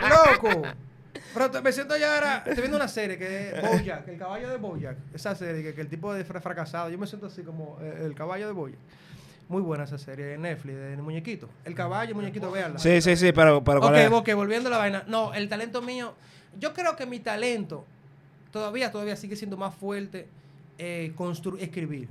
[0.08, 0.62] loco.
[1.32, 2.36] Pero me siento ya ahora.
[2.38, 4.96] Estoy viendo una serie que es Bojack, el caballo de Bojack.
[5.12, 6.90] Esa serie que, que el tipo de fra- fracasado.
[6.90, 8.78] Yo me siento así como eh, el caballo de Bojack.
[9.48, 11.48] Muy buena esa serie de Netflix, de muñequito.
[11.64, 12.78] El caballo, el muñequito, véanla.
[12.78, 14.10] Sí, sí, sí, pero, pero ¿cuál Ok, es?
[14.12, 15.04] ok, volviendo a la vaina.
[15.06, 16.14] No, el talento mío.
[16.58, 17.84] Yo creo que mi talento
[18.50, 20.28] todavía, todavía sigue siendo más fuerte
[20.78, 22.08] eh, constru- escribir.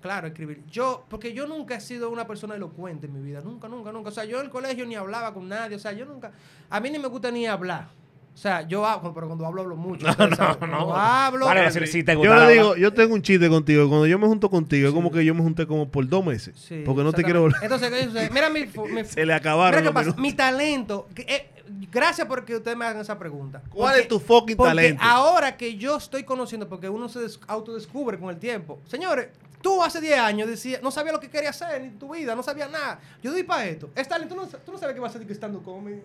[0.00, 0.62] Claro, escribir.
[0.70, 3.40] Yo, porque yo nunca he sido una persona elocuente en mi vida.
[3.40, 4.08] Nunca, nunca, nunca.
[4.10, 5.76] O sea, yo en el colegio ni hablaba con nadie.
[5.76, 6.32] O sea, yo nunca.
[6.70, 7.88] A mí ni me gusta ni hablar.
[8.34, 10.06] O sea, yo hablo, pero cuando hablo, hablo mucho.
[10.10, 10.56] ustedes saben.
[10.58, 11.46] Cuando hablo.
[11.46, 13.88] Vale, si, si te Yo le digo, yo tengo un chiste contigo.
[13.88, 16.54] Cuando yo me junto contigo, es como que yo me junté como por dos meses.
[16.58, 17.62] Sí, porque no te quiero volver.
[17.62, 18.30] Entonces, ¿qué sucede?
[18.30, 18.66] Mira mi,
[19.04, 20.20] Se le acabaron Mira los pasa.
[20.20, 21.08] Mi talento.
[21.14, 21.50] que, eh,
[21.92, 23.62] gracias por que ustedes me hagan esa pregunta.
[23.70, 25.02] ¿Cuál Porque- es tu fucking porque talento?
[25.04, 28.80] ahora que yo estoy conociendo, porque uno se des- autodescubre con el tiempo.
[28.88, 29.28] Señores,
[29.62, 32.42] tú hace 10 años decías, no sabías lo que querías hacer en tu vida, no
[32.42, 32.98] sabías nada.
[33.22, 33.90] Yo doy para esto.
[33.94, 36.02] Stalin, tú no, tú no sabes que vas a hacer estando comedy.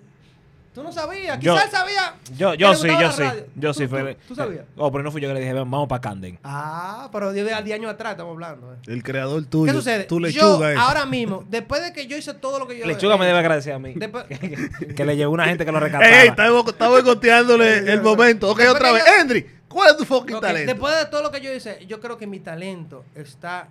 [0.73, 1.39] Tú no sabías.
[1.39, 2.15] Yo- Quizás él sabía.
[2.37, 3.23] Yo, yo sí, yo sí.
[3.55, 3.83] Yo sí.
[3.83, 4.65] ¿Tú- fue- tú- ¿Tú sabías?
[4.77, 6.37] Oh, pero no fui yo que le dije, "Ven, vamos para Camden.
[6.43, 8.73] Ah, pero de 10 años atrás estamos hablando.
[8.73, 8.77] eh.
[8.87, 9.71] El creador tuyo.
[9.71, 10.03] ¿Qué sucede?
[10.05, 13.25] Tu lechuga ahora mismo, después de que yo hice todo lo que yo Lechuga me
[13.25, 13.93] debe agradecer a mí.
[13.95, 16.21] Después- que, que le llegó una gente que lo rescataba.
[16.21, 18.49] Ey, estaba, boicoteándole el momento.
[18.51, 19.03] Ok, Después otra vez.
[19.19, 20.71] Henry, ¿cuál es tu fucking talento?
[20.71, 23.67] Después de todo lo que yo hice, yo creo que mi talento está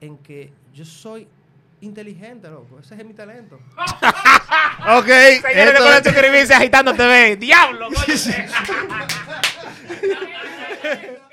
[0.00, 1.28] en que yo soy
[1.82, 2.80] inteligente, loco.
[2.80, 3.58] Ese es mi talento.
[4.84, 7.36] Ok, Señores, recuerden es- suscribirse a Agitando TV.
[7.36, 7.88] ¡Diablo!